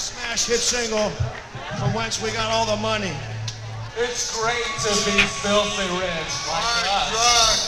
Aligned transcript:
smash 0.00 0.46
hit 0.46 0.60
single 0.60 1.10
from 1.78 1.92
whence 1.92 2.22
we 2.22 2.32
got 2.32 2.50
all 2.50 2.64
the 2.64 2.80
money. 2.80 3.12
It's 3.98 4.32
great 4.40 4.64
to 4.80 4.92
be 5.04 5.20
filthy 5.44 5.88
rich. 6.00 6.32
Like 6.48 6.88
us. 6.88 7.59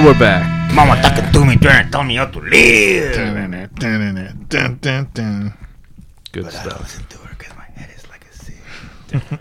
And 0.00 0.06
we're 0.06 0.18
back. 0.18 0.72
Mama 0.72 0.96
talking 1.02 1.30
to 1.30 1.44
me, 1.44 1.56
trying 1.56 1.84
to 1.84 1.90
tell 1.90 2.04
me 2.04 2.14
how 2.14 2.24
to 2.24 2.40
live. 2.40 3.14
Good 6.32 6.44
but 6.44 6.52
stuff. 6.54 6.72
I 6.72 6.78
listen 6.80 7.04
to 7.04 7.18
her 7.18 7.36
because 7.36 7.54
my 7.54 7.64
head 7.64 7.90
is 7.94 8.08
like 8.08 8.24
a 8.24 8.32
sieve. 8.32 9.38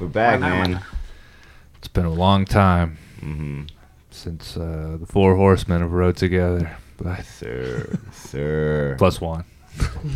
we're 0.00 0.06
back, 0.06 0.40
man. 0.40 0.80
It's 1.76 1.88
been 1.88 2.06
a 2.06 2.10
long 2.10 2.46
time 2.46 2.96
mm-hmm. 3.20 3.64
since 4.10 4.56
uh, 4.56 4.96
the 4.98 5.06
four 5.06 5.36
horsemen 5.36 5.82
have 5.82 5.92
rode 5.92 6.16
together. 6.16 6.74
Bye, 6.96 7.20
sir, 7.20 7.98
sir. 8.14 8.94
Plus 8.96 9.20
one. 9.20 9.44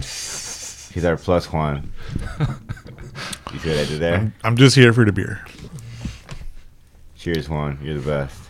He's 0.00 1.04
our 1.04 1.18
plus 1.18 1.52
one. 1.52 1.92
you 3.52 3.58
see 3.58 3.68
what 3.68 3.78
I 3.78 3.84
did 3.84 4.00
there? 4.00 4.32
I'm 4.42 4.56
just 4.56 4.74
here 4.74 4.94
for 4.94 5.04
the 5.04 5.12
beer. 5.12 5.44
Cheers, 7.18 7.48
Juan. 7.48 7.80
You're 7.82 7.98
the 7.98 8.06
best. 8.08 8.40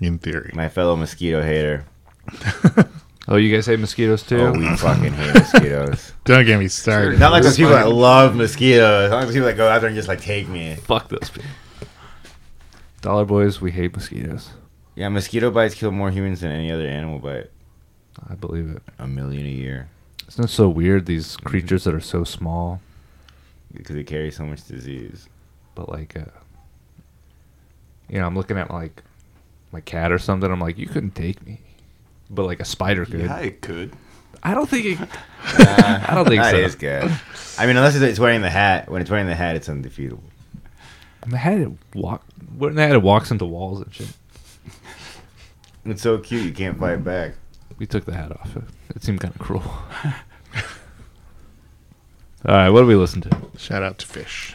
In 0.00 0.18
theory. 0.18 0.50
My 0.54 0.70
fellow 0.70 0.96
mosquito 0.96 1.42
hater. 1.42 1.84
oh, 3.28 3.36
you 3.36 3.54
guys 3.54 3.66
hate 3.66 3.78
mosquitoes 3.78 4.22
too? 4.22 4.38
Oh, 4.38 4.52
we 4.52 4.74
fucking 4.76 5.12
hate 5.12 5.34
mosquitoes. 5.34 6.12
Don't 6.24 6.46
get 6.46 6.58
me 6.58 6.68
started. 6.68 7.20
Not 7.20 7.32
like 7.32 7.42
those 7.42 7.58
people 7.58 7.72
that 7.72 7.90
love 7.90 8.34
mosquitoes. 8.34 9.10
Not 9.10 9.16
like 9.16 9.26
those 9.26 9.34
people 9.34 9.48
that 9.48 9.58
go 9.58 9.68
out 9.68 9.80
there 9.82 9.88
and 9.88 9.96
just 9.96 10.08
like 10.08 10.22
take 10.22 10.48
me. 10.48 10.76
Fuck 10.76 11.10
those 11.10 11.28
people. 11.28 11.50
Dollar 13.02 13.26
boys, 13.26 13.60
we 13.60 13.72
hate 13.72 13.94
mosquitoes. 13.94 14.48
Yeah, 14.94 15.10
mosquito 15.10 15.50
bites 15.50 15.74
kill 15.74 15.90
more 15.90 16.10
humans 16.10 16.40
than 16.40 16.50
any 16.50 16.72
other 16.72 16.86
animal 16.86 17.18
bite. 17.18 17.50
I 18.26 18.36
believe 18.36 18.70
it. 18.70 18.82
A 18.98 19.06
million 19.06 19.44
a 19.44 19.50
year. 19.50 19.90
Isn't 20.28 20.46
it 20.46 20.48
so 20.48 20.70
weird 20.70 21.04
these 21.04 21.36
creatures 21.36 21.84
that 21.84 21.94
are 21.94 22.00
so 22.00 22.24
small? 22.24 22.80
Because 23.72 23.96
they 23.96 24.02
carry 24.02 24.30
so 24.30 24.46
much 24.46 24.66
disease. 24.66 25.28
But 25.74 25.90
like, 25.90 26.16
uh, 26.16 26.24
you 28.08 28.18
know, 28.18 28.26
I'm 28.26 28.36
looking 28.36 28.58
at 28.58 28.70
like 28.70 29.02
my 29.72 29.80
cat 29.80 30.12
or 30.12 30.18
something. 30.18 30.50
I'm 30.50 30.60
like, 30.60 30.78
you 30.78 30.86
couldn't 30.86 31.14
take 31.14 31.44
me, 31.46 31.60
but 32.30 32.44
like 32.44 32.60
a 32.60 32.64
spider 32.64 33.04
could. 33.04 33.20
Yeah, 33.20 33.38
it 33.38 33.60
could. 33.60 33.92
I 34.42 34.54
don't 34.54 34.68
think 34.68 34.86
it. 34.86 35.08
Uh, 35.60 36.04
I 36.06 36.14
don't 36.14 36.26
think 36.26 36.42
that 36.42 36.50
so. 36.50 36.58
is 36.58 36.74
good. 36.74 37.10
I 37.58 37.66
mean, 37.66 37.76
unless 37.76 37.96
it's 37.96 38.18
wearing 38.18 38.42
the 38.42 38.50
hat. 38.50 38.90
When 38.90 39.00
it's 39.00 39.10
wearing 39.10 39.26
the 39.26 39.34
hat, 39.34 39.56
it's 39.56 39.68
undefeatable. 39.68 40.22
I 41.32 41.36
had 41.36 41.60
it 41.60 41.70
walk. 41.94 42.22
When 42.56 42.74
they 42.74 42.82
had 42.82 42.92
it 42.92 43.02
walks 43.02 43.30
into 43.30 43.46
walls 43.46 43.80
and 43.80 43.94
shit. 43.94 44.12
It's 45.84 46.02
so 46.02 46.18
cute, 46.18 46.44
you 46.44 46.52
can't 46.52 46.78
fight 46.78 47.02
back. 47.02 47.34
We 47.78 47.86
took 47.86 48.04
the 48.04 48.12
hat 48.12 48.30
off. 48.32 48.54
It, 48.56 48.64
it 48.94 49.02
seemed 49.02 49.20
kind 49.20 49.34
of 49.34 49.40
cruel. 49.40 49.62
All 52.44 52.54
right, 52.54 52.68
what 52.68 52.82
do 52.82 52.86
we 52.86 52.94
listen 52.94 53.22
to? 53.22 53.30
Shout 53.56 53.82
out 53.82 53.98
to 53.98 54.06
Fish. 54.06 54.54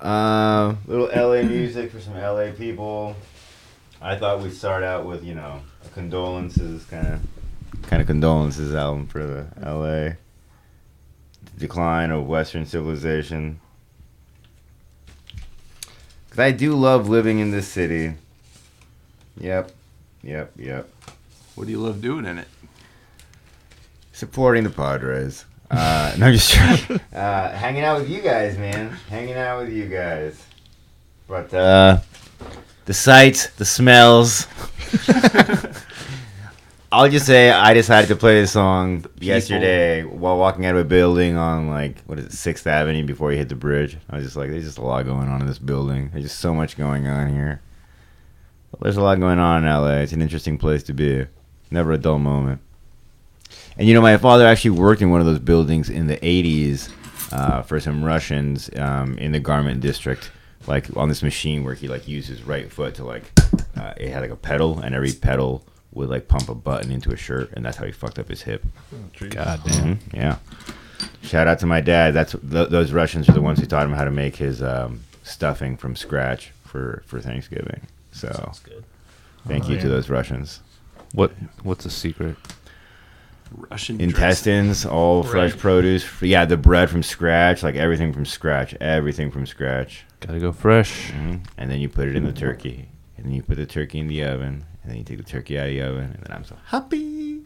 Um, 0.00 0.78
little 0.86 1.06
LA 1.06 1.42
music 1.42 1.90
for 1.90 2.00
some 2.00 2.14
LA 2.14 2.50
people. 2.50 3.16
I 4.02 4.16
thought 4.16 4.40
we'd 4.40 4.52
start 4.52 4.82
out 4.82 5.06
with 5.06 5.24
you 5.24 5.34
know 5.34 5.62
a 5.84 5.88
condolences 5.88 6.84
kind 6.84 7.06
of 7.06 7.20
kind 7.82 8.00
of 8.02 8.06
condolences 8.06 8.74
album 8.74 9.06
for 9.06 9.24
the 9.24 9.46
LA 9.60 10.16
decline 11.58 12.10
of 12.10 12.26
Western 12.26 12.66
civilization. 12.66 13.60
Cause 16.30 16.38
I 16.40 16.50
do 16.50 16.74
love 16.74 17.08
living 17.08 17.38
in 17.38 17.52
this 17.52 17.68
city. 17.68 18.14
Yep, 19.38 19.70
yep, 20.22 20.52
yep. 20.56 20.88
What 21.54 21.66
do 21.66 21.70
you 21.70 21.78
love 21.78 22.02
doing 22.02 22.26
in 22.26 22.38
it? 22.38 22.48
Supporting 24.12 24.64
the 24.64 24.70
Padres. 24.70 25.44
Uh, 25.70 26.14
no, 26.18 26.32
just 26.32 26.52
joking. 26.52 27.00
uh, 27.14 27.52
hanging 27.52 27.82
out 27.82 28.00
with 28.00 28.10
you 28.10 28.20
guys, 28.20 28.56
man. 28.58 28.90
Hanging 29.08 29.34
out 29.34 29.62
with 29.62 29.72
you 29.72 29.86
guys. 29.86 30.42
But 31.26 31.52
uh, 31.54 32.00
the 32.84 32.94
sights, 32.94 33.48
the 33.54 33.64
smells. 33.64 34.46
I'll 36.92 37.08
just 37.08 37.26
say 37.26 37.50
I 37.50 37.74
decided 37.74 38.06
to 38.08 38.16
play 38.16 38.40
this 38.40 38.52
song 38.52 39.04
yesterday 39.18 40.04
while 40.04 40.38
walking 40.38 40.64
out 40.64 40.76
of 40.76 40.82
a 40.82 40.84
building 40.84 41.36
on 41.36 41.68
like 41.68 42.00
what 42.02 42.20
is 42.20 42.26
it, 42.26 42.32
Sixth 42.32 42.68
Avenue 42.68 43.04
before 43.04 43.32
you 43.32 43.38
hit 43.38 43.48
the 43.48 43.56
bridge. 43.56 43.96
I 44.08 44.16
was 44.16 44.24
just 44.26 44.36
like, 44.36 44.50
there's 44.50 44.64
just 44.64 44.78
a 44.78 44.82
lot 44.82 45.04
going 45.04 45.28
on 45.28 45.40
in 45.40 45.48
this 45.48 45.58
building. 45.58 46.10
There's 46.12 46.24
just 46.24 46.38
so 46.38 46.54
much 46.54 46.76
going 46.76 47.08
on 47.08 47.32
here. 47.32 47.60
There's 48.80 48.96
a 48.96 49.02
lot 49.02 49.18
going 49.18 49.40
on 49.40 49.64
in 49.64 49.70
LA. 49.70 49.98
It's 49.98 50.12
an 50.12 50.22
interesting 50.22 50.56
place 50.56 50.84
to 50.84 50.92
be. 50.92 51.26
Never 51.70 51.92
a 51.92 51.98
dull 51.98 52.20
moment. 52.20 52.60
And 53.78 53.88
you 53.88 53.94
know, 53.94 54.00
my 54.00 54.16
father 54.16 54.46
actually 54.46 54.70
worked 54.72 55.02
in 55.02 55.10
one 55.10 55.20
of 55.20 55.26
those 55.26 55.38
buildings 55.40 55.90
in 55.90 56.06
the 56.06 56.16
80s 56.18 56.90
uh, 57.32 57.62
for 57.62 57.80
some 57.80 58.04
Russians 58.04 58.70
um, 58.76 59.18
in 59.18 59.32
the 59.32 59.40
garment 59.40 59.80
district, 59.80 60.30
like 60.66 60.96
on 60.96 61.08
this 61.08 61.22
machine 61.22 61.64
where 61.64 61.74
he 61.74 61.88
like 61.88 62.06
used 62.06 62.28
his 62.28 62.42
right 62.44 62.70
foot 62.70 62.94
to 62.96 63.04
like, 63.04 63.24
uh, 63.76 63.92
it 63.96 64.10
had 64.10 64.22
like 64.22 64.30
a 64.30 64.36
pedal, 64.36 64.78
and 64.78 64.94
every 64.94 65.12
pedal 65.12 65.64
would 65.92 66.08
like 66.08 66.28
pump 66.28 66.48
a 66.48 66.54
button 66.54 66.90
into 66.92 67.10
a 67.12 67.16
shirt, 67.16 67.50
and 67.54 67.64
that's 67.64 67.76
how 67.76 67.84
he 67.84 67.92
fucked 67.92 68.18
up 68.18 68.28
his 68.28 68.42
hip. 68.42 68.64
God 69.30 69.60
damn. 69.64 69.96
Mhm, 69.96 69.98
Yeah. 70.12 70.36
Shout 71.22 71.48
out 71.48 71.58
to 71.60 71.66
my 71.66 71.80
dad. 71.80 72.14
That's 72.14 72.32
th- 72.32 72.68
those 72.68 72.92
Russians 72.92 73.28
are 73.28 73.32
the 73.32 73.40
ones 73.42 73.58
who 73.58 73.66
taught 73.66 73.84
him 73.86 73.92
how 73.92 74.04
to 74.04 74.10
make 74.10 74.36
his 74.36 74.62
um, 74.62 75.00
stuffing 75.22 75.76
from 75.76 75.96
scratch 75.96 76.52
for 76.64 77.02
for 77.06 77.20
Thanksgiving. 77.20 77.80
So 78.12 78.52
good. 78.62 78.84
thank 79.48 79.64
Oh, 79.64 79.68
you 79.70 79.80
to 79.80 79.88
those 79.88 80.08
Russians. 80.08 80.60
What 81.12 81.32
What's 81.62 81.84
the 81.84 81.90
secret? 81.90 82.36
Russian 83.70 83.96
dressing. 83.96 84.10
intestines, 84.10 84.84
all 84.86 85.22
fresh 85.22 85.56
produce. 85.56 86.04
Yeah, 86.22 86.44
the 86.44 86.56
bread 86.56 86.90
from 86.90 87.02
scratch, 87.02 87.62
like 87.62 87.76
everything 87.76 88.12
from 88.12 88.24
scratch, 88.26 88.74
everything 88.80 89.30
from 89.30 89.46
scratch. 89.46 90.04
Gotta 90.20 90.40
go 90.40 90.52
fresh. 90.52 91.10
hmm 91.10 91.36
And 91.58 91.70
then 91.70 91.80
you 91.80 91.88
put 91.88 92.08
it 92.08 92.16
in 92.16 92.24
the 92.24 92.32
turkey, 92.32 92.88
and 93.16 93.26
then 93.26 93.32
you 93.34 93.42
put 93.42 93.56
the 93.56 93.66
turkey 93.66 93.98
in 94.00 94.08
the 94.08 94.24
oven, 94.24 94.64
and 94.82 94.90
then 94.90 94.98
you 94.98 95.04
take 95.04 95.18
the 95.18 95.24
turkey 95.24 95.58
out 95.58 95.66
of 95.66 95.72
the 95.72 95.82
oven, 95.82 96.04
and 96.14 96.22
then 96.24 96.36
I'm 96.36 96.44
so 96.44 96.56
happy. 96.66 97.40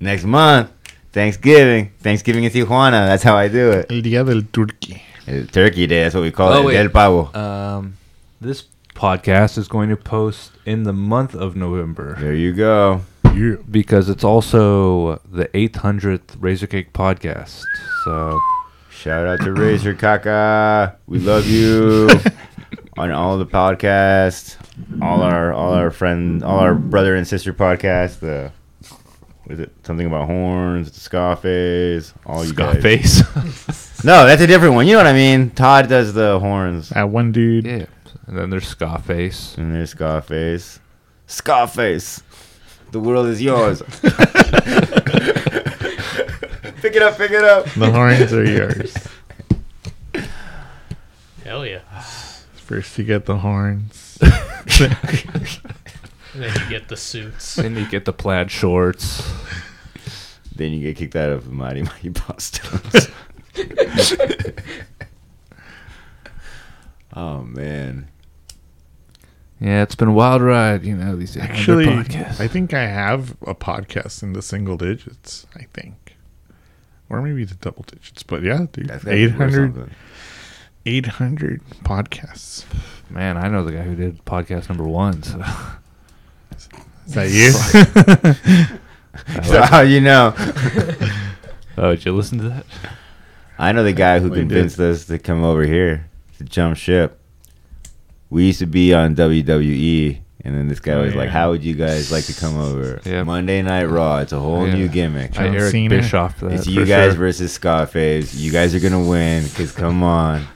Next 0.00 0.24
month, 0.24 0.70
Thanksgiving, 1.12 1.92
Thanksgiving 2.00 2.44
in 2.44 2.50
Tijuana. 2.50 3.06
That's 3.06 3.22
how 3.22 3.36
I 3.36 3.48
do 3.48 3.70
it. 3.70 3.86
El 3.90 4.02
Día 4.02 4.26
del 4.26 4.42
Turkey. 4.52 5.02
It's 5.26 5.50
Turkey 5.52 5.86
Day. 5.86 6.02
That's 6.02 6.14
what 6.14 6.22
we 6.22 6.30
call 6.32 6.52
Oh, 6.52 6.62
it. 6.62 6.64
wait. 6.66 6.74
Del 6.74 6.88
pavo. 6.90 7.32
Um, 7.34 7.96
this 8.40 8.64
podcast 8.94 9.56
is 9.56 9.68
going 9.68 9.88
to 9.90 9.96
post 9.96 10.50
in 10.66 10.82
the 10.82 10.92
month 10.92 11.34
of 11.34 11.56
November 11.56 12.16
There 12.20 12.34
you 12.34 12.52
go. 12.52 13.02
Yeah. 13.34 13.56
because 13.70 14.08
it's 14.08 14.24
also 14.24 15.16
the 15.30 15.46
800th 15.48 16.36
Razor 16.40 16.66
Cake 16.68 16.92
podcast. 16.92 17.62
So 18.04 18.40
Shout 18.90 19.26
out 19.26 19.40
to 19.40 19.52
Razor 19.52 19.94
Kaka. 19.94 20.96
We 21.06 21.18
love 21.18 21.46
you. 21.46 22.08
On 22.96 23.10
all 23.10 23.38
the 23.38 23.46
podcasts, 23.46 24.56
all 25.02 25.20
our 25.22 25.52
all 25.52 25.72
our 25.74 25.90
friend, 25.90 26.44
all 26.44 26.60
our 26.60 26.74
brother 26.76 27.16
and 27.16 27.26
sister 27.26 27.52
podcasts. 27.52 28.20
The 28.20 28.52
was 29.48 29.58
it 29.58 29.72
something 29.82 30.06
about 30.06 30.26
horns? 30.26 30.86
It's 30.88 31.02
Scarface. 31.02 32.14
All 32.24 32.44
you 32.44 32.54
guys. 32.54 32.78
Scarface. 33.18 33.90
No, 34.04 34.26
that's 34.26 34.42
a 34.42 34.46
different 34.46 34.74
one. 34.74 34.86
You 34.86 34.92
know 34.92 34.98
what 34.98 35.06
I 35.06 35.12
mean? 35.14 35.48
Todd 35.50 35.88
does 35.88 36.12
the 36.12 36.38
horns, 36.38 36.90
That 36.90 37.08
one 37.08 37.32
dude. 37.32 37.64
yeah. 37.64 37.86
And 38.26 38.36
then 38.38 38.50
there's 38.50 38.68
Scarface. 38.68 39.56
and 39.56 39.74
there's 39.74 39.90
Scarface. 39.90 40.78
Scarface. 41.26 42.22
The 42.94 43.00
world 43.00 43.26
is 43.26 43.42
yours. 43.42 43.82
pick 46.80 46.94
it 46.94 47.02
up. 47.02 47.16
Pick 47.16 47.32
it 47.32 47.42
up. 47.42 47.64
The 47.64 47.90
horns 47.90 48.32
are 48.32 48.44
yours. 48.44 48.94
Hell 51.42 51.66
yeah. 51.66 51.80
First 52.54 52.96
you 52.96 53.02
get 53.02 53.26
the 53.26 53.38
horns. 53.38 54.16
Then 56.36 56.54
you 56.54 56.68
get 56.68 56.86
the 56.86 56.96
suits. 56.96 57.56
Then 57.56 57.74
you 57.74 57.88
get 57.88 58.04
the 58.04 58.12
plaid 58.12 58.52
shorts. 58.52 59.28
Then 60.54 60.72
you 60.72 60.80
get 60.80 60.96
kicked 60.96 61.16
out 61.16 61.30
of 61.30 61.46
the 61.46 61.52
Mighty 61.52 61.82
Mighty 61.82 62.10
Bosstones. 62.10 63.10
oh 67.16 67.42
man. 67.42 68.08
Yeah, 69.60 69.82
it's 69.82 69.94
been 69.94 70.08
a 70.08 70.12
wild 70.12 70.42
ride, 70.42 70.84
you 70.84 70.96
know, 70.96 71.16
these 71.16 71.36
Actually, 71.36 71.86
podcasts. 71.86 72.40
I 72.40 72.48
think 72.48 72.74
I 72.74 72.86
have 72.86 73.36
a 73.46 73.54
podcast 73.54 74.22
in 74.22 74.32
the 74.32 74.42
single 74.42 74.76
digits. 74.76 75.46
I 75.54 75.66
think, 75.72 76.16
or 77.08 77.22
maybe 77.22 77.44
the 77.44 77.54
double 77.54 77.84
digits. 77.84 78.22
But 78.22 78.42
yeah, 78.42 78.66
dude, 78.72 78.88
That's 78.88 79.04
gotta 79.04 79.16
be 79.16 79.26
worth 79.28 79.38
800, 79.38 79.90
800 80.86 81.62
podcasts. 81.84 82.64
Man, 83.10 83.36
I 83.36 83.48
know 83.48 83.64
the 83.64 83.72
guy 83.72 83.82
who 83.82 83.94
did 83.94 84.24
podcast 84.24 84.68
number 84.68 84.84
one. 84.84 85.22
So. 85.22 85.40
Is 87.06 87.14
that 87.14 87.30
you? 87.30 88.78
So 89.44 89.62
how 89.62 89.80
you 89.82 90.00
know? 90.00 90.34
Oh, 91.76 91.90
did 91.94 92.04
you 92.04 92.12
listen 92.12 92.38
to 92.38 92.48
that? 92.50 92.66
I 93.58 93.72
know 93.72 93.82
the 93.84 93.92
guy 93.92 94.18
who 94.20 94.28
We 94.28 94.36
did. 94.36 94.48
convinced 94.48 94.78
us 94.78 95.06
to 95.06 95.18
come 95.18 95.42
over 95.42 95.64
here 95.64 96.08
to 96.38 96.44
jump 96.44 96.76
ship. 96.76 97.20
We 98.34 98.46
used 98.46 98.58
to 98.58 98.66
be 98.66 98.92
on 98.92 99.14
WWE, 99.14 100.18
and 100.44 100.54
then 100.56 100.66
this 100.66 100.80
guy 100.80 100.94
Oh, 100.94 101.02
was 101.02 101.14
like, 101.14 101.28
"How 101.30 101.50
would 101.50 101.62
you 101.62 101.74
guys 101.74 102.10
like 102.10 102.24
to 102.24 102.34
come 102.34 102.58
over?" 102.58 103.00
Yeah. 103.04 103.22
Monday 103.22 103.62
Night 103.62 103.84
Raw. 103.84 104.18
It's 104.18 104.32
a 104.32 104.40
whole 104.40 104.66
Yeah. 104.66 104.74
new 104.74 104.88
gimmick. 104.88 105.38
I 105.38 105.44
John 105.46 105.54
Eric 105.54 105.70
Cena. 105.70 105.96
Bischoff 105.96 106.40
that. 106.40 106.50
It's 106.52 106.66
you 106.66 106.84
guys 106.84 107.12
sure. 107.12 107.20
versus 107.20 107.52
Scarface. 107.52 108.34
You 108.34 108.50
guys 108.50 108.74
are 108.74 108.80
gonna 108.80 109.00
win 109.02 109.44
because 109.44 109.70
come 109.70 110.02
on. 110.02 110.46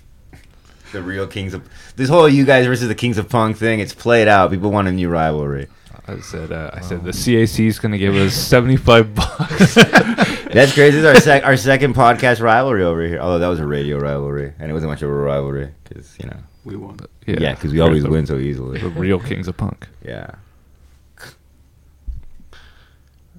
the 0.92 1.02
real 1.02 1.26
kings 1.26 1.52
of 1.54 1.62
this 1.96 2.08
whole 2.08 2.26
you 2.28 2.44
guys 2.46 2.64
versus 2.66 2.88
the 2.88 2.94
kings 2.94 3.18
of 3.18 3.28
punk 3.28 3.58
thing. 3.58 3.80
It's 3.80 3.92
played 3.94 4.26
out. 4.26 4.50
People 4.50 4.70
want 4.70 4.88
a 4.88 4.92
new 4.92 5.10
rivalry. 5.10 5.68
I 6.08 6.18
said, 6.20 6.50
uh, 6.50 6.70
I 6.72 6.80
said 6.80 7.04
the 7.04 7.10
CAC 7.12 7.66
is 7.68 7.78
going 7.78 7.92
to 7.92 7.98
give 7.98 8.16
us 8.16 8.34
75 8.34 9.14
bucks. 9.14 9.74
That's 9.74 10.72
crazy. 10.72 10.92
This 10.92 10.94
is 10.96 11.04
our 11.04 11.20
sec- 11.20 11.44
our 11.44 11.56
second 11.56 11.94
podcast 11.94 12.40
rivalry 12.40 12.82
over 12.82 13.06
here. 13.06 13.18
Although 13.20 13.38
that 13.40 13.48
was 13.48 13.60
a 13.60 13.66
radio 13.66 13.98
rivalry, 13.98 14.52
and 14.58 14.70
it 14.70 14.72
wasn't 14.74 14.90
much 14.90 15.02
of 15.02 15.10
a 15.10 15.12
rivalry 15.12 15.68
because 15.84 16.16
you 16.18 16.26
know, 16.26 16.36
We 16.64 16.76
won. 16.76 16.98
It. 17.26 17.40
Yeah, 17.40 17.54
because 17.54 17.72
we 17.72 17.80
always 17.80 18.02
the, 18.02 18.10
win 18.10 18.26
so 18.26 18.36
easily. 18.36 18.80
The 18.80 18.88
real 18.88 19.18
kings 19.18 19.48
of 19.48 19.56
punk. 19.56 19.88
Yeah. 20.04 20.30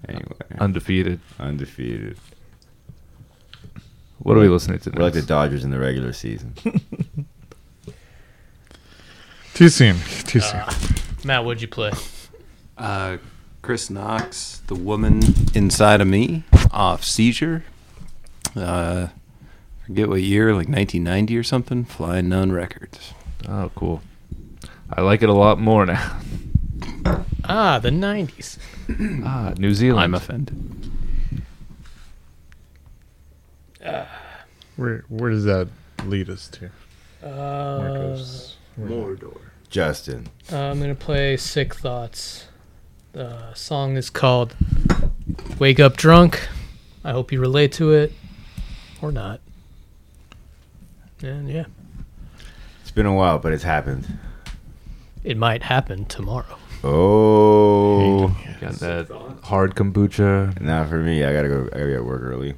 Anyway, 0.07 0.25
Undefeated. 0.59 1.19
undefeated. 1.39 2.17
What 4.17 4.35
are 4.35 4.39
we 4.39 4.49
listening 4.49 4.79
to 4.79 4.89
We're 4.91 5.03
like 5.03 5.13
the? 5.13 5.21
Dodgers 5.21 5.63
in 5.63 5.69
the 5.69 5.79
regular 5.79 6.11
season. 6.13 6.53
Too 9.53 9.69
soon. 9.69 9.97
Too 10.25 10.39
soon. 10.39 10.59
Uh, 10.59 10.73
Matt, 11.23 11.45
what'd 11.45 11.61
you 11.61 11.67
play? 11.67 11.91
Uh, 12.77 13.17
Chris 13.61 13.89
Knox, 13.91 14.61
The 14.67 14.75
Woman 14.75 15.21
Inside 15.53 16.01
of 16.01 16.07
Me, 16.07 16.43
off 16.71 17.03
Seizure. 17.03 17.63
Uh, 18.55 19.07
forget 19.91 20.07
what 20.07 20.21
year, 20.21 20.47
like 20.55 20.69
1990 20.69 21.35
or 21.37 21.43
something. 21.43 21.83
Flying 21.83 22.29
Nun 22.29 22.53
Records. 22.53 23.13
Oh, 23.49 23.69
cool. 23.75 24.01
I 24.89 25.01
like 25.01 25.21
it 25.21 25.27
a 25.27 25.33
lot 25.33 25.59
more 25.59 25.85
now. 25.85 26.17
Ah, 27.43 27.79
the 27.79 27.89
90s. 27.89 28.57
Ah, 29.25 29.53
New 29.57 29.73
Zealand. 29.73 29.99
I'm 30.03 30.13
offended. 30.13 30.55
Where 34.77 35.03
where 35.09 35.31
does 35.31 35.43
that 35.45 35.67
lead 36.05 36.29
us 36.29 36.47
to? 36.49 36.69
Where 37.21 37.33
Uh, 37.33 37.93
goes- 37.93 38.55
Mordor. 38.79 39.37
Justin. 39.69 40.27
uh, 40.51 40.57
I'm 40.57 40.77
going 40.79 40.95
to 40.95 41.05
play 41.05 41.35
Sick 41.37 41.73
Thoughts. 41.75 42.45
The 43.13 43.53
song 43.53 43.97
is 43.97 44.09
called 44.09 44.55
Wake 45.59 45.79
Up 45.79 45.97
Drunk. 45.97 46.47
I 47.03 47.11
hope 47.11 47.31
you 47.31 47.39
relate 47.41 47.71
to 47.73 47.91
it 47.91 48.13
or 49.01 49.11
not. 49.11 49.39
And 51.23 51.49
yeah, 51.49 51.65
It's 52.81 52.91
been 52.91 53.05
a 53.05 53.13
while, 53.13 53.37
but 53.39 53.53
it's 53.53 53.63
happened. 53.63 54.17
it 55.23 55.37
might 55.37 55.61
happen 55.63 56.05
tomorrow. 56.05 56.57
Oh, 56.83 58.29
Got 58.59 58.73
that 58.75 59.07
hard 59.43 59.75
kombucha. 59.75 60.59
not 60.59 60.89
for 60.89 60.97
me. 60.97 61.23
I 61.23 61.31
gotta 61.33 61.47
go. 61.47 61.63
I 61.73 61.77
gotta 61.77 61.85
be 61.85 61.93
at 61.95 62.05
work 62.05 62.21
early. 62.23 62.55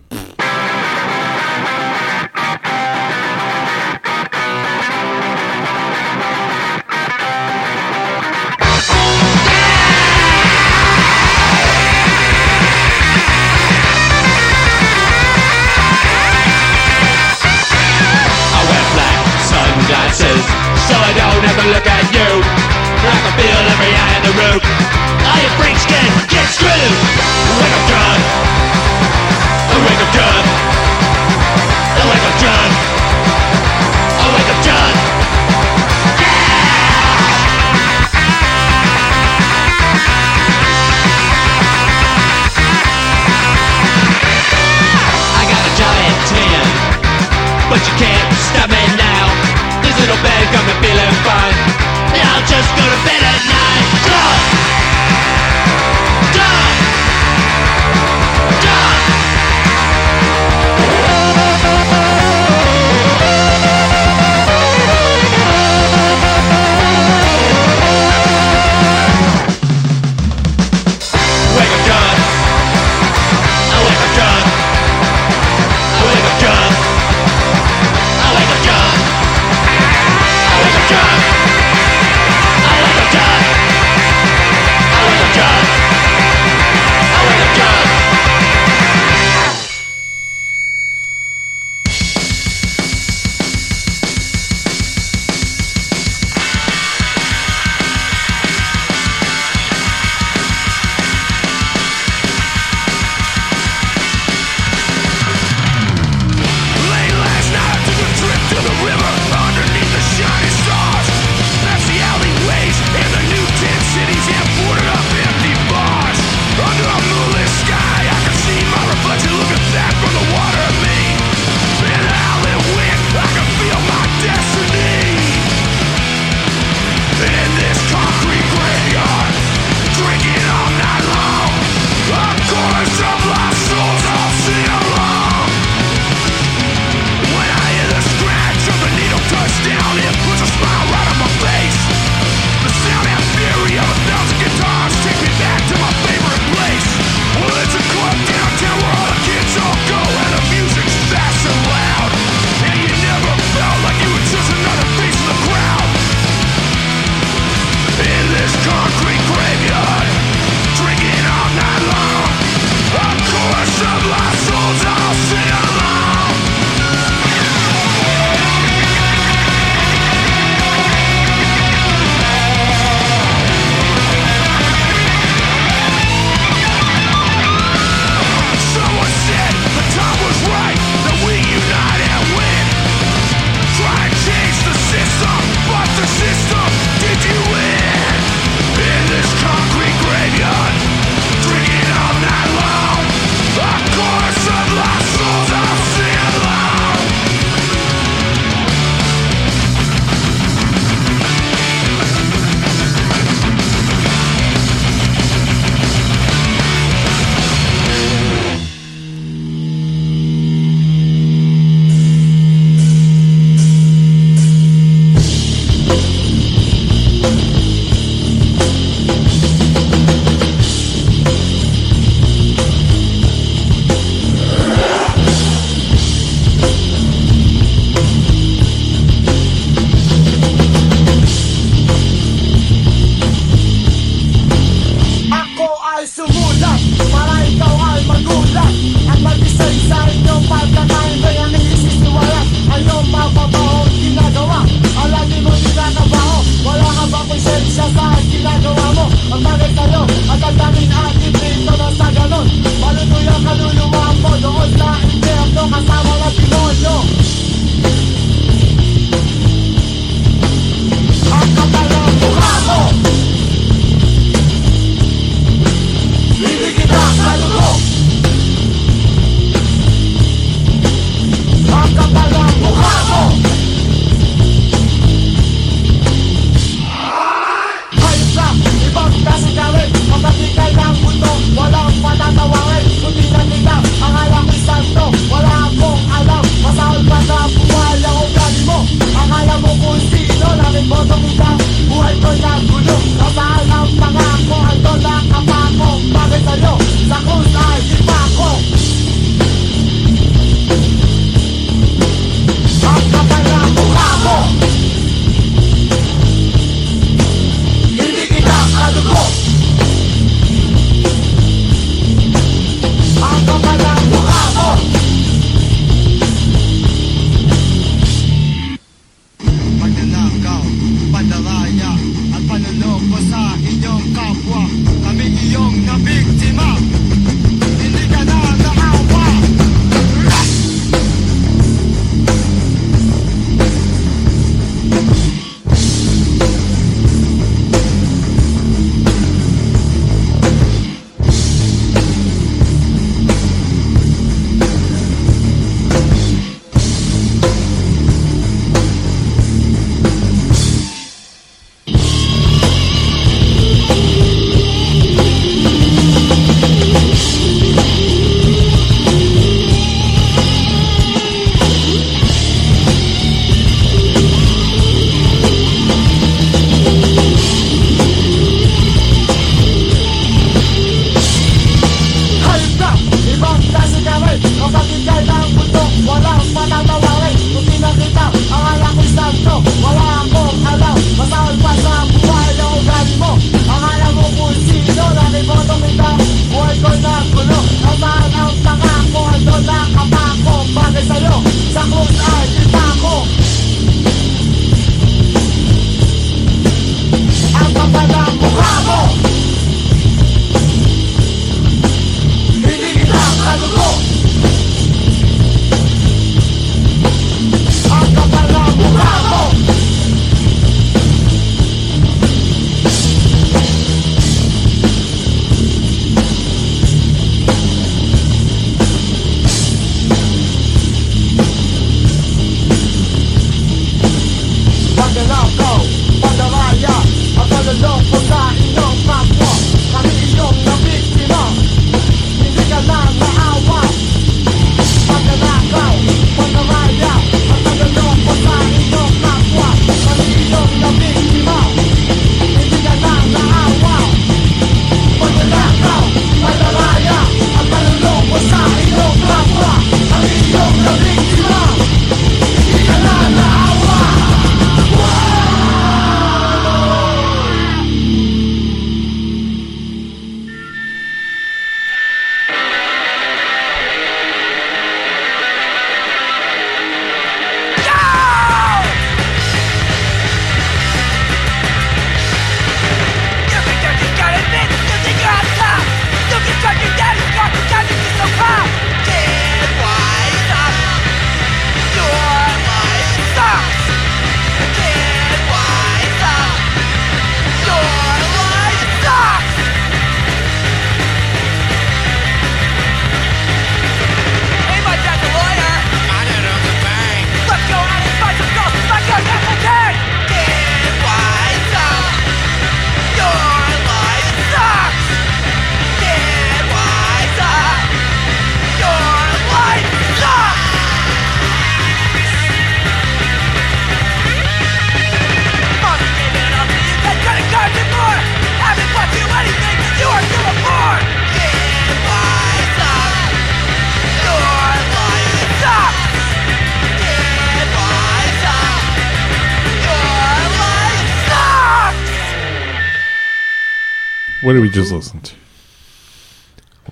Just 534.74 534.92
listen 534.92 535.22
to? 535.22 535.36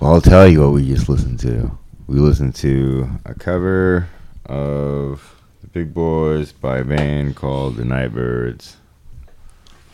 Well, 0.00 0.14
I'll 0.14 0.20
tell 0.20 0.48
you 0.48 0.60
what 0.60 0.72
we 0.72 0.86
just 0.86 1.08
listened 1.08 1.40
to. 1.40 1.76
We 2.06 2.18
listened 2.18 2.54
to 2.56 3.08
a 3.24 3.34
cover 3.34 4.08
of 4.46 5.40
the 5.60 5.66
Big 5.68 5.92
Boys 5.92 6.52
by 6.52 6.78
a 6.78 6.84
band 6.84 7.36
called 7.36 7.76
the 7.76 7.84
Nightbirds. 7.84 8.76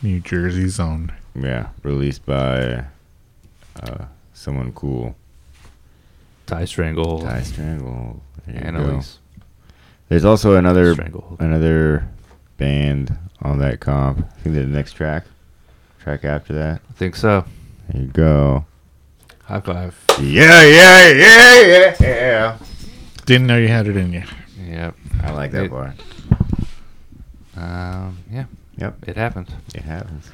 New 0.03 0.20
Jersey 0.20 0.68
Zone. 0.68 1.12
Yeah, 1.35 1.68
released 1.83 2.24
by 2.27 2.85
uh, 3.83 4.05
someone 4.35 4.72
cool. 4.72 5.16
Tie 6.46 6.64
Strangle. 6.66 7.22
Ty 7.22 7.42
Strangle. 7.42 8.22
There 8.46 8.55
you 8.55 8.61
go. 8.61 8.66
Annalise. 8.66 9.18
There's 10.09 10.24
also 10.24 10.55
another 10.57 10.94
Stranglehold. 10.94 11.40
another 11.40 12.09
band 12.57 13.16
on 13.42 13.59
that 13.59 13.81
comp. 13.81 14.18
I 14.20 14.40
think 14.40 14.55
the 14.55 14.64
next 14.64 14.92
track, 14.92 15.24
track 16.01 16.24
after 16.24 16.53
that. 16.55 16.81
I 16.88 16.92
think 16.94 17.16
so. 17.16 17.44
There 17.88 18.03
you 18.03 18.09
go. 18.09 18.64
High 19.44 19.61
five. 19.61 20.05
Yeah, 20.20 20.62
yeah, 20.64 21.09
yeah, 21.12 21.61
yeah, 21.66 21.94
yeah. 22.01 22.59
Didn't 23.24 23.46
know 23.46 23.57
you 23.57 23.68
had 23.68 23.87
it 23.87 23.96
in 23.96 24.12
you. 24.12 24.22
Yep. 24.66 24.94
I 25.22 25.31
like 25.33 25.53
that 25.53 25.64
It- 25.64 25.70
part. 25.70 25.92
Um, 27.57 28.18
yeah. 28.31 28.44
Yep, 28.77 29.09
It 29.09 29.16
happened. 29.16 29.53
it 29.74 29.83
happens. 29.83 30.31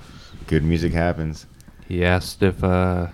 Good 0.47 0.63
music 0.65 0.93
happens. 0.93 1.47
He 1.89 2.05
asked 2.05 2.43
if 2.43 2.63
uh, 2.63 3.09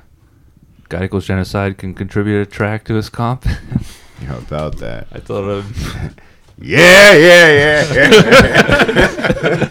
God 0.88 1.02
Equals 1.04 1.26
Genocide 1.26 1.78
can 1.78 1.94
contribute 1.94 2.40
a 2.40 2.46
track 2.46 2.84
to 2.86 2.94
his 2.94 3.08
comp. 3.08 3.44
How 4.26 4.38
about 4.38 4.78
that? 4.78 5.06
I 5.12 5.18
told 5.20 5.64
him. 5.64 5.74
Yeah, 6.62 7.14
yeah, 7.14 7.52
yeah, 7.52 7.94
yeah. 7.94 9.68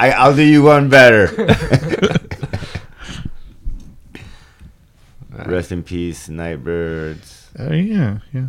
I, 0.00 0.10
I'll 0.10 0.36
do 0.36 0.42
you 0.42 0.62
one 0.62 0.90
better. 0.90 1.28
Rest 5.52 5.70
in 5.70 5.82
peace, 5.82 6.30
Nightbirds. 6.30 7.50
Oh 7.58 7.72
yeah, 7.74 8.20
yeah. 8.32 8.46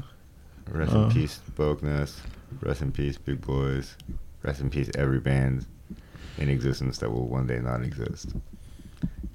Rest 0.69 0.93
Uh. 0.93 0.99
in 0.99 1.11
peace, 1.11 1.41
Bogness. 1.57 2.21
Rest 2.61 2.81
in 2.81 2.93
peace, 2.93 3.17
Big 3.17 3.41
Boys. 3.41 3.97
Rest 4.41 4.61
in 4.61 4.69
peace, 4.69 4.89
every 4.95 5.19
band 5.19 5.65
in 6.37 6.47
existence 6.47 6.99
that 6.99 7.09
will 7.11 7.27
one 7.27 7.45
day 7.45 7.59
not 7.59 7.83
exist. 7.83 8.33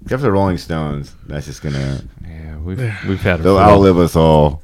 Except 0.02 0.20
for 0.20 0.26
the 0.28 0.32
Rolling 0.32 0.56
Stones. 0.56 1.14
That's 1.26 1.44
just 1.44 1.60
gonna. 1.62 2.00
Yeah, 2.26 2.56
we've 2.56 2.78
we've 3.06 3.20
had. 3.20 3.40
a 3.40 3.42
They'll 3.42 3.56
full- 3.58 3.64
outlive 3.64 3.98
us 3.98 4.16
all. 4.16 4.62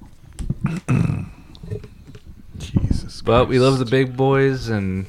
Jesus. 2.59 3.21
But 3.21 3.49
we 3.49 3.59
love 3.59 3.79
the 3.79 3.85
big 3.85 4.17
boys, 4.17 4.69
and 4.69 5.05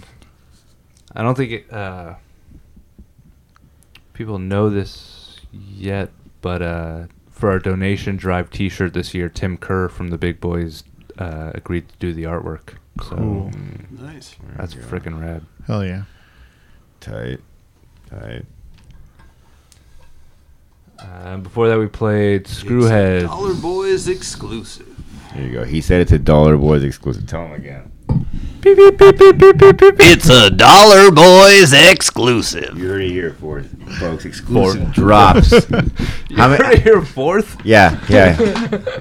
I 1.16 1.22
don't 1.22 1.36
think 1.36 1.52
it, 1.52 1.72
uh, 1.72 2.16
people 4.14 4.38
know 4.40 4.70
this 4.70 5.38
yet. 5.54 6.10
But 6.42 6.62
uh, 6.62 7.06
for 7.36 7.52
our 7.52 7.60
donation 7.60 8.16
drive 8.16 8.50
T-shirt 8.50 8.94
this 8.94 9.14
year, 9.14 9.28
Tim 9.30 9.58
Kerr 9.58 9.90
from 9.90 10.08
the 10.08 10.18
Big 10.18 10.40
Boys 10.40 10.84
uh, 11.20 11.52
agreed 11.54 11.90
to 11.90 11.96
do 12.00 12.14
the 12.14 12.24
artwork. 12.24 12.76
So 13.04 13.16
Cool. 13.18 13.52
Nice. 13.92 14.38
that's 14.56 14.74
freaking 14.74 15.22
rad. 15.22 15.46
Hell 15.68 15.86
yeah. 15.86 16.04
Tight. 17.02 17.40
Tight. 18.10 18.46
Uh, 20.98 21.38
before 21.38 21.68
that, 21.68 21.78
we 21.78 21.88
played 21.88 22.46
Screwhead. 22.46 23.24
Dollar 23.24 23.54
Boys 23.54 24.08
exclusive. 24.08 24.88
There 25.34 25.44
you 25.46 25.52
go. 25.52 25.64
He 25.66 25.82
said 25.82 26.00
it's 26.00 26.14
a 26.14 26.20
Dollar 26.20 26.56
Boys 26.56 26.84
exclusive. 26.84 27.28
Tell 27.28 27.46
him 27.46 27.52
again. 27.52 27.92
It's 28.68 30.28
a 30.28 30.50
Dollar 30.50 31.12
Boys 31.12 31.72
exclusive. 31.72 32.76
You 32.76 32.88
heard 32.90 33.02
it 33.04 33.12
here, 33.12 33.32
fourth, 33.34 33.68
folks. 34.00 34.26
Exclusive 34.26 34.92
drops. 34.92 35.52
You 36.30 36.38
How 36.38 36.48
ma- 36.50 36.56
heard 36.58 36.74
it 36.74 36.82
here 36.82 37.02
fourth? 37.04 37.64
yeah, 37.64 38.04
yeah. 38.10 38.36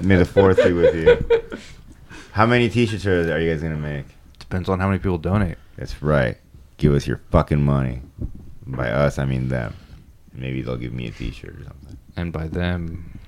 May 0.03 0.15
the 0.17 0.25
fourth 0.25 0.63
be 0.63 0.71
with 0.71 0.95
you. 0.95 1.57
How 2.31 2.45
many 2.45 2.69
T-shirts 2.69 3.05
are, 3.07 3.33
are 3.33 3.39
you 3.39 3.51
guys 3.51 3.61
gonna 3.63 3.75
make? 3.75 4.05
Depends 4.39 4.69
on 4.69 4.79
how 4.79 4.87
many 4.87 4.99
people 4.99 5.17
donate. 5.17 5.57
That's 5.75 6.01
right. 6.03 6.37
Give 6.77 6.93
us 6.93 7.07
your 7.07 7.17
fucking 7.31 7.61
money. 7.61 8.01
By 8.67 8.89
us, 8.91 9.17
I 9.19 9.25
mean 9.25 9.49
them. 9.49 9.75
Maybe 10.33 10.61
they'll 10.61 10.77
give 10.77 10.93
me 10.93 11.07
a 11.07 11.11
T-shirt 11.11 11.55
or 11.59 11.63
something. 11.63 11.97
And 12.15 12.31
by 12.31 12.47
them, 12.47 13.19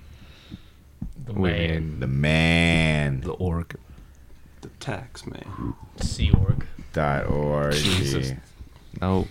The 1.26 1.34
man. 1.34 1.90
mean 1.90 2.00
The 2.00 2.08
man 2.08 3.22
the 3.22 3.32
org. 3.34 3.76
The 4.80 4.86
tax 4.86 5.26
man. 5.26 5.76
Sea 5.98 6.32
Org. 6.32 6.66
dot 6.94 7.28
org. 7.28 7.74
Jesus. 7.74 8.34
No, 9.02 9.28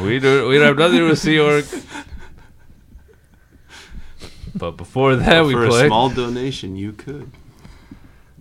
we 0.00 0.18
do. 0.18 0.48
We 0.48 0.56
don't 0.56 0.66
have 0.66 0.78
nothing 0.78 0.92
to 0.92 0.98
do 1.04 1.08
with 1.08 1.18
Sea 1.18 1.38
Org. 1.38 1.64
But 4.54 4.72
before 4.78 5.16
that, 5.16 5.44
we 5.44 5.52
For 5.52 5.66
a 5.66 5.86
small 5.86 6.08
donation, 6.08 6.76
you 6.76 6.92
could. 6.92 7.30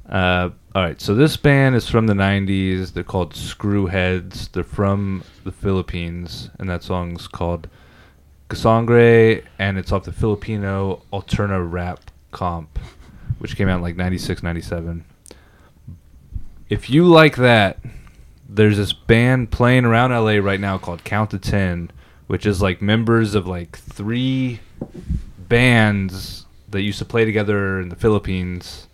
Uh, 0.08 0.52
all 0.74 0.84
right, 0.84 1.02
so 1.02 1.14
this 1.14 1.36
band 1.36 1.76
is 1.76 1.90
from 1.90 2.08
the 2.08 2.14
'90s. 2.14 2.94
They're 2.94 3.04
called 3.04 3.34
Screwheads. 3.34 4.52
They're 4.52 4.64
from 4.64 5.24
the 5.44 5.52
Philippines, 5.52 6.50
and 6.58 6.70
that 6.70 6.84
song's 6.84 7.28
called 7.28 7.68
Kasangre, 8.50 9.44
and 9.60 9.78
it's 9.78 9.92
off 9.92 10.06
the 10.06 10.14
Filipino 10.14 11.02
Alterna 11.12 11.70
Rap 11.70 12.12
Comp, 12.32 12.80
which 13.40 13.58
came 13.58 13.68
out 13.68 13.78
in 13.78 13.82
like 13.82 13.98
'96, 13.98 14.42
'97. 14.42 15.04
If 16.70 16.90
you 16.90 17.06
like 17.06 17.36
that, 17.38 17.80
there's 18.48 18.78
this 18.78 18.94
band 18.94 19.52
playing 19.52 19.86
around 19.86 20.12
LA 20.12 20.38
right 20.44 20.60
now 20.60 20.78
called 20.78 21.04
Count 21.04 21.32
to 21.32 21.40
Ten, 21.40 21.92
which 22.28 22.46
is 22.46 22.62
like 22.62 22.82
members 22.82 23.36
of 23.36 23.48
like 23.48 23.78
three 23.78 24.60
bands 25.38 26.46
that 26.70 26.82
used 26.82 27.00
to 27.00 27.06
play 27.06 27.26
together 27.26 27.80
in 27.80 27.90
the 27.90 27.96
Philippines 27.96 28.88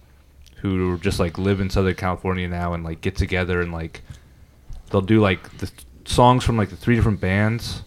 who 0.57 0.97
just 0.99 1.19
like 1.19 1.37
live 1.37 1.59
in 1.59 1.69
Southern 1.69 1.95
California 1.95 2.47
now 2.47 2.73
and 2.73 2.83
like 2.83 3.01
get 3.01 3.15
together 3.15 3.61
and 3.61 3.71
like 3.71 4.01
they'll 4.91 5.01
do 5.01 5.19
like 5.19 5.57
the 5.57 5.71
songs 6.05 6.43
from 6.43 6.57
like 6.57 6.69
the 6.69 6.75
three 6.75 6.95
different 6.95 7.19
bands, 7.21 7.83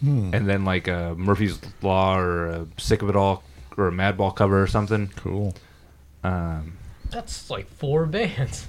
Hmm. 0.00 0.30
and 0.32 0.48
then 0.48 0.64
like 0.64 0.86
a 0.86 1.16
Murphy's 1.18 1.58
Law 1.82 2.16
or 2.16 2.46
a 2.46 2.66
Sick 2.76 3.02
of 3.02 3.08
It 3.08 3.16
All 3.16 3.42
or 3.76 3.88
a 3.88 3.90
Madball 3.90 4.36
cover 4.36 4.62
or 4.62 4.68
something. 4.68 5.08
Cool. 5.16 5.54
Um, 6.22 6.78
That's 7.10 7.50
like 7.50 7.66
four 7.68 8.06
bands. 8.16 8.68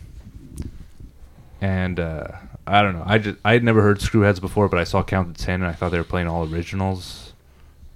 And 1.61 1.99
uh, 1.99 2.27
I 2.65 2.81
don't 2.81 2.93
know. 2.93 3.03
I 3.05 3.17
just 3.17 3.37
I 3.43 3.53
had 3.53 3.63
never 3.63 3.81
heard 3.81 3.99
Screwheads 3.99 4.39
before, 4.39 4.69
but 4.69 4.79
I 4.79 4.83
saw 4.85 5.03
Count 5.03 5.37
Ten, 5.37 5.61
and 5.61 5.69
I 5.69 5.73
thought 5.73 5.91
they 5.91 5.97
were 5.97 6.03
playing 6.03 6.27
all 6.27 6.51
originals, 6.51 7.33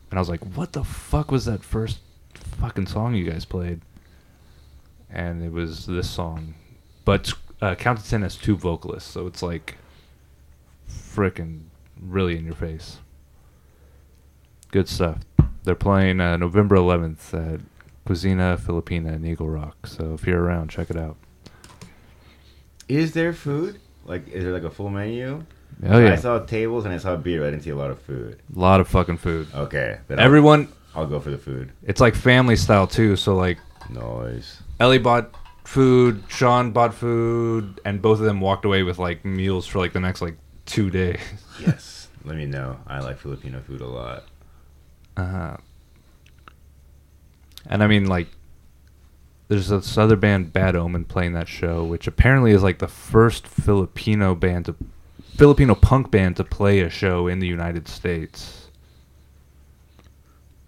and 0.10 0.20
I 0.20 0.22
was 0.22 0.30
like, 0.30 0.42
"What 0.58 0.74
the 0.74 0.84
fuck 0.84 1.32
was 1.32 1.46
that 1.46 1.64
first 1.64 2.00
fucking 2.34 2.88
song 2.88 3.16
you 3.16 3.30
guys 3.30 3.46
played?" 3.46 3.82
And 5.10 5.44
it 5.44 5.52
was 5.52 5.86
this 5.86 6.10
song, 6.10 6.56
but 7.06 7.32
uh, 7.62 7.76
Count 7.76 8.04
Ten 8.04 8.24
has 8.24 8.36
two 8.36 8.58
vocalists, 8.58 9.10
so 9.10 9.28
it's 9.28 9.42
like 9.42 9.78
freaking 10.90 11.62
really 12.02 12.38
in 12.38 12.46
your 12.46 12.56
face. 12.56 12.98
Good 14.72 14.90
stuff. 14.90 15.20
They're 15.64 15.76
playing 15.76 16.20
uh, 16.20 16.36
November 16.38 16.76
11th 16.76 17.54
at 17.54 17.62
Kusina 18.06 18.60
Filipina 18.60 19.16
in 19.16 19.26
Eagle 19.26 19.50
Rock. 19.50 19.88
So 19.88 20.14
if 20.14 20.28
you're 20.28 20.42
around, 20.42 20.70
check 20.70 20.90
it 20.90 20.98
out. 20.98 21.16
Is 22.88 23.14
there 23.14 23.34
food? 23.34 23.80
Like, 24.06 24.28
is 24.28 24.44
there 24.44 24.54
like 24.54 24.64
a 24.64 24.70
full 24.70 24.90
menu? 24.90 25.46
Oh 25.86 25.98
yeah, 26.00 26.12
I 26.14 26.16
saw 26.16 26.40
tables 26.40 26.86
and 26.86 26.94
I 26.94 26.98
saw 26.98 27.16
beer, 27.16 27.40
but 27.42 27.48
I 27.48 27.50
didn't 27.52 27.64
see 27.64 27.70
a 27.72 27.76
lot 27.76 27.90
of 27.92 28.00
food. 28.02 28.40
a 28.56 28.60
lot 28.60 28.80
of 28.80 28.88
fucking 28.88 29.18
food. 29.18 29.48
Okay. 29.54 30.00
Then 30.08 30.20
I'll- 30.20 30.26
Everyone, 30.26 30.68
I'll, 30.96 31.08
go 31.08 31.20
for 31.20 31.32
the 31.32 31.38
food. 31.38 31.72
it's 31.84 32.00
like 32.00 32.16
family 32.16 32.56
style 32.56 32.86
too. 32.88 33.16
So 33.16 33.36
like 33.36 33.58
Noise. 33.90 34.62
Ellie 34.80 35.00
bought 35.00 35.32
food, 35.66 36.24
Sean 36.28 36.72
bought 36.72 36.94
food, 36.94 37.80
and 37.86 38.02
both 38.02 38.20
of 38.20 38.26
them 38.26 38.40
walked 38.40 38.66
away 38.66 38.84
with 38.84 39.00
like 39.00 39.26
meals 39.26 39.66
for 39.66 39.80
like 39.80 39.94
the 39.94 40.00
next 40.00 40.22
like 40.22 40.36
two 40.66 40.90
days. 40.90 41.20
Yes. 41.60 42.08
Let 42.26 42.36
me 42.38 42.46
know. 42.46 42.78
I 42.88 43.00
like 43.00 43.18
Filipino 43.20 43.60
food 43.62 43.82
a 43.82 43.88
lot. 43.88 44.24
Uh, 45.18 45.26
huh. 45.30 45.58
and 47.68 47.84
I 47.84 47.88
mean, 47.88 48.06
like, 48.08 48.28
there's 49.48 49.70
this 49.70 49.98
other 49.98 50.16
band, 50.16 50.54
Bad 50.54 50.76
Omen, 50.76 51.06
playing 51.06 51.34
that 51.34 51.48
show, 51.48 51.84
which 51.84 52.08
apparently 52.08 52.52
is 52.52 52.64
like 52.64 52.80
the 52.80 52.88
first 52.88 53.48
Filipino 53.48 54.36
band 54.36 54.66
to, 54.66 54.76
Filipino 55.36 55.76
punk 55.76 56.12
band 56.12 56.38
to 56.38 56.44
play 56.44 56.80
a 56.80 56.90
show 56.90 57.28
in 57.28 57.40
the 57.40 57.48
United 57.48 57.88
States. 57.88 58.68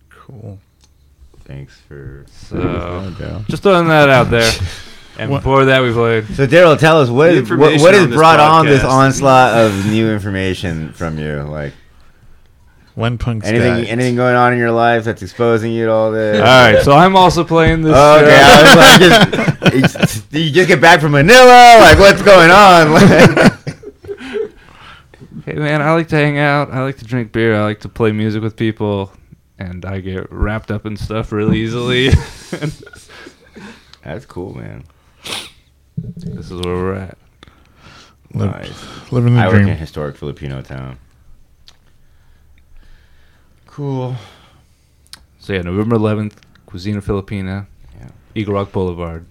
Cool. 0.10 0.60
Thanks 1.46 1.80
for. 1.88 2.26
So, 2.32 2.58
No 2.58 3.46
just 3.48 3.64
throwing 3.64 3.88
that 3.88 4.10
out 4.10 4.30
there. 4.30 4.52
And 5.18 5.32
What- 5.32 5.40
before 5.40 5.64
that, 5.66 5.82
we 5.82 5.94
played. 5.94 6.28
So 6.36 6.46
Daryl, 6.46 6.78
tell 6.78 7.00
us 7.00 7.10
what 7.10 7.34
what, 7.58 7.80
what 7.80 7.94
has 7.94 8.04
on 8.04 8.10
this 8.10 8.18
brought 8.18 8.40
on 8.42 8.66
this 8.66 8.84
onslaught 8.84 9.54
of 9.58 9.86
new 9.86 10.12
information 10.12 10.92
from 10.92 11.18
you? 11.18 11.42
Like 11.44 11.72
When 12.96 13.18
punks 13.18 13.46
anything, 13.46 13.84
die. 13.84 13.90
anything 13.90 14.16
going 14.16 14.36
on 14.36 14.54
in 14.54 14.60
your 14.60 14.72
life 14.72 15.04
that's 15.04 15.22
exposing 15.22 15.74
you 15.74 15.86
to 15.86 15.92
all 15.92 16.12
this? 16.12 16.40
All 16.40 16.46
right, 16.46 16.82
so 16.82 16.94
I'm 16.94 17.16
also 17.18 17.44
playing 17.44 17.82
this. 17.82 17.94
Oh, 17.96 18.20
Okay, 18.20 18.30
show. 18.38 18.42
I 18.42 18.62
was 19.82 19.96
like, 19.96 20.02
just, 20.02 20.26
you 20.34 20.50
just 20.52 20.68
get 20.70 20.80
back 20.80 21.02
from 21.02 21.12
Manila? 21.12 21.78
Like, 21.82 22.00
what's 22.00 22.22
going 22.22 22.50
on? 22.52 23.52
Hey 25.46 25.54
man, 25.54 25.80
I 25.84 25.94
like 25.94 26.08
to 26.08 26.16
hang 26.16 26.40
out. 26.40 26.72
I 26.72 26.82
like 26.82 26.98
to 26.98 27.06
drink 27.06 27.32
beer. 27.32 27.54
I 27.56 27.64
like 27.64 27.82
to 27.82 27.90
play 27.90 28.12
music 28.12 28.42
with 28.42 28.56
people, 28.56 29.12
and 29.60 29.86
I 29.86 30.00
get 30.00 30.32
wrapped 30.32 30.72
up 30.72 30.88
in 30.88 30.98
stuff 30.98 31.32
really 31.32 31.60
easily. 31.60 32.10
That's 34.04 34.26
cool, 34.26 34.56
man. 34.58 34.86
this 35.98 36.50
is 36.50 36.60
where 36.62 36.76
we're 36.76 36.96
at. 36.96 37.18
Live- 38.34 38.52
Nice. 38.54 39.12
Living 39.12 39.36
the 39.36 39.42
I 39.42 39.48
work 39.48 39.62
in 39.62 39.70
a 39.70 39.76
historic 39.76 40.18
Filipino 40.18 40.64
town. 40.64 40.98
Cool. 43.76 44.16
So 45.40 45.52
yeah, 45.52 45.62
November 45.62 45.98
11th, 45.98 46.36
Kusina 46.66 47.04
Filipina, 47.04 47.68
Yeah. 48.00 48.08
Eagle 48.34 48.54
Rock 48.54 48.72
Boulevard. 48.72 49.26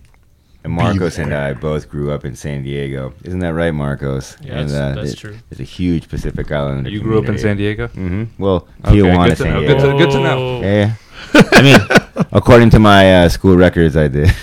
And 0.63 0.73
Marcos 0.75 1.17
and 1.19 1.33
I 1.33 1.55
both 1.55 1.89
grew 1.89 2.11
up 2.11 2.27
in 2.27 2.37
San 2.37 2.63
Diego. 2.63 3.15
Isn't 3.23 3.39
that 3.39 3.55
right, 3.55 3.71
Marcos? 3.73 4.37
Yeah, 4.43 4.59
and, 4.61 4.69
that's- 4.69 4.97
that's 4.97 5.13
it- 5.13 5.17
true. 5.19 5.37
There's 5.49 5.61
a 5.61 5.65
huge 5.65 6.11
Pacific 6.11 6.53
Islander. 6.53 6.91
You 6.91 7.01
grew 7.01 7.19
up 7.19 7.27
in 7.31 7.39
San 7.39 7.57
Diego. 7.57 7.87
Diego. 7.87 8.09
Mm-hmm. 8.27 8.43
Well, 8.43 8.69
Okay, 8.85 8.97
Tijuana, 8.99 9.29
good 9.29 9.37
to 9.37 9.43
San 9.43 9.53
know. 9.55 9.61
Diego. 9.61 9.75
Good 9.81 9.91
to, 9.93 9.99
good 10.05 10.11
to 10.13 10.21
know. 10.21 10.39
Oh. 10.39 10.61
Yeah, 10.61 10.95
yeah. 11.35 11.43
I 11.53 11.63
mean, 11.63 12.27
according 12.33 12.69
to 12.71 12.79
my 12.79 13.25
uh, 13.25 13.29
school 13.31 13.57
records, 13.57 13.97
I 13.97 14.09
did. 14.09 14.29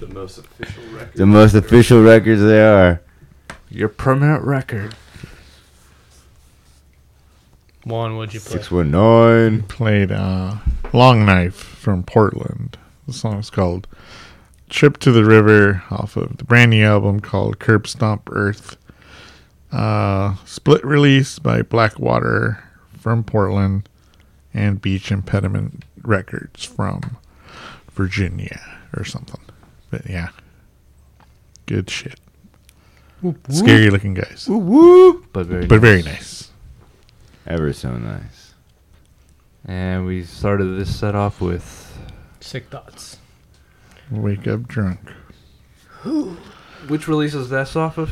The 0.00 0.06
most 0.14 0.38
official 0.38 0.82
record. 0.94 1.14
the 1.16 1.26
most 1.26 1.54
official 1.54 2.02
records 2.02 2.40
there 2.40 2.72
are. 2.78 3.02
Your 3.68 3.88
permanent 3.88 4.44
record. 4.44 4.94
Juan, 7.88 8.16
what'd 8.16 8.34
you 8.34 8.40
play? 8.40 8.52
Six 8.52 8.70
one 8.70 8.90
nine. 8.90 9.62
Played 9.62 10.12
uh, 10.12 10.56
Long 10.92 11.24
Knife 11.24 11.54
from 11.56 12.02
Portland. 12.02 12.76
The 13.06 13.12
song's 13.14 13.48
called 13.50 13.86
Trip 14.68 14.98
to 14.98 15.10
the 15.12 15.24
River 15.24 15.82
off 15.90 16.16
of 16.16 16.36
the 16.36 16.44
brand 16.44 16.70
new 16.70 16.84
album 16.84 17.20
called 17.20 17.58
Curb 17.58 17.86
Stomp 17.86 18.28
Earth. 18.30 18.76
Uh, 19.72 20.34
split 20.44 20.84
release 20.84 21.38
by 21.38 21.62
Blackwater 21.62 22.62
from 22.98 23.24
Portland 23.24 23.88
and 24.52 24.80
Beach 24.82 25.10
Impediment 25.10 25.84
Records 26.02 26.64
from 26.64 27.16
Virginia 27.92 28.60
or 28.96 29.04
something. 29.04 29.40
But 29.90 30.08
yeah, 30.08 30.28
good 31.66 31.88
shit. 31.88 32.18
Scary 33.50 33.90
looking 33.90 34.14
guys, 34.14 34.46
But 34.46 35.44
very 35.46 35.66
but 35.66 35.76
nice. 35.76 35.80
very 35.80 36.02
nice. 36.02 36.37
Ever 37.48 37.72
so 37.72 37.96
nice. 37.96 38.54
And 39.64 40.06
we 40.06 40.22
started 40.22 40.78
this 40.78 40.94
set 40.94 41.14
off 41.14 41.40
with 41.40 41.98
Sick 42.40 42.66
thoughts. 42.68 43.18
Wake 44.10 44.46
up 44.46 44.68
drunk. 44.68 45.00
which 46.88 47.08
release 47.08 47.34
is 47.34 47.48
this 47.50 47.74
off 47.74 47.98
of? 47.98 48.10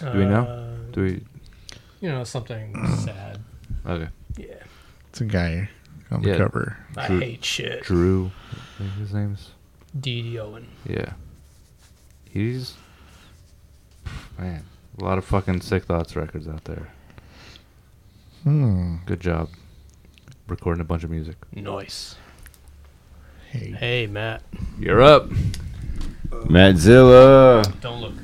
Do 0.00 0.10
we 0.12 0.24
know? 0.24 0.76
Do 0.92 1.02
we? 1.02 1.16
Uh, 1.16 1.76
you 2.00 2.08
know, 2.08 2.24
something 2.24 2.74
sad. 2.96 3.38
Okay. 3.86 4.08
Yeah. 4.36 4.46
It's 5.10 5.20
a 5.20 5.24
guy 5.26 5.68
on 6.10 6.22
the 6.22 6.30
Yeah. 6.30 6.36
cover. 6.38 6.76
I 6.96 7.06
Drew- 7.06 7.20
hate 7.20 7.44
shit. 7.44 7.82
Drew. 7.84 8.30
I 8.52 8.78
think 8.78 8.92
his 8.94 9.14
name's. 9.14 9.50
D.D. 9.98 10.38
Owen. 10.38 10.68
Yeah. 10.88 11.12
He's 12.28 12.74
man, 14.38 14.64
a 14.98 15.04
lot 15.04 15.18
of 15.18 15.24
fucking 15.24 15.60
sick 15.60 15.84
thoughts 15.84 16.16
records 16.16 16.48
out 16.48 16.64
there. 16.64 16.88
Hmm. 18.42 18.96
Good 19.06 19.20
job 19.20 19.50
recording 20.50 20.80
a 20.80 20.84
bunch 20.84 21.04
of 21.04 21.10
music. 21.10 21.36
Nice. 21.54 22.16
Hey. 23.50 23.70
Hey, 23.70 24.06
Matt. 24.06 24.42
You're 24.78 25.02
up. 25.02 25.28
Matzilla. 26.28 27.80
Don't 27.80 28.00
look. 28.00 28.14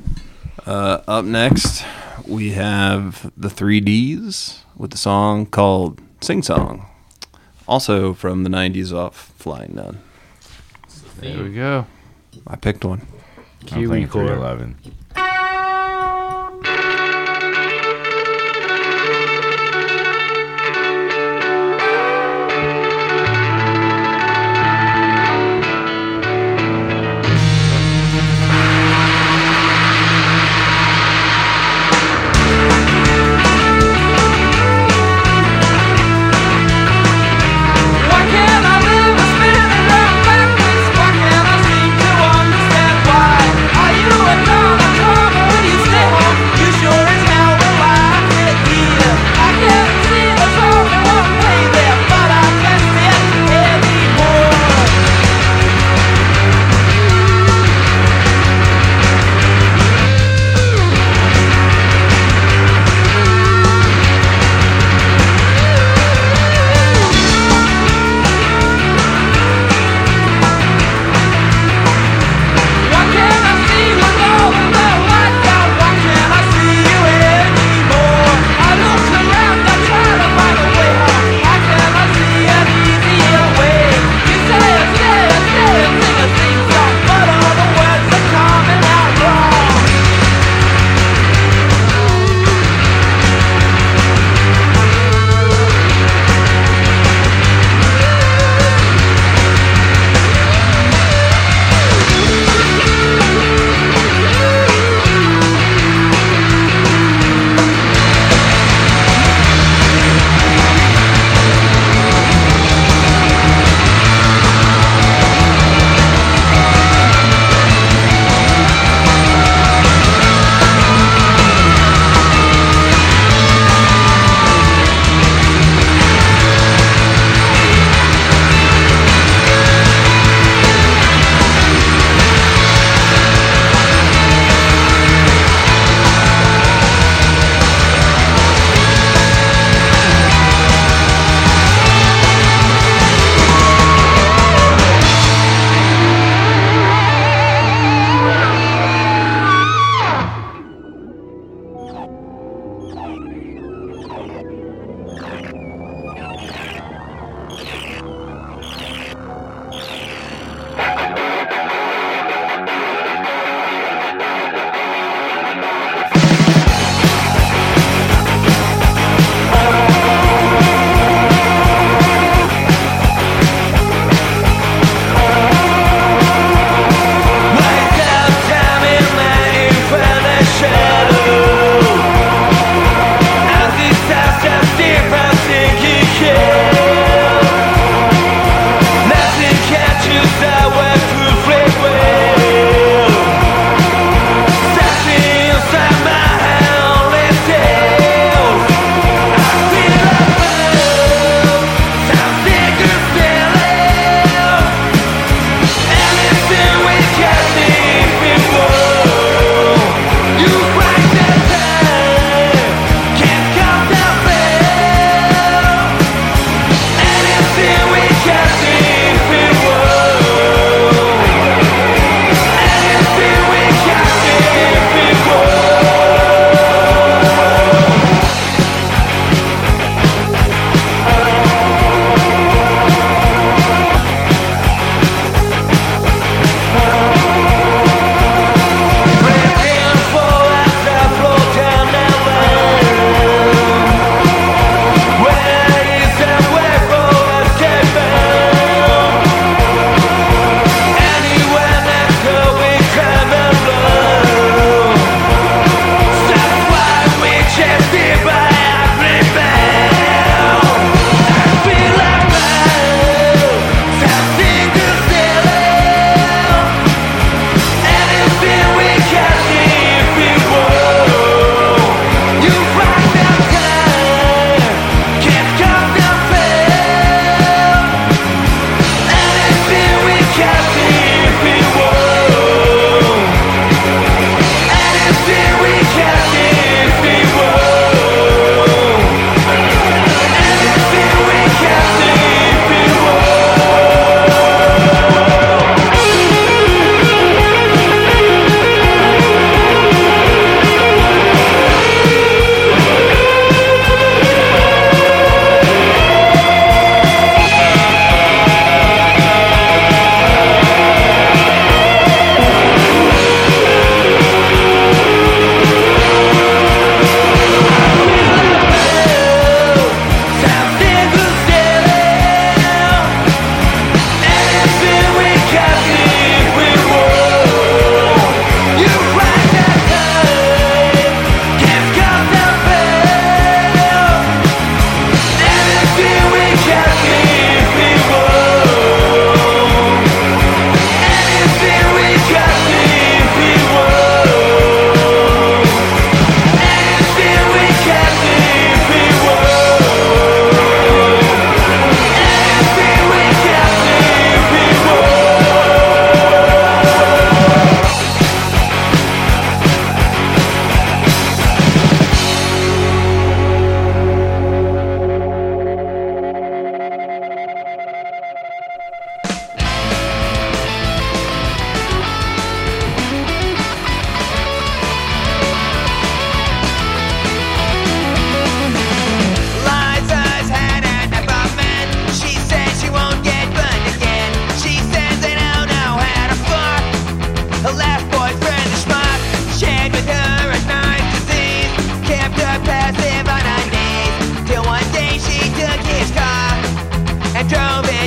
Uh, 0.66 1.00
up 1.06 1.24
next, 1.24 1.84
we 2.26 2.52
have 2.52 3.30
the 3.36 3.48
3Ds 3.48 4.60
with 4.76 4.90
the 4.90 4.96
song 4.96 5.46
called 5.46 6.00
Sing 6.20 6.42
Song. 6.42 6.86
Also 7.68 8.12
from 8.14 8.42
the 8.42 8.50
90s 8.50 8.92
off 8.92 9.32
Flying 9.38 9.74
Nun. 9.74 10.00
There 11.18 11.42
we 11.44 11.52
go. 11.52 11.86
I 12.46 12.56
picked 12.56 12.84
one. 12.84 13.06
I'm 13.62 13.66
Kiwi 13.66 13.86
playing 13.86 14.08
core. 14.08 14.26
311. 14.26 14.76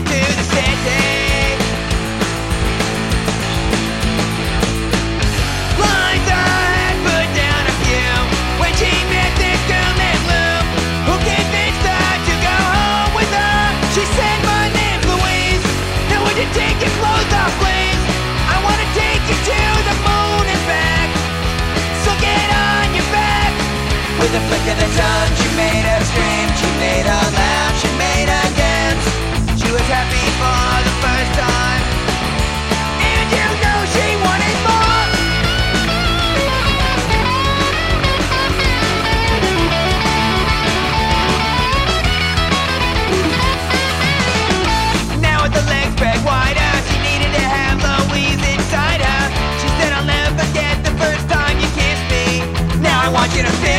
to 0.02 0.20
the 0.40 0.46
city. 0.56 1.60
Lines 5.76 6.28
ahead, 6.28 6.96
put 7.04 7.28
down 7.36 7.64
a 7.68 7.76
few. 7.84 8.12
When 8.64 8.72
she 8.80 8.92
met 9.12 9.32
this 9.36 9.60
girl 9.68 9.92
named 10.00 10.26
Lou, 10.32 10.56
who 11.08 11.16
convinced 11.20 11.84
her 11.84 12.12
to 12.28 12.34
go 12.48 12.58
home 12.76 13.12
with 13.16 13.32
her, 13.32 13.60
she 13.96 14.04
said, 14.16 14.38
My 14.48 14.66
name's 14.72 15.06
Louise. 15.12 15.64
Now 16.08 16.24
would 16.24 16.38
you 16.40 16.48
take 16.56 16.80
your 16.80 16.94
clothes 17.00 17.34
off, 17.36 17.54
please? 17.60 18.02
I 18.48 18.56
want 18.64 18.80
to 18.80 18.90
take 18.96 19.24
you 19.28 19.38
to 19.52 19.60
the 19.84 19.96
moon 20.08 20.46
and 20.48 20.64
back. 20.68 21.10
So 22.04 22.12
get 22.24 22.48
on 22.56 22.88
your 22.96 23.08
back. 23.12 23.52
With 24.20 24.32
a 24.32 24.42
flick 24.48 24.66
of 24.74 24.78
the 24.80 24.90
tongue, 24.96 25.32
she 25.40 25.48
made 25.60 25.86
us 25.92 26.04
scream. 26.12 26.48
She 26.60 26.70
made 26.80 27.08
us 27.08 27.30
laugh. 27.36 27.74
She 27.80 27.90
made 28.00 28.19
she 29.90 29.96
was 29.96 30.06
happy 30.06 30.30
for 30.38 30.86
the 30.86 30.94
first 31.02 31.34
time. 31.34 31.82
And 33.02 33.26
you 33.34 33.48
know 33.58 33.80
she 33.90 34.06
wanted 34.22 34.58
more. 34.70 35.02
Now 45.22 45.42
with 45.42 45.54
the 45.58 45.66
legs 45.66 45.94
spread 45.98 46.22
wider, 46.24 46.72
she 46.86 46.98
needed 47.02 47.34
to 47.34 47.42
have 47.42 47.82
Louise 47.82 48.38
inside 48.46 49.02
her. 49.02 49.24
She 49.58 49.68
said, 49.82 49.92
I'll 49.94 50.06
never 50.06 50.38
forget 50.46 50.86
the 50.86 50.94
first 51.02 51.28
time 51.30 51.58
you 51.58 51.68
kissed 51.74 52.06
me. 52.14 52.46
Now 52.80 53.02
I 53.02 53.10
want 53.10 53.34
you 53.36 53.42
to 53.42 53.52
fix 53.66 53.79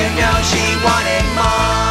You 0.00 0.06
know 0.16 0.40
she 0.42 0.64
wanted 0.82 1.26
more. 1.36 1.89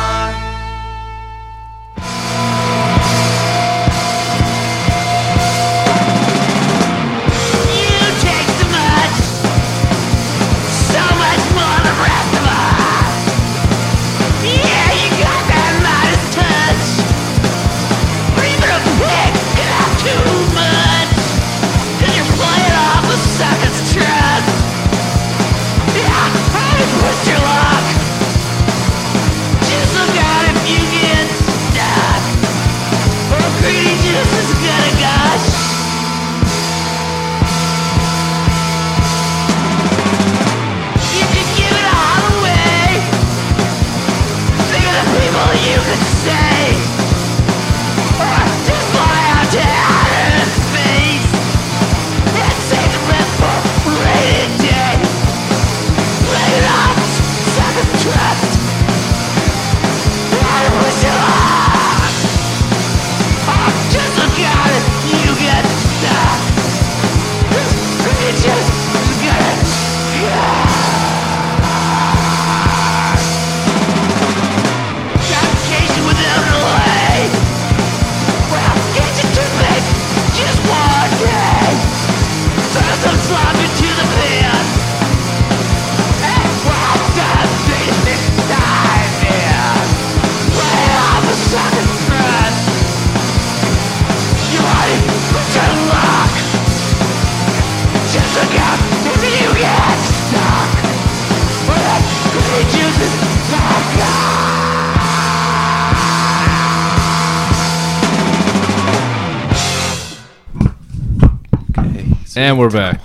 And 112.39 112.57
we're 112.57 112.69
back. 112.69 113.01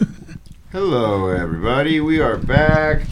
Hello, 0.72 1.28
everybody. 1.28 2.00
We 2.00 2.18
are 2.18 2.36
back. 2.36 3.02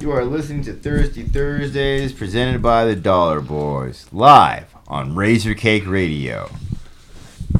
You 0.00 0.12
are 0.12 0.24
listening 0.24 0.64
to 0.64 0.72
Thirsty 0.72 1.24
Thursdays, 1.24 2.14
presented 2.14 2.62
by 2.62 2.86
the 2.86 2.96
Dollar 2.96 3.42
Boys, 3.42 4.06
live 4.12 4.74
on 4.86 5.14
Razor 5.14 5.52
Cake 5.52 5.86
Radio. 5.86 6.50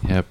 Yep. 0.09 0.25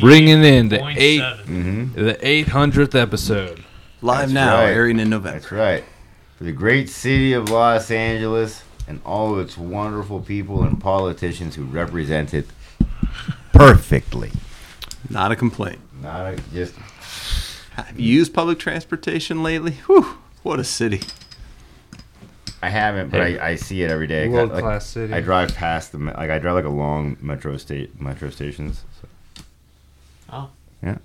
Bringing 0.00 0.42
in 0.42 0.70
the 0.70 0.78
Point 0.78 0.98
eight, 0.98 1.18
seven. 1.18 1.92
Mm-hmm. 1.92 2.04
the 2.06 2.26
eight 2.26 2.48
hundredth 2.48 2.94
episode. 2.94 3.62
Live 4.00 4.20
That's 4.20 4.32
now, 4.32 4.54
right. 4.60 4.70
airing 4.70 5.00
in 5.00 5.10
November. 5.10 5.38
That's 5.40 5.52
right. 5.52 5.84
For 6.38 6.44
the 6.44 6.52
great 6.52 6.88
city 6.88 7.34
of 7.34 7.50
Los 7.50 7.90
Angeles 7.90 8.62
and 8.88 9.02
all 9.04 9.34
of 9.34 9.40
its 9.46 9.58
wonderful 9.58 10.20
people 10.20 10.62
and 10.62 10.80
politicians 10.80 11.54
who 11.54 11.64
represent 11.64 12.32
it 12.32 12.46
perfectly. 13.52 14.32
Not 15.10 15.30
a 15.30 15.36
complaint. 15.36 15.80
Not 16.04 16.34
a, 16.34 16.36
just 16.52 16.74
Have 17.72 17.98
you 17.98 18.14
used 18.14 18.32
public 18.34 18.58
transportation 18.58 19.42
lately? 19.42 19.72
Whew, 19.86 20.18
what 20.42 20.60
a 20.60 20.64
city. 20.64 21.00
I 22.62 22.68
haven't, 22.70 23.10
but 23.10 23.20
Hey. 23.20 23.38
I, 23.38 23.50
I 23.50 23.54
see 23.56 23.82
it 23.82 23.90
every 23.90 24.06
day. 24.06 24.28
World 24.28 24.50
Like, 24.50 24.62
class 24.62 24.86
city. 24.86 25.12
I 25.12 25.20
drive 25.20 25.54
past 25.54 25.92
the 25.92 25.98
like 25.98 26.30
I 26.30 26.38
drive 26.38 26.54
like 26.54 26.64
a 26.64 26.68
long 26.70 27.16
metro 27.20 27.56
state 27.56 28.00
metro 28.00 28.30
stations. 28.30 28.84
So. 29.00 29.08
Oh. 30.30 30.50
Yeah. 30.82 30.98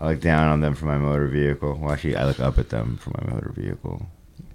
I 0.00 0.10
look 0.10 0.20
down 0.20 0.48
on 0.48 0.60
them 0.60 0.74
for 0.74 0.84
my 0.84 0.98
motor 0.98 1.26
vehicle. 1.26 1.78
Well, 1.80 1.92
actually, 1.92 2.16
I 2.16 2.26
look 2.26 2.38
up 2.40 2.58
at 2.58 2.68
them 2.68 2.98
for 2.98 3.10
my 3.18 3.32
motor 3.32 3.50
vehicle. 3.56 4.06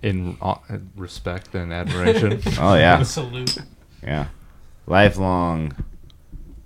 in 0.04 0.38
uh, 0.42 0.56
respect 0.96 1.56
and 1.56 1.74
admiration. 1.74 2.40
Oh 2.60 2.76
yeah, 2.76 3.02
Salute. 3.18 3.58
yeah. 4.04 4.28
Lifelong 4.88 5.74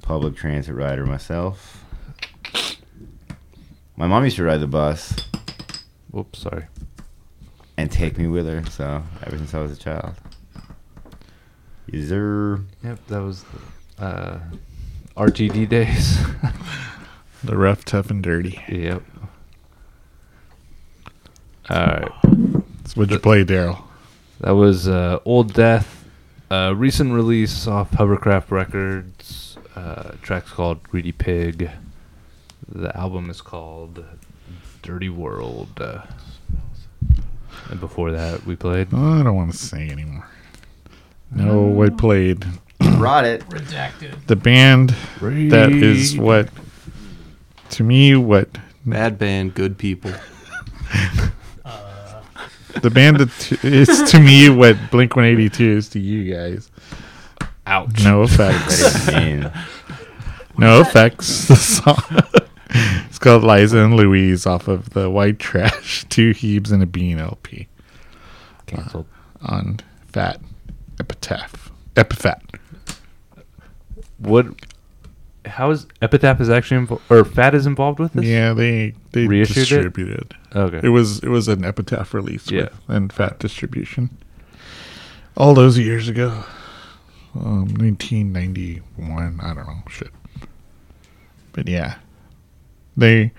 public 0.06 0.36
transit 0.36 0.76
rider 0.76 1.06
myself. 1.06 1.84
My 3.98 4.08
mom 4.08 4.24
used 4.24 4.36
to 4.38 4.44
ride 4.44 4.58
the 4.58 4.68
bus 4.68 5.16
Whoops, 6.12 6.40
sorry. 6.40 6.66
and 7.78 7.92
take 7.92 8.18
me 8.18 8.28
with 8.28 8.48
her. 8.48 8.64
So 8.70 9.04
ever 9.26 9.38
since 9.38 9.54
I 9.54 9.60
was 9.62 9.72
a 9.72 9.76
child. 9.78 10.14
Is 11.88 12.10
there? 12.10 12.60
Yep, 12.84 13.00
that 13.08 13.22
was 13.22 13.46
uh, 14.00 14.40
RTD 15.18 15.68
days. 15.70 16.18
The 17.44 17.56
rough, 17.58 17.86
tough, 17.86 18.10
and 18.10 18.24
dirty. 18.24 18.60
yep. 18.68 19.04
All 21.70 21.78
right. 21.78 22.12
That's 22.82 22.98
what 22.98 23.12
you 23.12 23.20
play, 23.20 23.44
Daryl. 23.46 23.84
That 24.40 24.52
was 24.56 24.88
uh, 24.88 25.20
Old 25.26 25.54
Death, 25.54 26.06
uh, 26.50 26.74
recent 26.76 27.14
release 27.14 27.68
off 27.68 27.92
Hovercraft 27.92 28.50
Records. 28.50 29.25
Uh, 29.86 30.14
track's 30.24 30.52
called 30.52 30.82
Greedy 30.84 31.12
Pig. 31.12 31.70
The 32.68 32.98
album 32.98 33.30
is 33.30 33.40
called 33.40 34.04
Dirty 34.82 35.10
World. 35.10 35.70
Uh, 35.80 36.02
and 37.70 37.80
before 37.80 38.12
that, 38.12 38.46
we 38.48 38.56
played. 38.56 38.88
Oh, 38.92 39.20
I 39.20 39.24
don't 39.24 39.36
want 39.36 39.52
to 39.52 39.58
say 39.58 39.88
anymore. 39.90 40.28
No, 41.32 41.84
I 41.84 41.90
played 41.90 42.46
brought 42.98 43.26
it. 43.26 43.48
Redacted. 43.50 44.26
the 44.28 44.36
band 44.36 44.96
that 45.20 45.72
is 45.72 46.18
what 46.18 46.50
to 47.72 47.84
me 47.84 48.16
what 48.16 48.50
Bad 48.86 49.18
band, 49.18 49.56
good 49.56 49.78
people. 49.80 50.12
the 52.82 52.92
band 52.92 53.18
that 53.18 53.32
t- 53.40 53.58
is 53.64 54.12
to 54.12 54.20
me 54.20 54.48
what 54.50 54.78
Blink 54.92 55.16
182 55.16 55.64
is 55.64 55.90
to 55.90 56.00
you 56.00 56.32
guys. 56.32 56.70
Ouch. 57.66 57.90
NOFX. 57.90 59.52
I 60.58 60.62
mean, 60.62 60.70
NOFX. 60.84 61.48
The 61.48 61.56
song. 61.56 62.42
it's 63.08 63.20
called 63.20 63.44
Liza 63.44 63.78
and 63.80 63.96
Louise 63.96 64.46
off 64.46 64.68
of 64.68 64.90
the 64.92 65.10
White 65.10 65.40
Trash 65.40 66.06
Two 66.10 66.32
Heebs 66.32 66.72
and 66.72 66.82
a 66.84 66.86
Bean 66.86 67.20
LP 67.20 67.68
Cancelled. 68.66 69.06
on 69.42 69.80
Fat 70.08 70.40
Epitaph. 71.00 71.72
Epitaph. 71.96 72.42
What? 74.18 74.48
How 75.46 75.70
is 75.72 75.86
Epitaph 76.02 76.42
is 76.42 76.50
actually 76.50 76.78
involved, 76.78 77.04
or 77.10 77.24
Fat 77.24 77.54
is 77.54 77.68
involved 77.68 78.00
with 78.00 78.14
this? 78.14 78.26
Yeah, 78.26 78.54
they 78.54 78.94
they 79.12 79.28
Reissued 79.28 79.58
it? 79.58 79.70
distributed. 79.70 80.34
Okay. 80.56 80.80
It 80.84 80.90
was 80.90 81.20
it 81.20 81.28
was 81.30 81.48
an 81.48 81.64
Epitaph 81.64 82.14
release 82.14 82.50
Yeah. 82.50 82.64
with, 82.64 82.74
and 82.88 83.14
Fat 83.14 83.40
distribution. 83.40 84.10
All 85.38 85.54
those 85.54 85.78
years 85.78 86.08
ago, 86.10 86.44
um, 87.36 87.66
1991. 87.76 89.40
I 89.42 89.54
don't 89.54 89.68
know 89.68 89.84
shit, 89.90 90.10
but 91.56 91.70
yeah, 91.70 91.96
they 92.98 93.32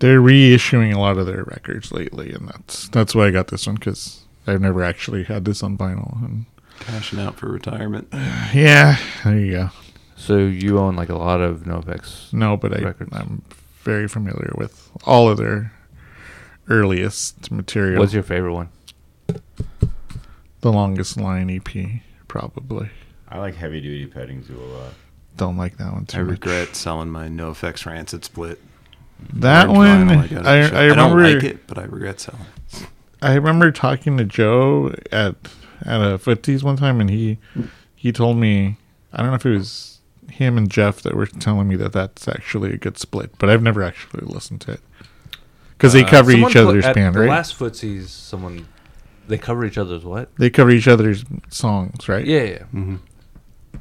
they're 0.00 0.20
reissuing 0.20 0.92
a 0.92 0.98
lot 0.98 1.18
of 1.18 1.26
their 1.26 1.44
records 1.44 1.92
lately, 1.92 2.32
and 2.32 2.48
that's 2.48 2.88
that's 2.88 3.14
why 3.14 3.28
I 3.28 3.30
got 3.30 3.48
this 3.48 3.66
one 3.66 3.76
because 3.76 4.24
I've 4.46 4.60
never 4.60 4.82
actually 4.82 5.22
had 5.22 5.44
this 5.44 5.62
on 5.62 5.78
vinyl. 5.78 6.22
And 6.24 6.46
Cashing 6.80 7.20
out 7.20 7.36
for 7.36 7.48
retirement. 7.48 8.08
yeah, 8.12 8.98
there 9.24 9.38
you 9.38 9.52
go. 9.52 9.70
so 10.16 10.36
you 10.36 10.78
own 10.78 10.96
like 10.96 11.08
a 11.08 11.16
lot 11.16 11.40
of 11.40 11.60
NoFX. 11.60 12.32
No, 12.32 12.56
but 12.56 12.76
I 12.76 12.82
Records. 12.82 13.10
I'm 13.12 13.42
very 13.82 14.08
familiar 14.08 14.52
with 14.56 14.90
all 15.04 15.28
of 15.28 15.38
their 15.38 15.72
earliest 16.68 17.50
material. 17.52 18.00
What's 18.00 18.12
your 18.14 18.24
favorite 18.24 18.54
one? 18.54 18.68
the 20.60 20.72
longest 20.72 21.16
line 21.16 21.50
EP, 21.50 22.02
probably. 22.26 22.90
I 23.28 23.38
like 23.38 23.54
heavy 23.54 23.80
duty 23.80 24.06
petting 24.06 24.42
zoo 24.42 24.58
a 24.58 24.64
lot. 24.64 24.92
Don't 25.38 25.56
like 25.56 25.78
that 25.78 25.92
one 25.92 26.04
too 26.04 26.18
I 26.18 26.22
much. 26.22 26.30
regret 26.32 26.76
selling 26.76 27.08
my 27.10 27.28
NOFX 27.28 27.86
Rancid 27.86 28.24
split. 28.24 28.60
that 29.34 29.68
Orange 29.68 30.10
one. 30.10 30.18
vinyl 30.28 30.30
got 30.30 30.46
I, 30.46 30.58
at 30.58 30.62
the 30.62 30.76
show. 30.76 30.92
I 30.92 30.94
don't 30.94 31.22
like 31.22 31.42
it, 31.44 31.66
but 31.66 31.78
I 31.78 31.84
regret 31.84 32.20
selling. 32.20 32.44
I 33.22 33.34
remember 33.34 33.72
talking 33.72 34.16
to 34.18 34.24
Joe 34.24 34.94
at 35.10 35.34
at 35.84 36.00
a 36.02 36.18
Footsies 36.18 36.62
one 36.62 36.76
time, 36.76 37.00
and 37.00 37.08
he 37.08 37.38
he 37.96 38.12
told 38.12 38.36
me 38.36 38.76
I 39.12 39.18
don't 39.18 39.28
know 39.28 39.34
if 39.34 39.46
it 39.46 39.50
was 39.56 40.00
him 40.30 40.58
and 40.58 40.70
Jeff 40.70 41.00
that 41.02 41.14
were 41.14 41.26
telling 41.26 41.66
me 41.68 41.74
that 41.76 41.92
that's 41.92 42.28
actually 42.28 42.72
a 42.72 42.76
good 42.76 42.98
split, 42.98 43.30
but 43.38 43.48
I've 43.48 43.62
never 43.62 43.82
actually 43.82 44.26
listened 44.26 44.60
to 44.62 44.72
it 44.72 44.80
because 45.70 45.92
they 45.94 46.04
Uh, 46.04 46.08
cover 46.08 46.30
someone 46.32 46.50
each 46.50 46.56
put- 46.56 46.66
other's 46.68 46.84
at 46.84 46.94
band, 46.94 47.14
the 47.14 47.20
right? 47.20 47.28
last 47.28 47.58
footsies, 47.58 48.08
someone 48.08 48.66
they 49.28 49.38
cover 49.38 49.64
each 49.64 49.78
other's 49.78 50.04
what? 50.04 50.34
they 50.36 50.50
cover 50.50 50.70
each 50.70 50.86
other's 50.88 51.24
songs, 51.48 52.08
right? 52.08 52.24
Yeah, 52.26 52.42
yeah. 52.42 52.62
hmm 52.64 52.96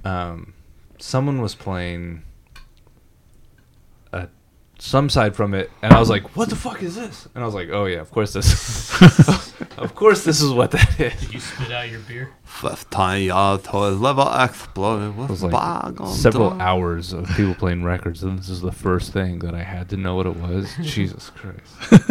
Um, 0.06 0.54
someone 1.00 1.42
was 1.42 1.56
playing 1.56 2.24
a 4.14 4.28
some 4.80 5.10
side 5.10 5.36
from 5.36 5.54
it, 5.54 5.72
and 5.82 5.92
I 5.94 6.00
was 6.00 6.10
like, 6.10 6.36
"What 6.36 6.50
the 6.50 6.56
fuck 6.56 6.84
is 6.84 6.96
this?" 6.96 7.28
And 7.34 7.44
I 7.44 7.46
was 7.46 7.56
like, 7.56 7.70
"Oh 7.72 7.86
yeah, 7.86 8.00
of 8.00 8.12
course 8.12 8.34
this, 8.34 9.02
of 9.78 9.96
course 9.96 10.24
this 10.24 10.42
is 10.42 10.52
what 10.52 10.72
that 10.72 11.00
is." 11.00 11.20
Did 11.22 11.34
you 11.34 11.40
spit 11.40 11.72
out 11.72 11.90
your 11.90 12.00
beer? 12.02 12.32
Fifth 12.44 12.90
time 12.90 13.22
you 13.22 13.32
toys 13.64 13.98
level 13.98 14.32
explode 14.34 15.10
It 15.10 15.16
was 15.30 15.44
like 15.44 15.98
several 16.08 16.52
top. 16.52 16.62
hours 16.62 17.14
of 17.14 17.28
people 17.30 17.56
playing 17.56 17.84
records, 17.84 18.24
and 18.24 18.38
this 18.38 18.50
is 18.50 18.62
the 18.62 18.72
first 18.72 19.14
thing 19.14 19.40
that 19.40 19.54
I 19.56 19.64
had 19.64 19.90
to 19.90 19.98
know 19.98 20.16
what 20.16 20.26
it 20.28 20.36
was. 20.38 20.72
Jesus 20.82 21.32
Christ! 21.32 22.06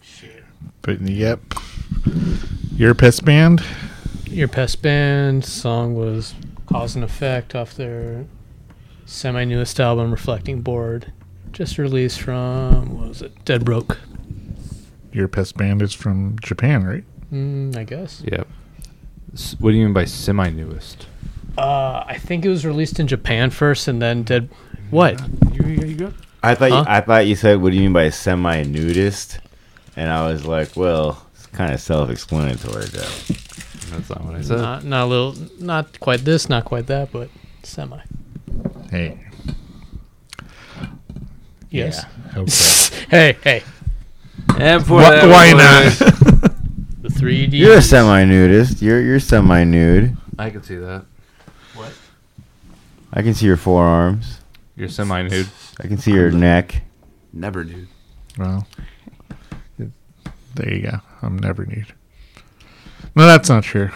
Shit. 0.00 0.44
But 0.82 1.00
yep, 1.02 1.40
Your 2.76 2.94
Pest 2.94 3.24
Band. 3.24 3.62
Your 4.38 4.46
Pest 4.46 4.82
Band 4.82 5.44
song 5.44 5.96
was 5.96 6.32
Cause 6.66 6.94
and 6.94 7.02
Effect 7.04 7.56
off 7.56 7.74
their 7.74 8.24
semi 9.04 9.42
newest 9.42 9.80
album, 9.80 10.12
Reflecting 10.12 10.60
Board. 10.62 11.12
Just 11.50 11.76
released 11.76 12.20
from, 12.20 12.96
what 12.96 13.08
was 13.08 13.20
it? 13.20 13.44
Dead 13.44 13.64
Broke. 13.64 13.98
Your 15.12 15.26
Pest 15.26 15.56
Band 15.56 15.82
is 15.82 15.92
from 15.92 16.36
Japan, 16.40 16.84
right? 16.84 17.02
Mm, 17.32 17.76
I 17.76 17.82
guess. 17.82 18.22
Yep. 18.30 18.46
What 19.58 19.72
do 19.72 19.76
you 19.76 19.86
mean 19.86 19.92
by 19.92 20.04
semi-newest? 20.04 21.08
Uh, 21.56 22.04
I 22.06 22.16
think 22.16 22.44
it 22.44 22.48
was 22.48 22.64
released 22.64 23.00
in 23.00 23.08
Japan 23.08 23.50
first 23.50 23.88
and 23.88 24.00
then 24.00 24.22
Dead. 24.22 24.48
What? 24.90 25.20
You, 25.52 25.64
you 25.66 25.94
go. 25.96 26.12
I 26.44 26.54
thought 26.54 26.70
Huh? 26.70 26.78
you, 26.78 26.84
I 26.86 27.00
thought 27.00 27.26
you 27.26 27.34
said, 27.34 27.60
"What 27.60 27.70
do 27.70 27.76
you 27.76 27.82
mean 27.82 27.92
by 27.92 28.10
semi-nudist?" 28.10 29.40
And 29.96 30.08
I 30.08 30.30
was 30.30 30.46
like, 30.46 30.76
"Well, 30.76 31.26
it's 31.34 31.46
kind 31.46 31.74
of 31.74 31.80
self-explanatory, 31.80 32.84
though." 32.84 33.34
That's 33.90 34.10
not 34.10 34.24
what 34.24 34.34
I 34.34 34.40
said. 34.42 34.58
Not, 34.58 34.84
not 34.84 35.04
a 35.04 35.06
little, 35.06 35.34
not 35.58 35.98
quite 36.00 36.20
this, 36.20 36.48
not 36.48 36.64
quite 36.64 36.86
that, 36.86 37.12
but 37.12 37.30
semi. 37.62 38.00
Hey. 38.90 39.18
Yes. 41.70 42.04
Yeah, 42.34 42.38
okay. 42.38 43.06
hey, 43.10 43.36
hey. 43.42 43.62
And 44.58 44.84
for 44.84 45.00
Wh- 45.00 45.08
that 45.10 45.28
why 45.28 45.52
not? 45.52 46.14
The 47.00 47.08
3D. 47.10 47.52
You're 47.52 47.78
a 47.78 47.82
semi-nudist. 47.82 48.82
You're 48.82 49.00
you're 49.00 49.20
semi-nude. 49.20 50.16
I 50.36 50.50
can 50.50 50.62
see 50.64 50.74
that. 50.76 51.04
What? 51.74 51.92
I 53.12 53.22
can 53.22 53.34
see 53.34 53.46
your 53.46 53.56
forearms. 53.56 54.40
You're 54.76 54.88
semi-nude. 54.88 55.48
I 55.80 55.86
can 55.86 55.98
see 55.98 56.12
your 56.12 56.32
neck. 56.32 56.82
Never 57.32 57.62
nude. 57.62 57.88
well, 58.36 58.66
there 60.56 60.74
you 60.74 60.82
go. 60.82 60.98
I'm 61.22 61.38
never 61.38 61.64
nude. 61.64 61.94
No, 63.18 63.26
that's 63.26 63.48
not 63.48 63.64
true. 63.64 63.90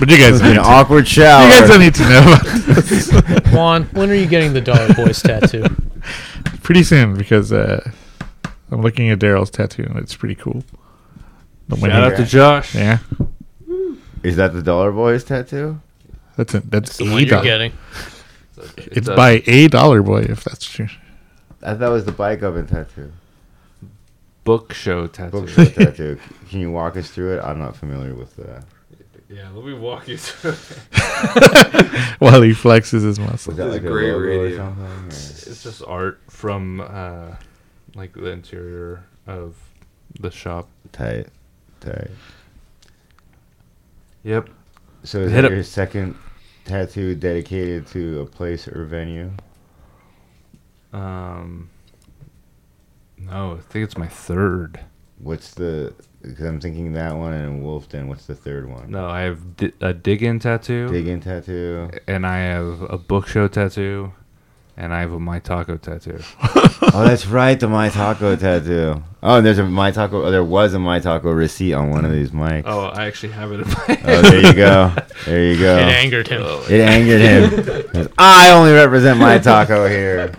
But 0.00 0.08
you 0.10 0.16
guys 0.18 0.40
need 0.40 0.50
an 0.50 0.54
to, 0.56 0.62
awkward 0.62 1.06
shower. 1.08 1.42
you 1.44 1.50
guys 1.50 1.68
don't 1.68 1.80
need 1.80 1.94
to 1.96 2.02
know 2.08 2.20
about 2.20 2.44
this. 2.84 3.10
Juan, 3.52 3.84
when 3.92 4.08
are 4.10 4.14
you 4.14 4.26
getting 4.26 4.52
the 4.52 4.60
Dollar 4.60 4.94
Boys 4.94 5.20
tattoo? 5.20 5.64
pretty 6.62 6.84
soon 6.84 7.16
because 7.16 7.52
uh, 7.52 7.90
I'm 8.70 8.82
looking 8.82 9.10
at 9.10 9.18
Daryl's 9.18 9.50
tattoo 9.50 9.82
and 9.84 9.96
it's 9.98 10.14
pretty 10.14 10.34
cool. 10.36 10.62
The 11.68 11.76
Shout 11.76 11.82
winning- 11.82 11.96
out 11.96 12.16
to 12.16 12.24
Josh. 12.24 12.74
yeah, 12.74 12.98
Is 14.22 14.36
that 14.36 14.52
the 14.52 14.62
Dollar 14.62 14.92
Boys 14.92 15.24
tattoo? 15.24 15.80
that's 16.36 16.54
a, 16.54 16.60
that's 16.60 16.96
The 16.98 17.04
a 17.04 17.10
one 17.10 17.20
you're 17.22 17.30
dollar. 17.30 17.44
getting. 17.44 17.72
It's 18.76 19.08
a- 19.08 19.16
by 19.16 19.42
a 19.46 19.68
dollar 19.68 20.02
boy 20.02 20.20
if 20.22 20.44
that's 20.44 20.64
true. 20.64 20.88
I 21.62 21.74
thought 21.74 21.88
it 21.90 21.92
was 21.92 22.04
the 22.04 22.12
bike 22.12 22.42
oven 22.42 22.66
tattoo. 22.68 23.12
Book 24.48 24.72
show 24.72 25.06
tattoo. 25.06 25.40
Book 25.42 25.48
show 25.50 25.64
tattoo. 25.66 26.18
Can 26.48 26.60
you 26.60 26.70
walk 26.70 26.96
us 26.96 27.10
through 27.10 27.36
it? 27.36 27.40
I'm 27.44 27.58
not 27.58 27.76
familiar 27.76 28.14
with 28.14 28.34
that. 28.36 28.64
Yeah, 29.28 29.50
let 29.52 29.62
me 29.66 29.74
walk 29.74 30.08
you 30.08 30.16
through. 30.16 30.52
While 32.18 32.40
he 32.40 32.52
flexes 32.52 33.02
his 33.02 33.18
muscles. 33.20 33.48
Was 33.48 33.56
that 33.58 33.66
like 33.68 33.82
a 33.82 33.86
great 33.88 34.10
logo 34.12 34.24
or 34.24 34.42
radio. 34.44 34.56
something? 34.56 34.84
or- 34.84 35.06
It's 35.08 35.62
just 35.62 35.82
art 35.86 36.18
from 36.30 36.80
uh, 36.80 37.34
like 37.94 38.14
the 38.14 38.30
interior 38.30 39.04
of 39.26 39.54
the 40.18 40.30
shop. 40.30 40.66
Tight, 40.92 41.26
tight. 41.80 42.08
Yep. 44.24 44.48
So 45.04 45.20
is 45.20 45.30
Hit 45.32 45.42
that 45.42 45.52
it. 45.52 45.54
your 45.56 45.62
second 45.64 46.16
tattoo 46.64 47.14
dedicated 47.14 47.86
to 47.88 48.20
a 48.22 48.26
place 48.26 48.66
or 48.66 48.84
venue? 48.84 49.30
Um. 50.94 51.68
No, 53.20 53.54
I 53.54 53.60
think 53.60 53.84
it's 53.84 53.96
my 53.98 54.06
third. 54.08 54.80
What's 55.18 55.52
the? 55.54 55.94
Because 56.22 56.46
I'm 56.46 56.60
thinking 56.60 56.92
that 56.94 57.14
one 57.16 57.32
and 57.32 57.62
Wolfden. 57.62 58.06
What's 58.06 58.26
the 58.26 58.34
third 58.34 58.68
one? 58.68 58.90
No, 58.90 59.06
I 59.06 59.20
have 59.22 59.56
di- 59.56 59.72
a 59.80 59.92
dig 59.92 60.22
in 60.22 60.38
tattoo, 60.38 60.88
Dig 60.88 61.06
in 61.08 61.20
tattoo. 61.20 61.90
and 62.06 62.26
I 62.26 62.38
have 62.38 62.82
a 62.82 62.98
book 62.98 63.26
show 63.28 63.46
tattoo, 63.48 64.12
and 64.76 64.92
I 64.92 65.00
have 65.00 65.12
a 65.12 65.18
my 65.20 65.38
taco 65.38 65.76
tattoo. 65.76 66.18
oh, 66.42 67.04
that's 67.04 67.26
right, 67.26 67.58
the 67.58 67.68
My 67.68 67.88
Taco 67.88 68.34
tattoo. 68.36 69.02
Oh, 69.22 69.36
and 69.38 69.46
there's 69.46 69.58
a 69.58 69.64
My 69.64 69.90
Taco. 69.90 70.24
Oh, 70.24 70.30
there 70.30 70.44
was 70.44 70.74
a 70.74 70.78
My 70.78 70.98
Taco 71.00 71.30
receipt 71.32 71.72
on 71.74 71.90
one 71.90 72.04
of 72.04 72.12
these 72.12 72.30
mics. 72.30 72.62
Oh, 72.66 72.86
I 72.86 73.06
actually 73.06 73.32
have 73.32 73.50
it 73.52 73.60
in 73.60 73.68
my. 73.68 74.00
Oh, 74.04 74.22
there 74.22 74.40
you 74.46 74.54
go. 74.54 74.92
There 75.24 75.44
you 75.44 75.58
go. 75.60 75.76
It 75.76 75.82
angered 75.82 76.28
him. 76.28 76.42
It 76.70 76.80
angered 76.80 77.20
him. 77.94 78.08
I 78.18 78.50
only 78.52 78.72
represent 78.72 79.18
my 79.18 79.38
taco 79.38 79.88
here. 79.88 80.32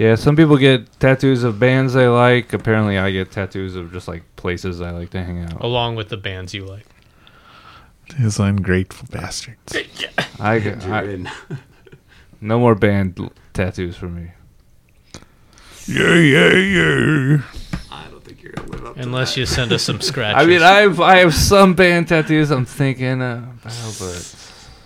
Yeah, 0.00 0.14
some 0.14 0.34
people 0.34 0.56
get 0.56 0.98
tattoos 0.98 1.44
of 1.44 1.58
bands 1.60 1.92
they 1.92 2.08
like. 2.08 2.54
Apparently, 2.54 2.96
I 2.96 3.10
get 3.10 3.30
tattoos 3.30 3.76
of 3.76 3.92
just 3.92 4.08
like 4.08 4.22
places 4.36 4.80
I 4.80 4.92
like 4.92 5.10
to 5.10 5.22
hang 5.22 5.44
out. 5.44 5.60
Along 5.62 5.94
with 5.94 6.08
the 6.08 6.16
bands 6.16 6.54
you 6.54 6.64
like. 6.64 6.86
His 8.16 8.38
ungrateful 8.38 9.08
bastards. 9.10 9.76
I, 10.40 10.58
got- 10.64 10.84
I 10.86 11.18
no 12.40 12.58
more 12.58 12.74
band 12.74 13.20
l- 13.20 13.30
tattoos 13.52 13.94
for 13.94 14.08
me. 14.08 14.30
Yeah, 15.86 16.14
yeah, 16.14 16.54
yeah. 16.56 17.42
I 17.92 18.06
don't 18.10 18.24
think 18.24 18.42
you're 18.42 18.52
you're 18.52 18.64
gonna 18.64 18.70
live 18.72 18.86
up. 18.86 18.94
to 18.94 19.02
Unless 19.02 19.34
that. 19.34 19.40
you 19.40 19.46
send 19.46 19.70
us 19.72 19.82
some 19.82 20.00
scratches. 20.00 20.42
I 20.42 20.46
mean, 20.46 20.62
I've 20.62 20.98
I 21.00 21.16
have 21.18 21.34
some 21.34 21.74
band 21.74 22.08
tattoos 22.08 22.50
I'm 22.50 22.64
thinking 22.64 23.20
uh, 23.20 23.36
about, 23.62 23.96
but 23.98 24.34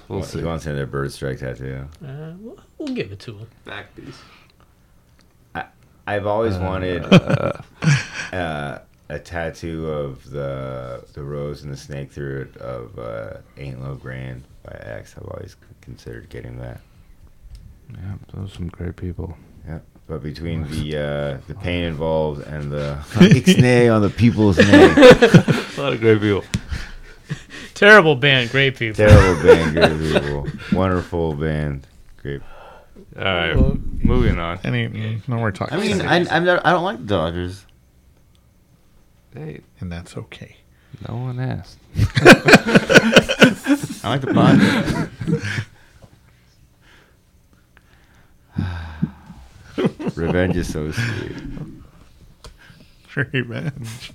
we'll 0.09 0.19
What, 0.21 0.29
see. 0.29 0.41
You 0.41 0.47
want 0.47 0.61
to 0.63 0.65
send 0.65 0.77
their 0.77 0.87
bird 0.87 1.13
strike 1.13 1.39
tattoo? 1.39 1.87
Uh, 2.05 2.33
we'll, 2.41 2.59
we'll 2.79 2.95
give 2.95 3.13
it 3.13 3.21
to 3.21 3.39
him. 3.39 3.47
back 3.65 3.95
piece. 3.95 4.19
I've 6.07 6.27
always 6.27 6.57
wanted 6.59 7.05
uh, 8.33 8.79
a 9.09 9.19
tattoo 9.19 9.89
of 9.91 10.31
the 10.31 11.05
the 11.15 11.23
rose 11.23 11.63
and 11.63 11.73
the 11.73 11.77
snake 11.77 12.11
through 12.13 12.43
it 12.53 12.57
of 12.61 12.99
uh, 12.99 13.39
"Ain't 13.57 13.83
Love 13.83 14.01
Grand" 14.01 14.43
by 14.65 14.77
X. 14.85 15.15
I've 15.17 15.27
always 15.29 15.57
considered 15.81 16.29
getting 16.29 16.59
that. 16.59 16.81
Yeah, 17.93 18.15
those 18.33 18.51
are 18.51 18.55
some 18.55 18.69
great 18.69 18.97
people. 18.97 19.37
Yeah, 19.67 19.79
but 20.07 20.23
between 20.23 20.69
the 20.69 20.97
uh, 20.97 21.39
the 21.49 21.55
pain 21.55 21.85
involved 21.93 22.47
and 22.47 22.71
the 22.71 22.99
ixnay 23.15 23.95
on 23.95 24.03
the 24.03 24.11
people's 24.11 24.59
name, 24.59 24.91
A 24.97 25.81
lot 25.81 25.93
of 25.93 26.01
great 26.01 26.21
people. 26.21 26.45
Terrible 27.75 28.15
band, 28.15 28.51
great 28.51 28.77
people. 28.77 29.05
terrible 29.07 29.43
band, 29.43 29.75
great 29.75 30.23
people, 30.23 30.47
wonderful 30.79 31.35
band, 31.35 31.87
great. 32.23 32.41
All 33.17 33.25
right, 33.25 33.55
Well- 33.57 33.79
moving 34.03 34.39
on. 34.39 34.59
Any, 34.65 34.89
mm, 34.89 35.29
no 35.29 35.37
more 35.37 35.53
talking. 35.53 35.79
I 35.79 35.81
mean, 35.81 36.01
I 36.01 36.17
I'm 36.31 36.45
not, 36.45 36.65
I 36.67 36.73
don't 36.73 36.85
like 36.85 36.99
the 36.99 37.05
Dodgers. 37.07 37.65
Hey, 39.35 39.61
and 39.81 39.91
that's 39.91 40.17
okay. 40.17 40.57
no 41.09 41.17
one 41.17 41.39
asked. 41.41 41.79
I 44.05 44.09
like 44.09 44.21
the 44.21 44.33
Padres. 44.33 45.09
Revenge 50.17 50.57
is 50.57 50.73
so 50.73 50.91
sweet. 50.93 51.37
Revenge. 53.33 54.13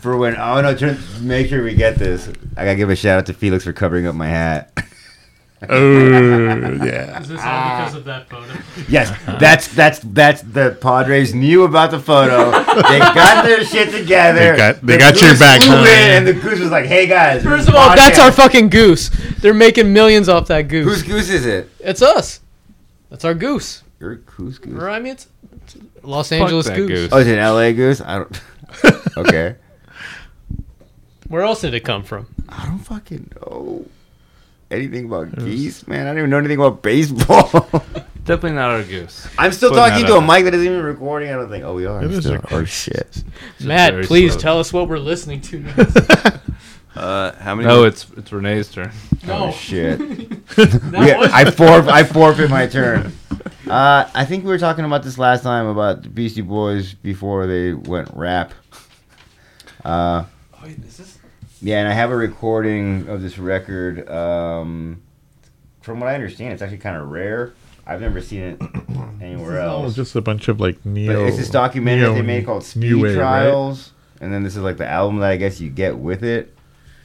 For 0.00 0.16
when 0.16 0.36
oh 0.36 0.60
no, 0.60 0.74
turn, 0.76 0.98
make 1.20 1.48
sure 1.48 1.62
we 1.62 1.74
get 1.74 1.96
this. 1.96 2.28
I 2.56 2.64
gotta 2.64 2.76
give 2.76 2.90
a 2.90 2.96
shout 2.96 3.18
out 3.18 3.26
to 3.26 3.34
Felix 3.34 3.64
for 3.64 3.72
covering 3.72 4.06
up 4.06 4.14
my 4.14 4.26
hat. 4.28 4.72
Oh 5.68 6.84
yeah. 6.84 7.20
Is 7.20 7.28
this 7.28 7.40
all 7.40 7.76
because 7.78 7.94
of 7.94 8.04
that 8.04 8.28
photo? 8.30 8.52
yes, 8.88 9.10
that's 9.38 9.68
that's 9.74 9.98
that's 10.00 10.40
the 10.42 10.78
Padres 10.80 11.34
knew 11.34 11.64
about 11.64 11.90
the 11.90 11.98
photo. 12.00 12.50
They 12.50 12.98
got 12.98 13.44
their 13.44 13.62
shit 13.64 13.90
together. 13.90 14.52
They 14.52 14.56
got- 14.56 14.80
they 14.80 14.94
The 14.94 14.98
got 14.98 15.20
your 15.20 15.38
back, 15.38 15.60
flew 15.60 15.72
huh? 15.76 15.82
in, 15.82 16.10
and 16.12 16.26
the 16.26 16.32
goose 16.32 16.60
was 16.60 16.70
like, 16.70 16.86
"Hey 16.86 17.06
guys." 17.06 17.42
First 17.42 17.68
of 17.68 17.74
all, 17.74 17.90
podcast." 17.90 17.96
that's 17.96 18.18
our 18.18 18.32
fucking 18.32 18.70
goose. 18.70 19.10
They're 19.40 19.52
making 19.52 19.92
millions 19.92 20.28
off 20.30 20.46
that 20.48 20.62
goose. 20.68 20.86
Whose 20.86 21.02
goose 21.02 21.28
is 21.28 21.44
it? 21.44 21.70
It's 21.80 22.00
us. 22.00 22.40
That's 23.10 23.24
our 23.26 23.34
goose. 23.34 23.82
Your 23.98 24.16
whose 24.26 24.58
goose? 24.58 24.80
Or, 24.80 24.88
I 24.88 24.98
mean, 24.98 25.12
it's, 25.12 25.26
it's 25.66 25.76
Los 26.02 26.32
Angeles 26.32 26.66
that 26.68 26.76
goose. 26.76 26.88
goose. 26.88 27.08
Oh, 27.12 27.18
is 27.18 27.26
it 27.26 27.38
an 27.38 27.44
LA 27.44 27.72
goose? 27.72 28.00
I 28.00 28.16
don't. 28.18 28.40
okay. 29.18 29.56
Where 31.28 31.42
else 31.42 31.60
did 31.60 31.74
it 31.74 31.80
come 31.80 32.02
from? 32.02 32.26
I 32.48 32.64
don't 32.66 32.78
fucking 32.78 33.30
know 33.42 33.84
anything 34.70 35.06
about 35.06 35.34
geese, 35.38 35.86
man. 35.88 36.06
I 36.06 36.10
don't 36.10 36.18
even 36.18 36.30
know 36.30 36.38
anything 36.38 36.58
about 36.58 36.82
baseball. 36.82 37.44
Definitely 38.24 38.52
not 38.52 38.70
our 38.70 38.82
goose. 38.84 39.26
I'm 39.38 39.50
still 39.52 39.70
Putting 39.70 39.84
talking 39.90 40.02
that 40.04 40.08
to 40.12 40.16
a 40.18 40.20
out 40.20 40.26
mic 40.26 40.44
that 40.44 40.54
isn't 40.54 40.66
even 40.66 40.82
recording. 40.84 41.30
I 41.30 41.32
don't 41.32 41.48
think. 41.48 41.64
Oh, 41.64 41.74
we 41.74 41.86
are. 41.86 42.04
It 42.04 42.10
is 42.10 42.20
still. 42.24 42.34
Oh 42.34 42.36
recording. 42.36 42.66
shit. 42.66 43.24
Matt, 43.60 43.92
very 43.94 44.04
please 44.04 44.32
slow. 44.32 44.40
tell 44.40 44.60
us 44.60 44.72
what 44.72 44.88
we're 44.88 44.98
listening 44.98 45.40
to. 45.42 45.60
Now. 45.60 45.74
Uh, 46.92 47.32
how 47.36 47.54
many? 47.54 47.68
No, 47.68 47.84
it's 47.84 48.04
it's 48.16 48.32
Renee's 48.32 48.68
turn. 48.68 48.90
Oh 49.28 49.46
no, 49.46 49.52
shit. 49.52 49.96
that 50.56 50.82
We- 50.92 51.14
was 51.16 51.30
I 51.32 51.48
for 51.48 51.88
I 51.88 52.02
forfeit 52.02 52.50
my 52.50 52.66
turn. 52.66 53.12
Uh, 53.68 54.10
I 54.12 54.24
think 54.24 54.42
we 54.44 54.50
were 54.50 54.58
talking 54.58 54.84
about 54.84 55.04
this 55.04 55.16
last 55.16 55.44
time 55.44 55.66
about 55.66 56.02
the 56.02 56.08
Beastie 56.08 56.40
Boys 56.42 56.92
before 56.94 57.46
they 57.46 57.74
went 57.74 58.10
rap. 58.12 58.52
Uh, 59.84 60.24
yeah, 61.60 61.78
and 61.80 61.88
I 61.88 61.92
have 61.92 62.10
a 62.10 62.16
recording 62.16 63.08
of 63.08 63.22
this 63.22 63.38
record. 63.38 64.08
Um, 64.08 65.02
from 65.80 66.00
what 66.00 66.08
I 66.08 66.14
understand, 66.14 66.52
it's 66.52 66.62
actually 66.62 66.78
kind 66.78 66.96
of 66.96 67.08
rare. 67.08 67.52
I've 67.86 68.00
never 68.00 68.20
seen 68.20 68.42
it 68.42 68.62
anywhere 69.20 69.60
else. 69.60 69.94
just 69.96 70.14
a 70.14 70.20
bunch 70.20 70.48
of 70.48 70.60
like 70.60 70.76
But 70.84 70.86
neo. 70.90 71.26
it's 71.26 71.36
this 71.38 71.50
documentary 71.50 72.06
that 72.06 72.14
they 72.14 72.22
made 72.22 72.44
called 72.46 72.62
Speed 72.64 72.82
new 72.92 73.00
wave, 73.02 73.16
right? 73.16 73.22
Trials, 73.22 73.92
and 74.20 74.32
then 74.32 74.42
this 74.42 74.54
is 74.56 74.62
like 74.62 74.76
the 74.76 74.86
album 74.88 75.18
that 75.20 75.30
I 75.30 75.36
guess 75.36 75.60
you 75.60 75.70
get 75.70 75.96
with 75.98 76.22
it. 76.22 76.54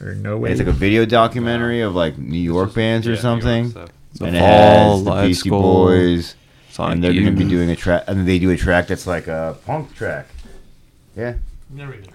Or 0.01 0.13
no 0.13 0.33
And 0.33 0.41
way. 0.41 0.51
it's 0.51 0.59
like 0.59 0.67
a 0.67 0.73
video 0.73 1.05
documentary 1.05 1.79
of 1.81 1.95
like 1.95 2.17
New 2.17 2.37
York 2.37 2.73
bands 2.73 3.07
or 3.07 3.11
Yeah, 3.11 3.15
New 3.15 3.21
something. 3.21 3.69
stuff. 3.69 3.89
The 4.15 4.25
and 4.25 4.35
it 4.35 4.39
has 4.39 5.03
the 5.03 5.09
Live 5.09 5.27
Beastie 5.27 5.49
Skull, 5.49 5.61
Boys, 5.61 6.35
Sonic 6.69 6.93
and 6.95 7.03
they're 7.03 7.13
going 7.13 7.25
to 7.25 7.31
be 7.31 7.49
doing 7.49 7.69
a 7.71 7.75
track, 7.75 8.03
and 8.07 8.27
they 8.27 8.37
do 8.39 8.49
a 8.51 8.57
track 8.57 8.87
that's 8.87 9.07
like 9.07 9.27
a 9.27 9.57
punk 9.65 9.93
track. 9.95 10.27
Yeah, 11.17 11.35
never 11.69 11.93
even 11.93 12.05
heard 12.09 12.09
of 12.09 12.14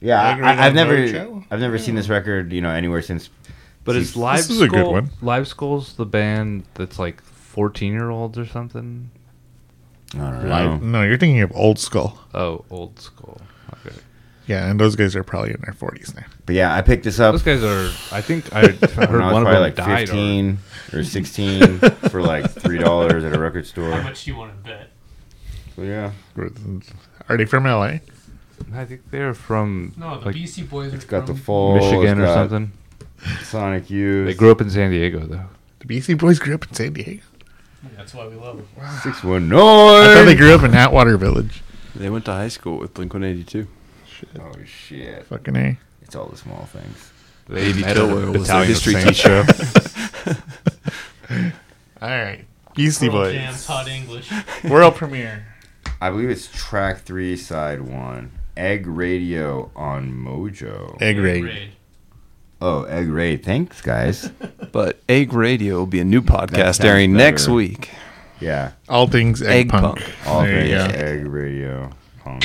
Yeah. 0.00 0.36
yeah. 0.36 0.46
I, 0.46 0.66
I've, 0.66 0.74
never, 0.74 0.96
Mojo? 0.96 1.44
I've 1.50 1.60
never 1.60 1.78
seen 1.78 1.94
this 1.94 2.08
record, 2.08 2.52
you 2.52 2.60
know, 2.60 2.70
anywhere 2.70 3.02
since. 3.02 3.28
But 3.84 3.96
it's 3.96 4.16
Live 4.16 4.38
this 4.38 4.50
is 4.50 4.60
a 4.60 4.68
good 4.68 4.80
Skull- 4.80 4.92
one. 4.92 5.10
Live 5.22 5.48
Skull's 5.48 5.94
the 5.94 6.06
band 6.06 6.64
that's 6.74 6.98
like 6.98 7.20
14 7.22 7.92
year 7.92 8.10
olds 8.10 8.38
or 8.38 8.46
something. 8.46 9.10
I 10.14 10.18
don't 10.18 10.48
know. 10.48 10.76
No, 10.78 11.02
you're 11.02 11.18
thinking 11.18 11.40
of 11.40 11.52
Old 11.54 11.78
Skull. 11.78 12.18
Oh, 12.34 12.64
Old 12.70 12.98
Skull. 12.98 13.40
Okay. 13.86 13.94
Yeah, 14.46 14.68
and 14.68 14.80
those 14.80 14.96
guys 14.96 15.14
are 15.14 15.22
probably 15.22 15.50
in 15.50 15.60
their 15.60 15.72
40s 15.74 16.16
now. 16.16 16.24
But 16.46 16.56
yeah, 16.56 16.74
I 16.74 16.82
picked 16.82 17.04
this 17.04 17.20
up. 17.20 17.32
Those 17.32 17.42
guys 17.42 17.62
are. 17.62 17.86
I 18.12 18.20
think 18.20 18.52
I 18.52 18.60
heard 18.68 18.80
when 19.10 19.22
I 19.22 19.26
was 19.26 19.32
one 19.32 19.42
of 19.42 19.46
probably 19.46 19.52
them 19.52 19.62
like 19.62 19.74
died. 19.76 20.08
Or, 20.08 20.12
15 20.12 20.58
or 20.94 21.04
16 21.04 21.78
for 22.10 22.22
like 22.22 22.50
three 22.50 22.78
dollars 22.78 23.22
at 23.22 23.34
a 23.34 23.38
record 23.38 23.66
store. 23.66 23.92
How 23.92 24.02
much 24.02 24.24
do 24.24 24.32
you 24.32 24.36
want 24.36 24.52
to 24.52 24.68
bet? 24.68 24.90
So 25.76 25.82
yeah, 25.82 26.10
Are 27.28 27.36
they 27.36 27.44
from 27.44 27.64
LA? 27.64 27.98
I 28.74 28.84
think 28.84 29.10
they're 29.10 29.34
from 29.34 29.92
No, 29.96 30.18
the 30.18 30.26
like 30.26 30.34
Beastie 30.34 30.62
Boys 30.62 30.92
are 30.92 30.96
it's 30.96 31.04
got 31.04 31.26
the 31.26 31.34
from- 31.34 31.42
full 31.42 31.74
Michigan 31.76 32.20
or 32.20 32.26
something. 32.26 32.72
Sonic 33.42 33.90
Youth. 33.90 34.26
They 34.26 34.34
grew 34.34 34.50
up 34.50 34.60
in 34.60 34.70
San 34.70 34.90
Diego 34.90 35.20
though. 35.20 35.44
The 35.80 35.86
Beastie 35.86 36.14
Boys 36.14 36.38
grew 36.38 36.54
up 36.54 36.66
in 36.66 36.74
San 36.74 36.92
Diego. 36.92 37.22
That's 37.96 38.14
why 38.14 38.26
we 38.28 38.34
love 38.36 38.56
them. 38.58 38.68
Six 39.02 39.24
one 39.24 39.52
I 39.52 39.56
thought 39.56 40.24
they 40.24 40.34
grew 40.36 40.54
up 40.54 40.62
in 40.62 40.74
Atwater 40.74 41.16
Village. 41.16 41.62
They 41.94 42.10
went 42.10 42.24
to 42.26 42.32
high 42.32 42.48
school 42.48 42.78
with 42.78 42.94
Blink 42.94 43.12
182. 43.12 43.66
Oh 44.38 44.52
shit! 44.66 45.24
Fucking 45.26 45.56
A. 45.56 45.78
It's 46.02 46.14
all 46.14 46.26
the 46.26 46.36
small 46.36 46.66
things. 46.66 47.10
They 47.48 47.72
Baby 47.72 47.80
met 47.80 47.90
at 47.92 47.96
a 47.96 48.00
Killer 48.00 48.30
was 48.30 48.48
their 48.48 48.62
battalion 48.62 48.62
of 48.62 48.68
history 48.68 48.92
Saints 48.94 49.22
teacher. 49.22 50.42
All 52.02 52.08
right. 52.08 52.44
Beastie 52.74 53.08
Pearl 53.08 53.24
Boys. 53.24 53.34
Jam's 53.34 53.66
Hot 53.66 53.88
English. 53.88 54.30
World 54.64 54.94
premiere. 54.94 55.46
I 56.00 56.10
believe 56.10 56.30
it's 56.30 56.46
track 56.48 56.98
three, 57.00 57.36
side 57.36 57.80
one. 57.82 58.30
Egg 58.60 58.86
Radio 58.86 59.70
on 59.74 60.12
Mojo. 60.12 61.00
Egg 61.00 61.16
raid. 61.18 61.44
Raid. 61.44 61.72
Oh, 62.60 62.82
Egg 62.84 63.08
Raid. 63.08 63.42
Thanks, 63.42 63.80
guys. 63.80 64.30
But 64.72 65.00
Egg 65.08 65.32
Radio 65.32 65.78
will 65.78 65.86
be 65.86 65.98
a 66.00 66.04
new 66.04 66.20
That 66.20 66.48
podcast 66.50 66.74
sounds 66.76 66.84
airing 66.84 67.12
next 67.14 67.44
better. 67.46 67.54
week. 67.54 67.90
Yeah. 68.38 68.72
All 68.88 69.06
things 69.08 69.42
egg, 69.42 69.48
Egg 69.66 69.68
punk. 69.70 69.98
punk. 69.98 70.12
All 70.26 70.42
There 70.42 70.64
you 70.64 70.76
things 70.78 70.92
go. 70.92 70.98
Egg 70.98 71.26
Radio. 71.26 71.90
Punk. 72.22 72.44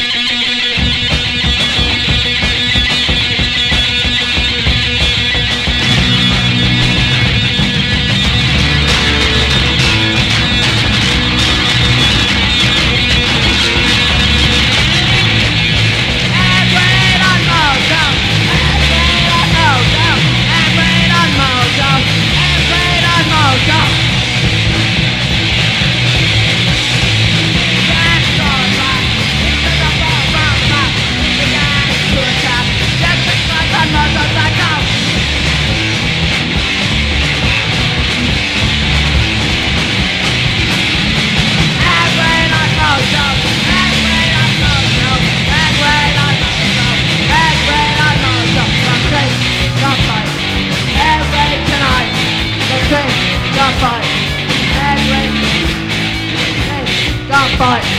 Gunfight! 57.57 57.94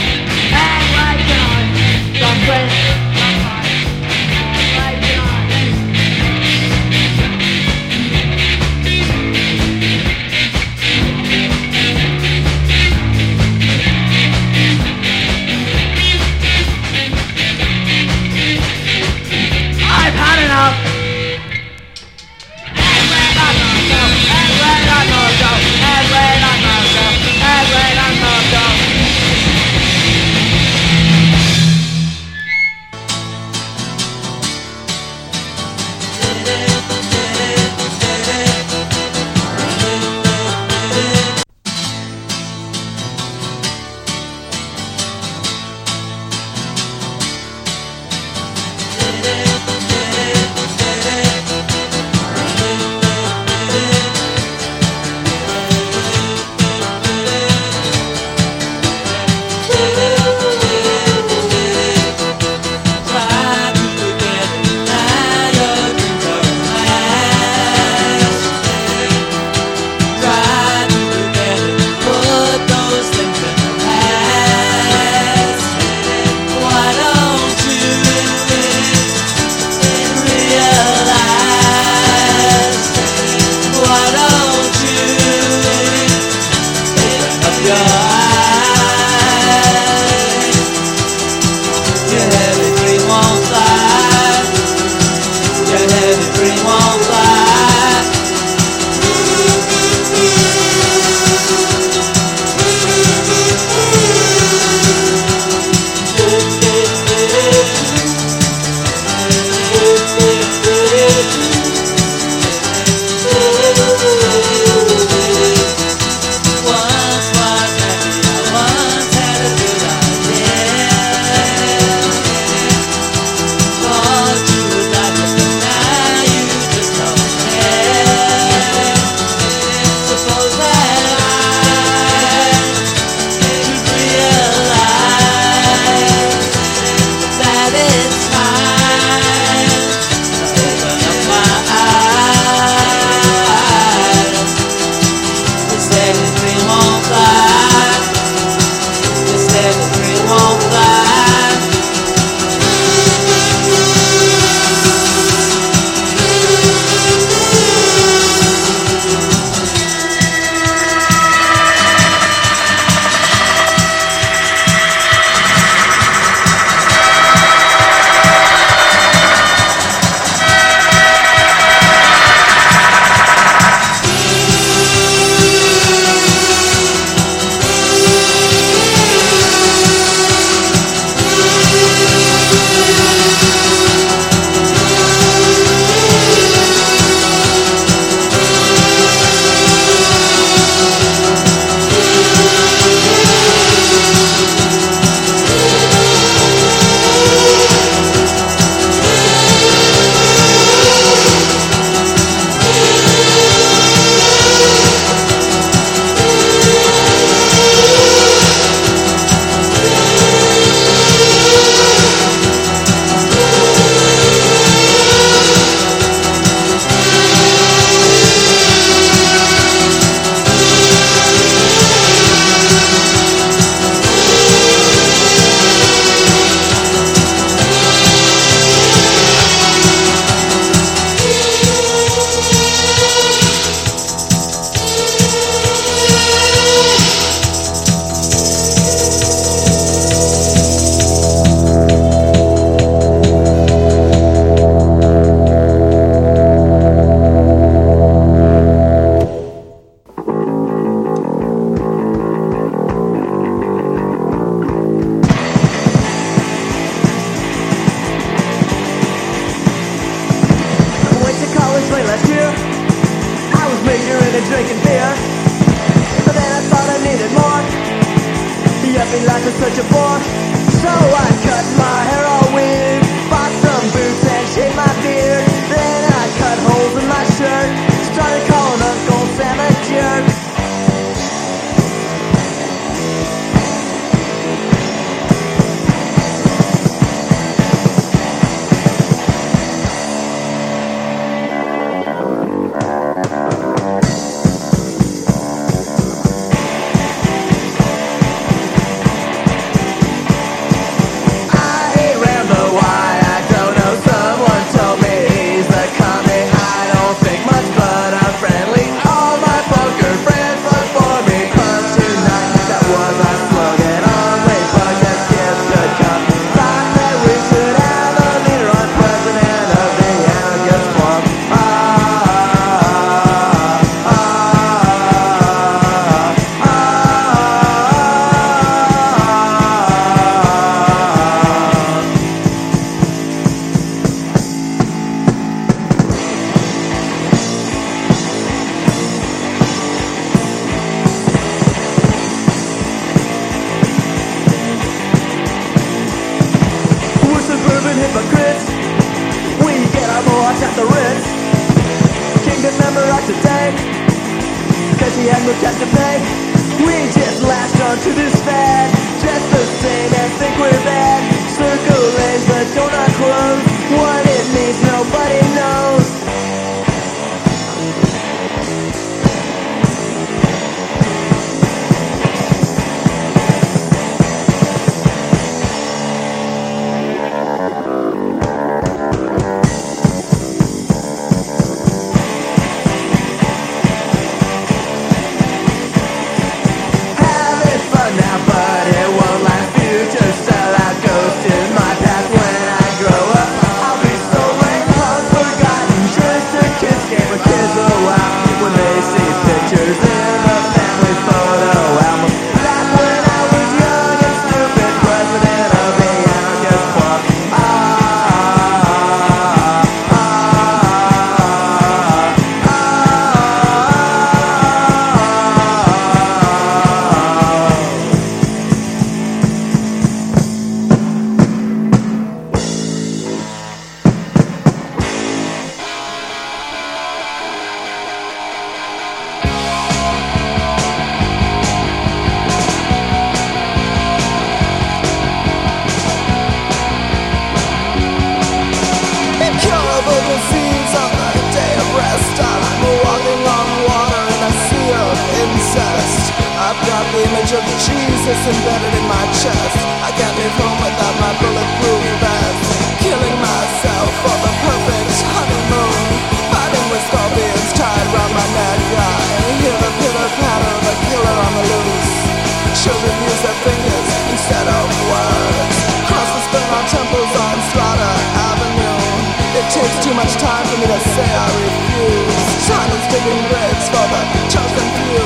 It's 469.97 470.05
too 470.05 470.13
much 470.13 470.37
time 470.37 470.61
for 470.69 470.77
me 470.77 470.85
to 470.93 470.99
say 471.09 471.25
I 471.25 471.47
refuse. 471.57 472.37
Silence 472.69 473.07
digging 473.09 473.41
graves 473.49 473.89
for 473.89 474.05
the 474.05 474.21
chosen 474.45 474.87
few. 474.93 475.25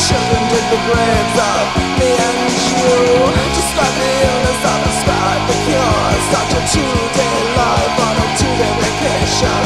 Children 0.00 0.42
dig 0.48 0.64
the 0.72 0.80
graves 0.88 1.36
of 1.36 1.64
me 2.00 2.08
and 2.16 2.40
you. 2.48 2.96
Describe 3.52 3.96
the 4.00 4.08
illness, 4.08 4.60
I 4.64 4.74
describe 4.88 5.42
the 5.44 5.56
cure. 5.60 6.08
Such 6.32 6.52
a 6.56 6.62
two-day 6.72 7.36
life 7.52 7.96
on 8.00 8.14
a 8.16 8.26
two-day 8.40 8.72
vacation. 8.80 9.60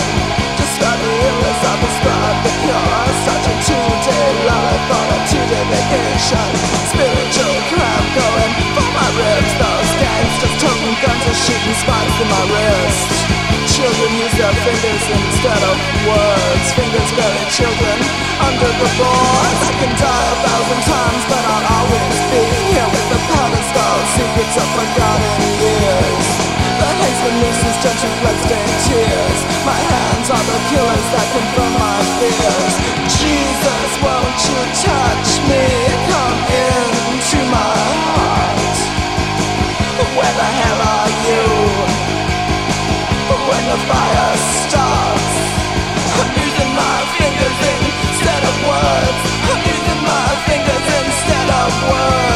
Describe 0.59 0.99
the 0.99 1.15
illness, 1.23 1.61
I 1.63 1.75
describe 1.87 2.39
the 2.43 2.53
cure. 2.67 3.07
Such 3.23 3.47
a 3.47 3.55
two-day 3.63 4.27
life 4.43 4.87
on 4.91 5.07
a 5.07 5.19
two-day 5.31 5.65
vacation. 5.71 6.49
Spiritual 6.91 7.57
crap 7.71 8.05
going 8.11 8.53
for 8.75 8.89
my 8.91 9.09
ribs. 9.23 9.53
Those 9.55 9.93
gangs 10.03 10.35
just 10.43 10.57
toting 10.59 10.97
guns 10.99 11.31
and 11.31 11.39
shooting 11.47 11.77
spikes 11.79 12.17
in 12.19 12.27
my 12.27 12.43
wrist. 12.51 13.62
Children 13.83 14.15
use 14.15 14.37
their 14.39 14.55
fingers 14.63 15.05
instead 15.11 15.59
of 15.59 15.75
words. 16.07 16.67
Fingers 16.79 17.11
bury 17.19 17.43
children 17.51 17.99
under 18.39 18.71
the 18.79 18.89
boards. 18.95 19.59
I 19.59 19.73
can 19.75 19.91
die 19.99 20.27
a 20.31 20.37
thousand 20.39 20.83
times, 20.87 21.23
but 21.27 21.43
I'll 21.51 21.67
always 21.83 22.17
be 22.31 22.43
here 22.71 22.87
with 22.87 23.07
the 23.11 23.21
powder 23.35 23.63
star 23.75 23.95
secrets 24.15 24.55
of 24.55 24.69
forgotten 24.79 25.35
years. 25.59 26.27
The 26.79 26.89
haze 26.95 27.21
the 27.27 27.33
nooses 27.43 27.77
judge 27.83 28.03
reflects 28.07 28.47
their 28.47 28.69
tears. 28.87 29.39
My 29.67 29.75
hands 29.75 30.31
are 30.31 30.47
the 30.47 30.59
killers 30.71 31.07
that 31.19 31.27
confirm 31.35 31.75
my 31.75 31.99
fears. 32.23 32.75
Jesus, 33.19 33.91
won't 33.99 34.39
you 34.47 34.61
touch 34.79 35.31
me? 35.51 35.67
Come 36.07 36.39
into 36.55 37.39
my 37.51 37.83
heart. 38.15 38.79
Where 40.15 40.35
the 40.39 40.51
hell 40.63 40.82
words. 51.89 52.32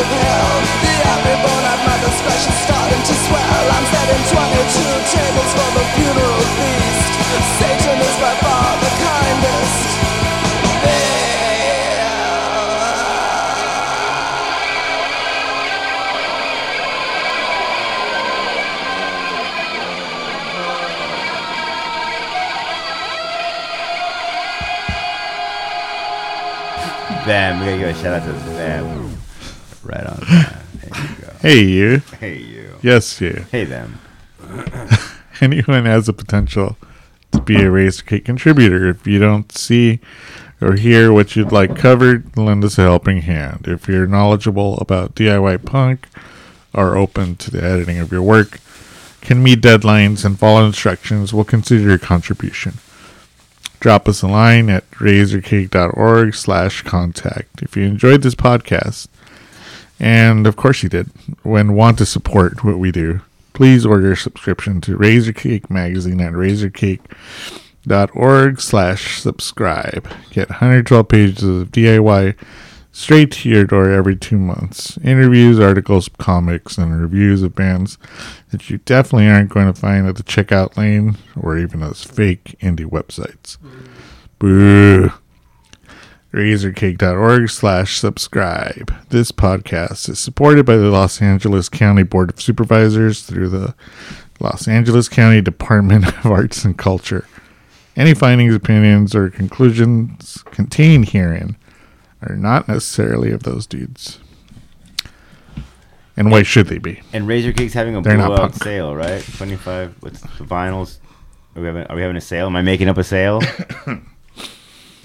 of 0.00 0.08
hell 0.08 0.52
The 0.80 0.94
every 1.12 1.36
bone 1.44 1.66
at 1.68 1.80
my 1.84 1.96
discretion 2.00 2.54
starting 2.64 3.02
to 3.04 3.14
swell 3.28 3.64
I'm 3.76 3.86
setting 3.92 4.22
22 4.32 5.12
tables 5.12 5.50
for 5.52 5.70
the 5.76 5.84
funeral 5.94 6.44
feast 6.56 7.12
Satan 7.60 7.98
is 8.00 8.16
by 8.16 8.34
far 8.40 8.70
the 8.80 8.92
kindest 9.04 9.88
Bam! 27.26 27.60
We're 27.60 27.66
gonna 27.66 27.78
give 27.78 27.96
a 27.96 28.02
shout 28.02 28.14
out 28.14 28.24
to 28.24 28.32
Bam. 28.56 29.29
Hey, 31.40 31.62
you. 31.62 32.02
Hey, 32.18 32.36
you. 32.36 32.76
Yes, 32.82 33.18
you. 33.18 33.46
Hey, 33.50 33.64
them. 33.64 33.98
Anyone 35.40 35.86
has 35.86 36.04
the 36.04 36.12
potential 36.12 36.76
to 37.32 37.40
be 37.40 37.62
a 37.62 37.70
Razor 37.70 38.02
Cake 38.02 38.26
contributor. 38.26 38.90
If 38.90 39.06
you 39.06 39.18
don't 39.18 39.50
see 39.50 40.00
or 40.60 40.74
hear 40.74 41.14
what 41.14 41.36
you'd 41.36 41.50
like 41.50 41.74
covered, 41.74 42.36
lend 42.36 42.62
us 42.62 42.76
a 42.76 42.82
helping 42.82 43.22
hand. 43.22 43.64
If 43.66 43.88
you're 43.88 44.06
knowledgeable 44.06 44.76
about 44.80 45.14
DIY 45.14 45.64
punk, 45.64 46.08
are 46.74 46.98
open 46.98 47.36
to 47.36 47.50
the 47.50 47.64
editing 47.64 47.98
of 47.98 48.12
your 48.12 48.22
work, 48.22 48.60
can 49.22 49.42
meet 49.42 49.62
deadlines 49.62 50.26
and 50.26 50.38
follow 50.38 50.66
instructions, 50.66 51.32
we'll 51.32 51.44
consider 51.44 51.88
your 51.88 51.98
contribution. 51.98 52.74
Drop 53.80 54.10
us 54.10 54.20
a 54.20 54.28
line 54.28 54.68
at 54.68 54.90
razorcake.org 54.90 56.34
slash 56.34 56.82
contact. 56.82 57.62
If 57.62 57.78
you 57.78 57.84
enjoyed 57.84 58.20
this 58.20 58.34
podcast, 58.34 59.08
and 60.00 60.46
of 60.46 60.56
course 60.56 60.82
you 60.82 60.88
did, 60.88 61.10
when 61.42 61.74
want 61.74 61.98
to 61.98 62.06
support 62.06 62.64
what 62.64 62.78
we 62.78 62.90
do, 62.90 63.20
please 63.52 63.84
order 63.84 64.12
a 64.12 64.16
subscription 64.16 64.80
to 64.80 64.96
Razor 64.96 65.34
Cake 65.34 65.68
Magazine 65.70 66.20
at 66.20 66.32
razorcake.org 66.32 68.60
slash 68.60 69.20
subscribe. 69.20 70.08
Get 70.30 70.48
112 70.48 71.08
pages 71.08 71.42
of 71.42 71.70
DIY 71.70 72.36
straight 72.92 73.32
to 73.32 73.48
your 73.48 73.64
door 73.64 73.90
every 73.90 74.16
two 74.16 74.38
months. 74.38 74.98
Interviews, 74.98 75.60
articles, 75.60 76.08
comics, 76.18 76.78
and 76.78 77.00
reviews 77.00 77.42
of 77.42 77.54
bands 77.54 77.98
that 78.50 78.70
you 78.70 78.78
definitely 78.78 79.28
aren't 79.28 79.50
going 79.50 79.72
to 79.72 79.78
find 79.78 80.06
at 80.06 80.16
the 80.16 80.22
checkout 80.22 80.76
lane 80.76 81.16
or 81.40 81.58
even 81.58 81.80
those 81.80 82.02
fake 82.02 82.56
indie 82.60 82.86
websites. 82.86 83.58
Boo. 84.38 85.12
Razorcake.org 86.32 87.50
slash 87.50 87.98
subscribe. 87.98 88.94
This 89.08 89.32
podcast 89.32 90.08
is 90.08 90.20
supported 90.20 90.64
by 90.64 90.76
the 90.76 90.88
Los 90.88 91.20
Angeles 91.20 91.68
County 91.68 92.04
Board 92.04 92.30
of 92.30 92.40
Supervisors 92.40 93.22
through 93.22 93.48
the 93.48 93.74
Los 94.38 94.68
Angeles 94.68 95.08
County 95.08 95.40
Department 95.40 96.06
of 96.06 96.26
Arts 96.26 96.64
and 96.64 96.78
Culture. 96.78 97.26
Any 97.96 98.14
findings, 98.14 98.54
opinions, 98.54 99.12
or 99.12 99.28
conclusions 99.28 100.44
contained 100.52 101.08
herein 101.08 101.56
are 102.22 102.36
not 102.36 102.68
necessarily 102.68 103.32
of 103.32 103.42
those 103.42 103.66
dudes. 103.66 104.20
And 106.16 106.30
why 106.30 106.44
should 106.44 106.68
they 106.68 106.78
be? 106.78 107.02
And 107.12 107.26
Razor 107.26 107.52
Cake's 107.54 107.72
having 107.72 107.96
a 107.96 108.02
They're 108.02 108.16
blowout 108.16 108.54
sale, 108.54 108.94
right? 108.94 109.22
Twenty 109.36 109.56
five. 109.56 109.96
What's 109.98 110.20
the 110.20 110.44
vinyls? 110.44 110.98
Are 111.56 111.60
we 111.60 111.66
having? 111.66 111.86
Are 111.86 111.96
we 111.96 112.02
having 112.02 112.16
a 112.16 112.20
sale? 112.20 112.46
Am 112.46 112.54
I 112.54 112.62
making 112.62 112.88
up 112.88 112.98
a 112.98 113.04
sale? 113.04 113.40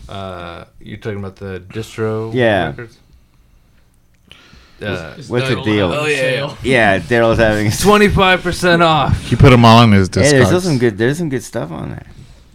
Uh, 0.08 0.66
you 0.80 0.98
talking 0.98 1.20
about 1.20 1.36
the 1.38 1.60
distro? 1.68 2.34
Yeah. 2.34 2.68
records? 2.68 2.98
Uh, 4.82 5.16
What's 5.30 5.48
the 5.48 5.62
deal? 5.64 5.92
Oh 5.94 6.06
yeah, 6.06 6.54
Yeah, 6.62 7.00
Daryl's 7.00 7.38
having. 7.40 7.72
twenty 7.82 8.10
five 8.10 8.42
percent 8.42 8.84
off. 8.84 9.20
He 9.24 9.36
put 9.38 9.50
them 9.52 9.64
all 9.64 9.78
on 9.80 9.92
his 9.94 10.10
Hey, 10.14 10.22
there's 10.32 10.48
still 10.48 10.60
Discogs. 10.60 10.64
some 10.64 10.78
good. 10.78 10.98
There's 10.98 11.18
some 11.18 11.30
good 11.30 11.44
stuff 11.44 11.72
on 11.72 11.92
there. 11.92 12.06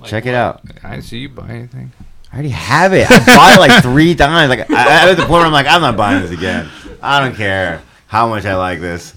Check 0.04 0.26
it 0.26 0.34
out. 0.34 0.60
I 0.84 0.90
didn't 0.92 1.04
see 1.04 1.18
you 1.18 1.28
buy 1.30 1.48
anything. 1.48 1.92
I 2.30 2.34
already 2.34 2.50
have 2.50 2.92
it. 2.92 3.10
I 3.10 3.18
bought 3.24 3.54
it 3.56 3.60
like 3.60 3.82
three 3.82 4.14
times. 4.14 4.50
Like 4.50 4.70
I, 4.70 5.02
I 5.04 5.04
was 5.06 5.12
at 5.12 5.16
the 5.16 5.22
point 5.26 5.30
where 5.38 5.46
I'm 5.46 5.52
like, 5.52 5.66
I'm 5.66 5.80
not 5.80 5.96
buying 5.96 6.20
this 6.22 6.30
again. 6.30 6.68
I 7.02 7.20
don't 7.20 7.34
care 7.34 7.82
how 8.06 8.28
much 8.28 8.44
I 8.44 8.54
like 8.56 8.80
this. 8.80 9.14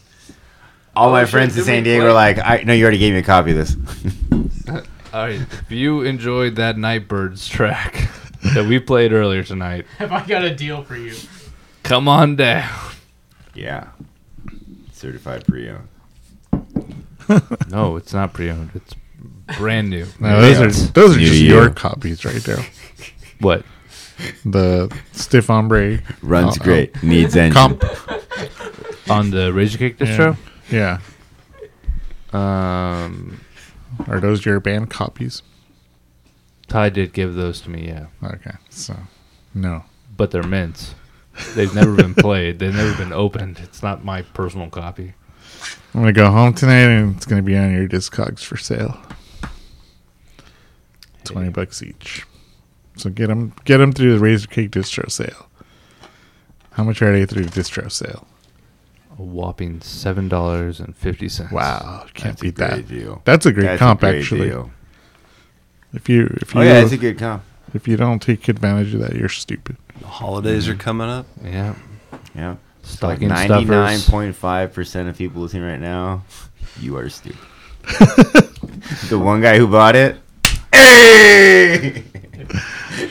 All 0.95 1.09
Oh, 1.09 1.11
my 1.11 1.23
shit, 1.23 1.29
friends 1.31 1.57
in 1.57 1.63
did 1.63 1.69
we 1.69 1.75
San 1.75 1.83
Diego 1.83 1.99
play- 2.01 2.07
were 2.07 2.13
like, 2.13 2.37
I 2.39 2.63
no, 2.65 2.71
you 2.73 2.83
already 2.83 2.97
gave 2.99 3.13
me 3.13 3.19
a 3.19 3.23
copy 3.23 3.51
of 3.51 3.57
this. 3.57 3.75
All 5.13 5.25
right, 5.27 5.39
if 5.41 5.71
you 5.71 6.01
enjoyed 6.01 6.55
that 6.55 6.75
Nightbirds 6.77 7.47
track 7.47 8.09
that 8.53 8.65
we 8.67 8.79
played 8.79 9.11
earlier 9.13 9.43
tonight, 9.43 9.85
Have 9.97 10.11
I 10.11 10.25
got 10.25 10.43
a 10.43 10.53
deal 10.53 10.83
for 10.83 10.95
you? 10.95 11.15
come 11.83 12.07
on 12.07 12.35
down. 12.35 12.69
yeah, 13.53 13.89
certified 14.91 15.45
pre-owned. 15.45 15.87
No, 17.69 17.95
it's 17.95 18.13
not 18.13 18.33
pre-owned. 18.33 18.71
It's 18.75 18.95
brand 19.57 19.89
new. 19.89 20.05
No, 20.19 20.41
those 20.41 20.59
are 20.59 20.91
those 20.91 21.15
are 21.15 21.19
New 21.19 21.25
just 21.27 21.39
to 21.39 21.45
your 21.45 21.69
copies 21.69 22.25
right 22.25 22.41
there. 22.43 22.59
What? 23.39 23.63
The 24.45 24.93
stiff 25.13 25.49
ombre 25.49 25.99
Runs 26.21 26.59
uh, 26.59 26.63
great. 26.63 27.01
Needs 27.01 27.35
engine. 27.37 27.53
comp. 27.53 27.83
On 29.09 29.31
the 29.31 29.51
Razor 29.53 29.77
Cake 29.77 29.97
distro? 29.97 30.37
Yeah. 30.69 30.99
Um, 32.33 33.39
Are 34.07 34.19
those 34.19 34.45
your 34.45 34.59
band 34.59 34.89
copies? 34.89 35.43
Ty 36.73 36.89
did 36.89 37.13
give 37.13 37.35
those 37.35 37.61
to 37.61 37.69
me, 37.69 37.87
yeah, 37.87 38.07
Okay, 38.23 38.55
so 38.69 38.95
no. 39.53 39.83
but 40.17 40.31
they're 40.31 40.41
mints. 40.41 40.95
They've 41.55 41.73
never 41.75 41.93
been 41.95 42.15
played. 42.15 42.57
They've 42.57 42.73
never 42.73 42.97
been 42.97 43.13
opened. 43.13 43.59
It's 43.59 43.83
not 43.83 44.03
my 44.03 44.23
personal 44.23 44.69
copy. 44.71 45.13
I'm 45.93 46.01
gonna 46.01 46.13
go 46.13 46.31
home 46.31 46.53
tonight, 46.55 46.89
and 46.89 47.15
it's 47.15 47.27
gonna 47.27 47.43
be 47.43 47.55
on 47.55 47.71
your 47.73 47.87
Discogs 47.87 48.43
for 48.43 48.57
sale. 48.57 48.97
Twenty 51.23 51.49
bucks 51.49 51.81
each. 51.83 52.25
So 52.97 53.09
get 53.09 53.27
them, 53.27 53.53
get 53.65 53.77
them 53.77 53.91
through 53.91 54.13
the 54.13 54.19
Razor 54.19 54.47
Cake 54.47 54.71
distro 54.71 55.11
sale. 55.11 55.47
How 56.71 56.83
much 56.83 57.01
are 57.01 57.11
they 57.11 57.25
through 57.25 57.45
the 57.45 57.61
distro 57.61 57.91
sale? 57.91 58.27
A 59.17 59.21
whopping 59.21 59.79
seven 59.81 60.27
dollars 60.27 60.79
and 60.79 60.95
fifty 60.95 61.29
cents. 61.29 61.51
Wow, 61.51 62.05
can't 62.13 62.37
That's 62.37 62.41
a 62.41 62.43
beat 62.45 62.55
great 62.55 62.69
that. 62.69 62.87
deal. 62.87 63.21
That's 63.25 63.45
a 63.45 63.51
great 63.51 63.63
That's 63.65 63.79
comp, 63.79 64.01
a 64.03 64.07
great 64.11 64.19
actually. 64.21 64.49
deal. 64.49 64.71
If 65.93 66.09
you 66.09 66.25
if 66.41 66.53
you 66.53 66.61
Oh 66.61 66.63
yeah, 66.63 66.81
it's 66.81 66.91
a 66.91 66.97
good 66.97 67.17
comp. 67.19 67.43
if 67.73 67.87
you 67.87 67.95
don't 67.97 68.19
take 68.21 68.47
advantage 68.47 68.93
of 68.93 69.01
that, 69.01 69.15
you're 69.15 69.29
stupid. 69.29 69.77
The 69.99 70.07
holidays 70.07 70.67
are 70.67 70.75
coming 70.75 71.09
up. 71.09 71.25
Yeah. 71.43 71.75
Yeah. 72.35 72.49
Like 72.49 72.57
Stocking 72.83 73.27
ninety 73.29 73.65
nine 73.65 73.97
stuffers. 73.99 74.09
point 74.09 74.35
five 74.35 74.73
percent 74.73 75.07
of 75.09 75.17
people 75.17 75.41
listening 75.41 75.63
right 75.63 75.79
now, 75.79 76.23
you 76.79 76.97
are 76.97 77.09
stupid. 77.09 77.39
the 79.09 79.19
one 79.21 79.41
guy 79.41 79.57
who 79.57 79.67
bought 79.67 79.95
it. 79.95 80.17
Hey! 80.73 82.03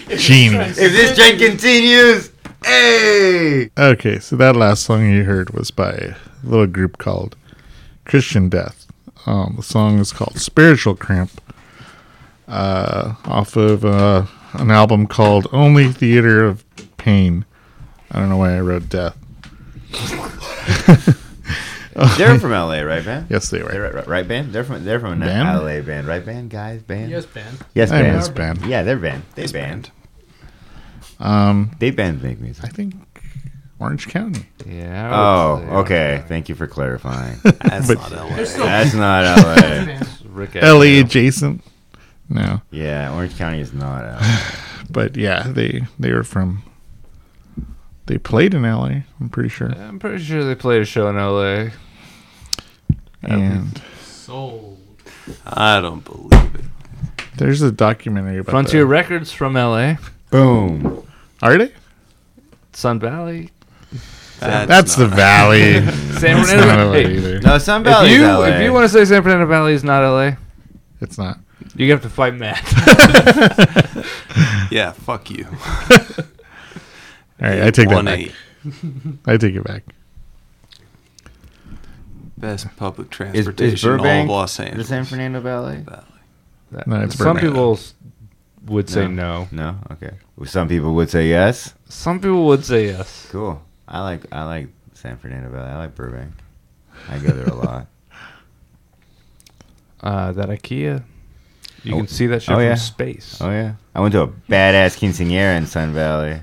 Genius. 0.09 0.78
if 0.78 0.93
this 0.93 1.16
trend 1.16 1.39
continues, 1.41 2.30
hey! 2.64 3.70
Okay, 3.78 4.18
so 4.18 4.37
that 4.37 4.57
last 4.57 4.83
song 4.85 5.11
you 5.11 5.24
heard 5.24 5.51
was 5.51 5.70
by 5.70 5.91
a 5.93 6.14
little 6.43 6.66
group 6.66 6.99
called 6.99 7.37
Christian 8.05 8.49
Death. 8.49 8.87
Um, 9.26 9.55
the 9.57 9.62
song 9.62 9.99
is 9.99 10.12
called 10.12 10.39
Spiritual 10.39 10.97
Cramp, 10.97 11.30
uh, 12.53 13.14
off 13.24 13.57
of 13.57 13.84
uh, 13.84 14.26
an 14.55 14.70
album 14.70 15.07
called 15.07 15.46
Only 15.53 15.88
Theater 15.92 16.44
of 16.44 16.64
Pain. 16.98 17.44
I 18.11 18.18
don't 18.20 18.28
know 18.28 18.36
why 18.36 18.55
I 18.57 18.61
wrote 18.61 18.88
death. 18.88 19.16
They're 22.16 22.38
from 22.38 22.53
LA, 22.53 22.80
right, 22.80 23.05
band? 23.05 23.26
Yes, 23.28 23.50
they 23.50 23.62
were. 23.62 23.70
They're 23.70 23.82
right, 23.82 23.94
right, 23.94 24.07
right, 24.07 24.26
band. 24.28 24.53
They're 24.53 24.64
from 24.64 24.82
they're 24.84 24.98
from 25.00 25.12
an 25.14 25.20
Band? 25.20 25.59
LA 25.59 25.80
band, 25.82 26.07
right, 26.07 26.24
band 26.24 26.48
guys, 26.50 26.82
band. 26.82 27.11
Yes, 27.11 27.26
band. 27.26 27.59
yes, 27.74 27.90
I 27.90 28.00
band. 28.03 28.16
miss 28.16 28.28
band. 28.30 28.64
Yeah, 28.66 28.82
they're 28.82 28.96
band. 28.98 29.24
They 29.34 29.42
Yes, 29.42 29.53
band. 29.53 29.90
Um, 31.20 31.70
They 31.78 31.90
band 31.90 32.22
make 32.22 32.40
music. 32.40 32.64
I 32.64 32.68
think 32.68 32.94
Orange 33.78 34.09
County. 34.09 34.46
Yeah. 34.66 35.11
Oh, 35.12 35.57
would 35.57 35.68
say, 35.68 35.74
okay. 35.76 36.24
Thank 36.28 36.48
you 36.48 36.55
for 36.55 36.66
clarifying. 36.66 37.38
That's 37.44 37.88
But- 37.88 37.98
not 37.98 38.12
LA. 38.12 38.36
That's 38.36 38.94
not 38.94 39.24
LA. 39.38 40.00
Rick 40.30 40.55
LA 40.55 40.61
Astley. 40.62 40.98
adjacent. 41.00 41.62
No, 42.33 42.62
Yeah, 42.70 43.12
Orange 43.14 43.37
County 43.37 43.61
is 43.61 43.72
not 43.74 44.03
LA. 44.05 44.18
Uh, 44.20 44.51
but 44.91 45.16
yeah, 45.16 45.43
they 45.47 45.83
they 45.99 46.12
were 46.12 46.24
from. 46.24 46.62
They 48.07 48.18
played 48.18 48.55
in 48.55 48.62
LA. 48.62 49.03
I'm 49.20 49.28
pretty 49.30 49.49
sure. 49.49 49.68
I'm 49.70 49.99
pretty 49.99 50.22
sure 50.24 50.43
they 50.45 50.55
played 50.57 50.83
a 50.83 50.85
show 50.85 51.09
in 51.09 51.16
LA. 51.16 51.70
And 53.22 53.80
Sold. 54.01 54.78
I 55.47 55.80
don't 55.80 56.05
believe 56.05 56.55
it. 56.57 56.64
there's 57.37 57.62
a 57.62 57.70
documentary 57.70 58.39
about 58.39 58.51
Frontier 58.51 58.80
that. 58.83 58.87
Records 58.89 59.30
from 59.30 59.55
LA. 59.55 59.97
Boom. 60.30 61.07
Are 61.43 61.57
they? 61.59 61.72
Sun 62.72 62.99
Valley. 62.99 63.51
That's 64.41 64.97
the 64.97 65.07
Valley. 65.07 65.74
San 66.18 66.39
That's 66.39 66.51
Fernando. 66.51 66.66
not 66.66 66.87
LA 66.89 66.93
Hey. 66.95 67.41
No, 67.45 67.59
Sun 67.59 67.87
if 67.87 68.11
you 68.11 68.22
LA. 68.26 68.43
if 68.47 68.62
you 68.62 68.72
want 68.72 68.85
to 68.85 68.89
say 68.89 69.05
San 69.05 69.22
Fernando 69.22 69.47
Valley 69.47 69.74
is 69.74 69.85
not 69.85 70.03
LA, 70.03 70.33
It's 71.01 71.18
not. 71.18 71.39
You 71.76 71.90
have 71.92 72.02
to 72.02 72.10
fight 72.10 72.34
Matt. 72.34 72.62
Yeah, 74.70 74.92
fuck 74.92 75.30
you. 75.30 75.46
All 75.50 75.54
right, 77.40 77.62
I 77.64 77.70
take 77.70 77.88
that 77.90 77.94
One 77.94 78.06
back. 78.06 78.18
eight. 78.20 78.32
I 79.26 79.36
take 79.36 79.54
it 79.54 79.62
back. 79.64 79.82
Best 82.38 82.74
public 82.76 83.08
Is, 83.08 83.16
transportation 83.16 83.74
is 83.74 83.84
in 83.84 83.90
all 83.90 83.94
of 83.96 84.00
Burbank 84.00 84.30
Los 84.30 84.56
the 84.56 84.64
Angeles. 84.64 84.88
San 84.88 85.04
Fernando 85.04 85.40
Valley. 85.40 85.84
That- 86.70 86.86
No, 86.86 87.00
it's 87.02 87.16
some 87.18 87.34
Burbank. 87.36 87.46
people 87.52 87.72
s- 87.74 87.94
would 88.66 88.88
say 88.88 89.06
no. 89.08 89.48
No. 89.52 89.76
Okay. 89.92 90.12
Well, 90.36 90.46
Some 90.48 90.68
people 90.68 90.94
would 90.94 91.10
say 91.10 91.28
yes. 91.28 91.74
Some 91.88 92.18
people 92.20 92.46
would 92.46 92.64
say 92.64 92.86
yes. 92.86 93.28
Cool. 93.30 93.62
I 93.86 94.00
like 94.00 94.22
I 94.32 94.44
like 94.44 94.68
San 94.94 95.18
Fernando 95.18 95.50
Valley. 95.50 95.70
I 95.70 95.76
like 95.76 95.94
Burbank. 95.94 96.32
I 97.10 97.18
go 97.18 97.28
there 97.32 97.46
a 97.48 97.54
lot. 97.54 97.86
Uh, 100.00 100.32
that 100.32 100.48
IKEA, 100.48 101.04
you 101.85 101.95
Oh. 101.95 101.99
can 101.99 102.07
see 102.09 102.26
that 102.28 102.43
shit 102.43 102.51
Oh, 102.53 102.57
from 102.57 102.64
yeah. 102.64 102.74
space. 102.74 103.39
Oh 103.41 103.51
yeah. 103.51 103.74
I 103.95 104.01
went 104.01 104.12
to 104.12 104.22
a 104.22 104.28
badass 104.28 104.97
quinceanera 104.99 105.57
in 105.57 105.66
Sun 105.66 105.93
Valley. 105.95 106.41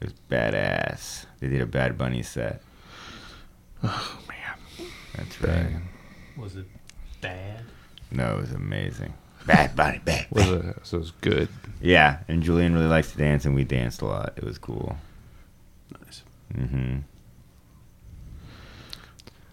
It 0.00 0.04
was 0.04 0.12
badass. 0.30 1.26
They 1.40 1.48
did 1.48 1.60
a 1.60 1.66
Bad 1.66 1.96
Bunny 1.98 2.22
set. 2.22 2.60
Oh 3.82 4.18
man. 4.28 4.88
That's 5.16 5.42
right. 5.42 5.76
Was 6.36 6.56
it 6.56 6.66
bad? 7.20 7.60
No, 8.10 8.36
it 8.36 8.40
was 8.42 8.52
amazing. 8.52 9.14
Bad 9.46 9.76
Bunny, 9.76 10.00
bad. 10.04 10.26
Was 10.30 10.48
it, 10.48 10.76
so 10.82 10.96
it 10.96 11.00
was 11.00 11.12
good. 11.20 11.48
Yeah, 11.80 12.18
and 12.26 12.42
Julian 12.42 12.74
really 12.74 12.88
likes 12.88 13.12
to 13.12 13.18
dance, 13.18 13.44
and 13.44 13.54
we 13.54 13.62
danced 13.62 14.02
a 14.02 14.06
lot. 14.06 14.32
It 14.36 14.42
was 14.42 14.58
cool. 14.58 14.96
Nice. 16.04 16.22
Mm-hmm. 16.54 16.96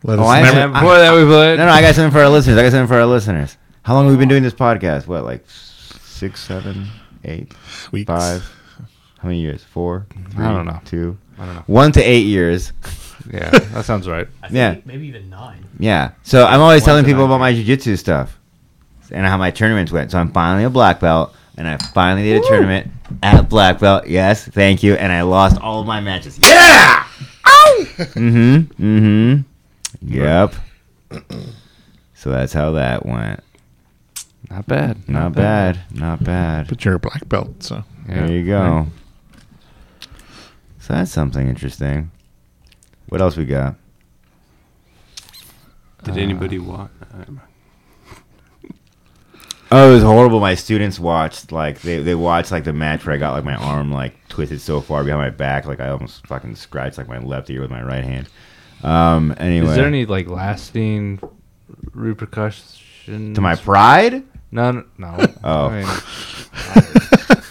Let 0.03 0.19
Oh, 0.19 0.23
us 0.23 0.29
I 0.29 0.41
never. 0.41 0.53
have- 0.55 0.63
And 0.71 0.73
before 0.73 0.97
that, 0.97 1.13
we 1.13 1.23
played. 1.25 1.57
No, 1.59 1.65
no, 1.67 1.71
I 1.71 1.81
got 1.81 1.95
something 1.95 2.11
for 2.11 2.19
our 2.23 2.29
listeners. 2.29 2.57
I 2.57 2.63
got 2.63 2.71
something 2.71 2.87
for 2.87 2.95
our 2.99 3.05
listeners. 3.05 3.55
How 3.83 3.93
long 3.95 4.05
have 4.05 4.13
we 4.13 4.17
been 4.17 4.29
doing 4.29 4.43
this 4.43 4.53
podcast? 4.53 5.07
What, 5.07 5.23
like 5.23 5.43
six, 5.49 6.39
seven, 6.41 6.87
eight, 7.25 7.51
Weeks. 7.91 8.07
five? 8.07 8.43
How 9.19 9.27
many 9.27 9.41
years? 9.41 9.63
Four? 9.63 10.05
I 10.37 10.43
don't 10.53 10.65
know. 10.65 10.79
Two? 10.85 11.17
I 11.37 11.45
don't 11.45 11.55
know. 11.55 11.63
One 11.67 11.91
to 11.93 12.01
eight 12.01 12.25
years. 12.25 12.71
Yeah, 13.31 13.49
that 13.73 13.85
sounds 13.85 14.07
right. 14.07 14.27
I 14.41 14.47
Yeah. 14.51 14.77
maybe 14.85 15.07
even 15.07 15.29
nine. 15.29 15.65
Yeah. 15.79 16.11
So 16.23 16.45
I'm 16.45 16.61
always 16.61 16.81
One 16.83 16.87
telling 16.87 17.05
people 17.05 17.21
nine 17.21 17.29
about 17.31 17.39
my 17.39 17.53
jiu-jitsu 17.53 17.95
stuff 17.97 18.39
and 19.11 19.25
how 19.25 19.37
my 19.37 19.51
tournaments 19.51 19.91
went. 19.91 20.11
So 20.11 20.17
I'm 20.19 20.31
finally 20.31 20.63
a 20.63 20.69
black 20.69 20.99
belt, 21.01 21.35
and 21.57 21.67
I 21.67 21.77
finally 21.93 22.23
did 22.23 22.41
a 22.43 22.47
tournament 22.47 22.89
at 23.21 23.49
black 23.49 23.79
belt. 23.79 24.07
Yes, 24.07 24.45
thank 24.45 24.81
you. 24.83 24.95
And 24.95 25.11
I 25.11 25.23
lost 25.23 25.59
all 25.61 25.81
of 25.81 25.87
my 25.87 25.99
matches. 25.99 26.39
Yeah. 26.41 27.05
Ow. 27.45 27.75
mm-hmm. 27.97 28.81
Mm-hmm. 28.81 30.13
Yep. 30.13 30.53
So 32.15 32.29
that's 32.31 32.53
how 32.53 32.71
that 32.71 33.05
went. 33.05 33.41
Not 34.53 34.67
bad. 34.67 35.09
Not 35.09 35.33
bad. 35.33 35.79
Not 35.91 36.23
bad. 36.23 36.67
But 36.67 36.85
you're 36.85 36.93
a 36.95 36.99
black 36.99 37.27
belt, 37.27 37.63
so 37.63 37.83
There 38.05 38.31
you 38.31 38.45
go. 38.45 38.85
So 40.79 40.93
that's 40.93 41.11
something 41.11 41.47
interesting. 41.47 42.11
What 43.09 43.19
else 43.19 43.35
we 43.35 43.45
got? 43.45 43.75
Did 46.03 46.17
anybody 46.17 46.59
watch? 46.59 46.91
Oh, 49.75 49.89
it 49.89 49.93
was 49.95 50.03
horrible. 50.03 50.39
My 50.39 50.53
students 50.53 50.99
watched 50.99 51.51
like 51.51 51.81
they, 51.81 51.97
they 51.97 52.13
watched 52.13 52.51
like 52.51 52.63
the 52.63 52.73
match 52.73 53.07
where 53.07 53.15
I 53.15 53.17
got 53.17 53.31
like 53.33 53.43
my 53.43 53.55
arm 53.55 53.91
like 53.91 54.15
twisted 54.27 54.61
so 54.61 54.81
far 54.81 55.03
behind 55.03 55.19
my 55.19 55.31
back, 55.31 55.65
like 55.65 55.79
I 55.79 55.89
almost 55.89 56.27
fucking 56.27 56.57
scratched 56.57 56.99
like 56.99 57.07
my 57.07 57.17
left 57.17 57.49
ear 57.49 57.61
with 57.61 57.71
my 57.71 57.81
right 57.81 58.03
hand. 58.03 58.29
Um. 58.83 59.33
Anyway, 59.39 59.69
Is 59.69 59.75
there 59.75 59.87
any 59.87 60.05
like 60.05 60.27
lasting 60.27 61.19
repercussions 61.91 63.33
to 63.33 63.41
my 63.41 63.55
pride? 63.55 64.23
No, 64.53 64.71
no. 64.71 64.83
no. 64.97 65.27
Oh. 65.43 65.67
I 65.69 65.81
mean, 65.81 65.87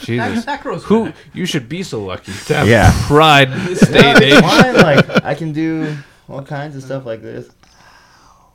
Jesus. 0.00 0.44
that 0.44 0.60
grows 0.62 0.84
Who 0.84 1.06
back. 1.06 1.16
you 1.34 1.46
should 1.46 1.68
be 1.68 1.82
so 1.82 2.04
lucky 2.04 2.32
to 2.46 2.54
have 2.54 2.68
Yeah. 2.68 2.92
pride 3.06 3.50
in 3.50 3.64
this 3.66 3.80
day 3.88 4.10
and 4.10 4.22
age. 4.22 4.40
Fine, 4.40 4.74
like 4.76 5.24
I 5.24 5.34
can 5.34 5.52
do 5.52 5.96
all 6.28 6.42
kinds 6.42 6.76
of 6.76 6.82
stuff 6.82 7.04
like 7.06 7.22
this. 7.22 7.48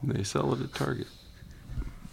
They 0.03 0.23
sell 0.23 0.53
it 0.53 0.61
at 0.61 0.73
Target. 0.73 1.07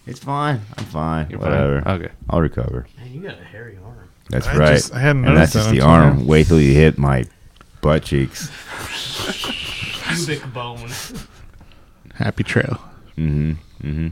It's 0.06 0.18
fine. 0.20 0.60
I'm 0.76 0.84
fine. 0.84 1.30
You're 1.30 1.40
fine? 1.40 1.52
Okay. 1.52 2.10
I'll 2.28 2.40
recover. 2.40 2.86
Man, 2.98 3.12
you 3.12 3.20
got 3.20 3.38
a 3.40 3.44
hairy 3.44 3.78
arm. 3.84 4.08
That's 4.30 4.46
I 4.46 4.56
right. 4.56 4.74
just- 4.76 4.94
I 4.94 5.00
hadn't 5.00 5.24
and 5.26 5.36
that's 5.36 5.54
noticed 5.54 5.54
just 5.54 5.68
that 5.68 5.74
the 5.74 5.80
arm. 5.82 6.18
now. 6.20 6.24
Wait 6.24 6.46
till 6.46 6.60
you 6.60 6.74
hit 6.74 6.98
my 6.98 7.24
butt 7.80 8.02
cheeks. 8.04 8.50
Pubic 10.08 10.52
bone. 10.52 10.90
happy 12.14 12.44
trail. 12.44 12.78
Mm-hmm. 13.18 13.52
Mm-hmm. 13.86 14.08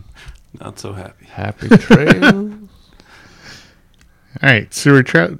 Not 0.61 0.79
so 0.79 0.93
happy. 0.93 1.27
Happy 1.27 1.69
trail. 1.69 2.25
All 4.43 4.49
right, 4.49 4.73
sewer 4.73 5.03
trout. 5.03 5.39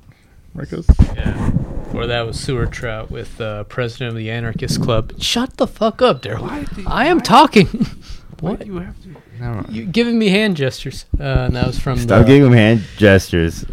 Marcos. 0.55 0.87
Yeah. 1.15 1.51
Or 1.95 2.07
that 2.07 2.23
was 2.27 2.39
Sewer 2.41 2.67
Trout 2.67 3.11
with 3.11 3.39
uh, 3.41 3.65
President 3.65 4.09
of 4.11 4.17
the 4.17 4.31
Anarchist 4.31 4.83
Club. 4.83 5.13
Shut 5.21 5.57
the 5.59 5.67
fuck 5.67 6.01
up, 6.03 6.23
Daryl. 6.23 6.87
I 6.87 7.07
am 7.07 7.21
talking. 7.21 7.67
what? 8.41 8.67
you 8.67 8.77
have 8.79 8.95
to. 9.03 9.17
No, 9.41 9.65
You 9.69 9.85
giving 9.87 10.19
me 10.19 10.29
hand 10.29 10.57
gestures? 10.57 11.05
Uh, 11.21 11.23
and 11.23 11.57
that 11.57 11.67
was 11.67 11.79
from 11.79 11.99
Stop 11.99 12.23
the. 12.23 12.33
giving 12.33 12.47
him 12.49 12.53
hand 12.53 12.83
gestures. 12.97 13.65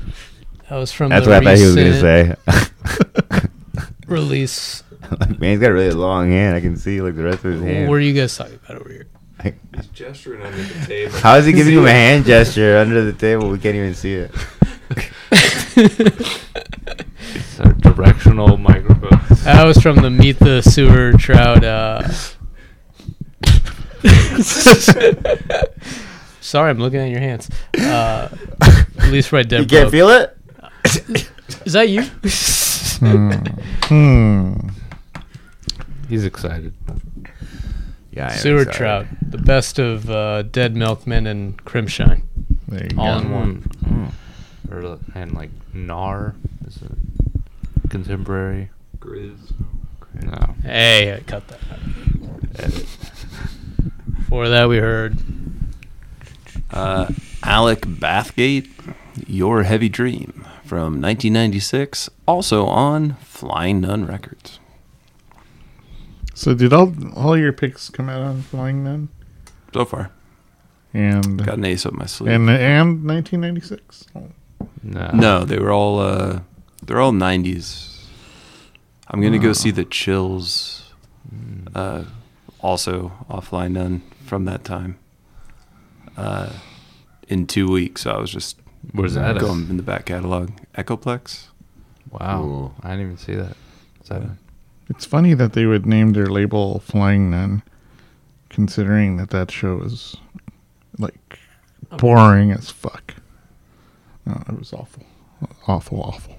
That 0.69 0.75
was 0.77 0.91
from 0.91 1.09
That's 1.09 1.25
the 1.25 1.31
what 1.31 1.47
I 1.47 1.55
thought 1.55 1.57
he 1.57 1.65
was 1.65 1.75
gonna 1.75 1.99
say. 1.99 2.35
release. 4.07 4.83
like, 5.19 5.39
man, 5.39 5.51
he's 5.51 5.59
got 5.59 5.71
a 5.71 5.73
really 5.73 5.91
long 5.91 6.29
hand. 6.29 6.55
I 6.55 6.59
can 6.61 6.75
see 6.77 7.01
like 7.01 7.15
the 7.15 7.23
rest 7.23 7.43
of 7.45 7.53
his 7.53 7.61
hand. 7.61 7.89
What 7.89 7.95
are 7.95 7.99
you 8.01 8.13
guys 8.13 8.35
talking 8.37 8.59
about 8.65 8.81
over 8.81 8.89
here? 8.89 9.07
He's 9.43 9.87
gesturing 9.93 10.41
under 10.41 10.61
the 10.61 10.85
table. 10.85 11.17
How 11.19 11.35
is 11.37 11.45
he 11.45 11.53
giving 11.53 11.73
him 11.73 11.85
a 11.85 11.91
hand 11.91 12.25
gesture 12.25 12.77
under 12.77 13.03
the 13.03 13.13
table? 13.13 13.49
We 13.49 13.59
can't 13.59 13.75
even 13.75 13.93
see 13.93 14.15
it. 14.15 14.31
It's 17.31 17.59
a 17.59 17.73
directional 17.73 18.57
microphone. 18.57 19.19
That 19.43 19.63
was 19.63 19.77
from 19.77 19.97
the 19.97 20.09
Meet 20.09 20.39
the 20.39 20.61
Sewer 20.61 21.13
Trout. 21.13 21.63
Uh... 21.63 22.07
Sorry, 26.41 26.69
I'm 26.69 26.79
looking 26.79 26.99
at 26.99 27.09
your 27.09 27.19
hands. 27.19 27.49
Uh, 27.77 28.29
at 28.61 29.09
least 29.09 29.31
right 29.31 29.47
there. 29.47 29.61
You 29.61 29.67
can't 29.67 29.91
feel 29.91 30.09
it? 30.09 30.35
Is 31.65 31.73
that 31.73 31.89
you? 31.89 32.01
Hmm. 32.99 33.31
Hmm. 33.83 34.69
He's 36.07 36.25
excited. 36.25 36.73
Yeah, 38.19 38.27
I 38.29 38.33
am 38.33 38.37
Sewer. 38.39 38.65
Trout, 38.65 39.05
the 39.21 39.37
best 39.37 39.79
of 39.79 40.09
uh, 40.09 40.41
Dead 40.43 40.75
Milkmen 40.75 41.25
and 41.25 41.57
Crimpshrine, 41.63 42.23
There 42.67 42.85
you 42.91 42.99
all 42.99 43.19
go. 43.19 43.25
in 43.25 43.31
one. 43.31 43.61
Mm. 43.85 44.11
Or, 44.71 44.99
and 45.15 45.33
like 45.33 45.49
Nar 45.73 46.35
is 46.67 46.79
a 46.81 47.87
contemporary. 47.89 48.69
Grizz. 48.99 49.53
No. 50.21 50.55
Hey, 50.63 51.13
I 51.15 51.19
cut 51.21 51.47
that. 51.47 51.59
Before 54.17 54.49
that, 54.49 54.67
we 54.69 54.77
heard 54.77 55.17
Uh, 56.71 57.07
Alec 57.43 57.81
Bathgate, 57.81 58.69
Your 59.27 59.63
Heavy 59.63 59.89
Dream 59.89 60.45
from 60.63 61.01
1996, 61.01 62.09
also 62.27 62.65
on 62.65 63.13
Flying 63.23 63.81
Nun 63.81 64.05
Records. 64.05 64.59
So 66.39 66.53
did 66.53 66.71
all 66.71 66.93
all 67.17 67.37
your 67.37 67.51
picks 67.51 67.89
come 67.89 68.07
out 68.07 68.21
on 68.21 68.43
Flying 68.43 68.81
Nun? 68.81 69.09
So 69.73 69.83
far, 69.83 70.09
And 70.93 71.45
got 71.45 71.57
an 71.57 71.65
ace 71.65 71.85
up 71.85 71.91
my 71.91 72.05
sleeve. 72.05 72.31
and 72.31 72.49
and 72.49 73.05
1996. 73.05 74.05
Oh. 74.15 74.29
No. 74.81 75.11
no, 75.13 75.43
they 75.43 75.59
were 75.59 75.73
all 75.73 75.99
uh, 75.99 76.39
they're 76.81 77.01
all 77.01 77.11
90s. 77.11 78.05
I'm 79.09 79.21
gonna 79.21 79.37
go 79.37 79.51
see 79.51 79.69
the 79.71 79.83
Chills, 79.83 80.93
uh, 81.75 82.05
also 82.61 83.11
offline 83.29 83.73
Nun 83.73 84.01
from 84.25 84.45
that 84.45 84.63
time. 84.63 84.97
Uh, 86.15 86.53
in 87.27 87.47
two 87.47 87.69
weeks, 87.69 88.03
so 88.03 88.11
I 88.11 88.17
was 88.17 88.31
just 88.31 88.61
Where's 88.93 89.15
that 89.15 89.35
at? 89.35 89.41
going 89.41 89.69
in 89.69 89.75
the 89.75 89.83
back 89.83 90.05
catalog. 90.05 90.51
Echoplex. 90.73 91.47
Wow. 92.09 92.43
Ooh. 92.43 92.71
I 92.81 92.91
didn't 92.91 93.05
even 93.07 93.17
see 93.17 93.35
that. 93.35 93.57
Is 94.01 94.07
that 94.07 94.23
It's 94.89 95.05
funny 95.05 95.33
that 95.35 95.53
they 95.53 95.65
would 95.65 95.85
name 95.85 96.13
their 96.13 96.25
label 96.27 96.79
Flying 96.79 97.29
Nun, 97.29 97.61
considering 98.49 99.17
that 99.17 99.29
that 99.29 99.51
show 99.51 99.81
is 99.81 100.15
like 100.97 101.39
boring 101.97 102.51
as 102.51 102.69
fuck. 102.69 103.15
Oh, 104.27 104.43
it 104.49 104.57
was 104.57 104.73
awful, 104.73 105.03
awful, 105.67 106.01
awful. 106.01 106.37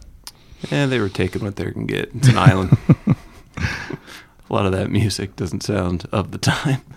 Yeah, 0.70 0.86
they 0.86 0.98
were 1.01 1.09
taking 1.09 1.42
what 1.42 1.57
they 1.57 1.70
can 1.70 1.86
get. 1.86 2.11
It's 2.14 2.28
an 2.28 2.38
island. 2.38 2.76
A 3.57 4.53
lot 4.53 4.66
of 4.66 4.72
that 4.72 4.90
music 4.90 5.36
doesn't 5.36 5.62
sound 5.62 6.07
of 6.12 6.30
the 6.32 6.38
time. 6.38 6.82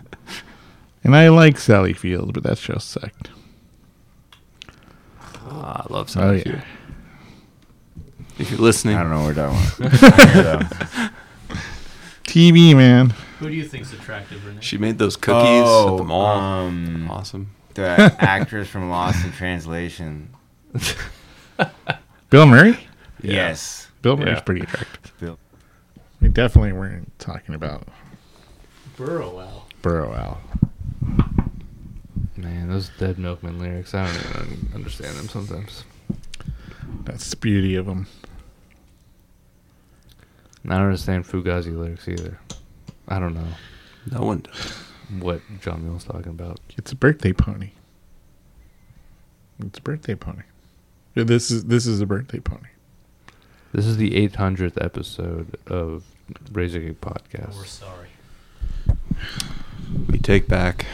And 1.06 1.18
I 1.18 1.28
like 1.28 1.58
Sally 1.58 1.91
Field, 1.91 2.34
but 2.34 2.43
that 2.43 2.58
show 2.58 2.78
sucked. 2.78 3.30
Ah, 5.49 5.86
I 5.86 5.93
love 5.93 6.08
Oh 6.08 6.14
Sally 6.14 6.38
yeah, 6.38 6.43
Field. 6.43 6.62
If 8.39 8.51
you're 8.51 8.60
listening, 8.62 8.95
I 8.95 9.01
don't 9.04 9.12
know 9.12 9.24
what 9.26 9.36
we're 9.36 9.89
talking 9.89 10.39
about. 10.39 11.12
TV 12.34 12.75
man. 12.75 13.11
Who 13.38 13.47
do 13.47 13.53
you 13.55 13.63
think's 13.63 13.93
attractive, 13.93 14.43
Renee? 14.43 14.57
she 14.61 14.79
made 14.79 14.97
those 14.97 15.15
cookies 15.15 15.63
Oh, 15.67 15.91
at 15.93 15.97
the 15.97 16.03
mall. 16.03 16.25
um, 16.39 17.07
awesome. 17.11 17.51
the 17.75 17.86
actress 18.19 18.67
from 18.67 18.89
Lost 18.89 19.23
in 19.23 19.31
Translation. 19.34 20.29
Bill 22.31 22.47
Murray. 22.47 22.79
Yes. 23.21 23.88
Bill 24.01 24.17
Murray's 24.17 24.38
Yeah. 24.38 24.41
pretty 24.41 24.61
attractive. 24.61 25.13
Bill. 25.19 25.38
We 26.21 26.29
definitely 26.29 26.73
weren't 26.73 27.17
talking 27.19 27.53
about. 27.53 27.88
Burrowell. 28.97 29.67
Burrow 29.84 30.13
Al. 30.15 30.41
Man, 32.36 32.67
those 32.69 32.89
Dead 32.97 33.19
Milkmen 33.19 33.59
lyrics, 33.59 33.93
I 33.93 34.07
don't 34.07 34.15
even 34.25 34.71
understand 34.73 35.17
them 35.17 35.29
sometimes. 35.29 35.84
That's 37.05 37.29
the 37.29 37.36
beauty 37.36 37.75
of 37.75 37.86
them. 37.86 38.07
I 40.66 40.70
don't 40.78 40.86
understand 40.86 41.26
Fugazi 41.26 41.78
lyrics 41.78 42.07
either. 42.07 42.39
I 43.07 43.20
don't 43.20 43.34
know 43.34 43.47
No 44.11 44.22
one 44.22 44.39
does. 44.41 44.72
what 45.20 45.41
John 45.61 45.84
Mill's 45.86 46.05
talking 46.05 46.30
about. 46.30 46.59
It's 46.78 46.91
a 46.91 46.95
birthday 46.95 47.34
pony. 47.34 47.72
It's 49.59 49.80
a 49.80 49.82
birthday 49.82 50.16
pony. 50.16 50.43
Yeah, 51.16 51.24
This 51.26 51.51
is 51.51 51.66
this 51.66 51.86
is 51.86 52.01
a 52.01 52.05
birthday 52.05 52.39
pony. 52.39 52.70
This 53.74 53.86
is 53.86 53.97
the 53.97 54.11
800th 54.30 54.84
episode 54.84 55.57
of 55.68 56.03
Razor 56.51 56.80
Cake 56.80 57.01
Podcast. 57.01 57.55
We're 57.55 57.66
sorry. 57.66 58.07
We 60.09 60.18
take 60.20 60.47
back 60.47 60.86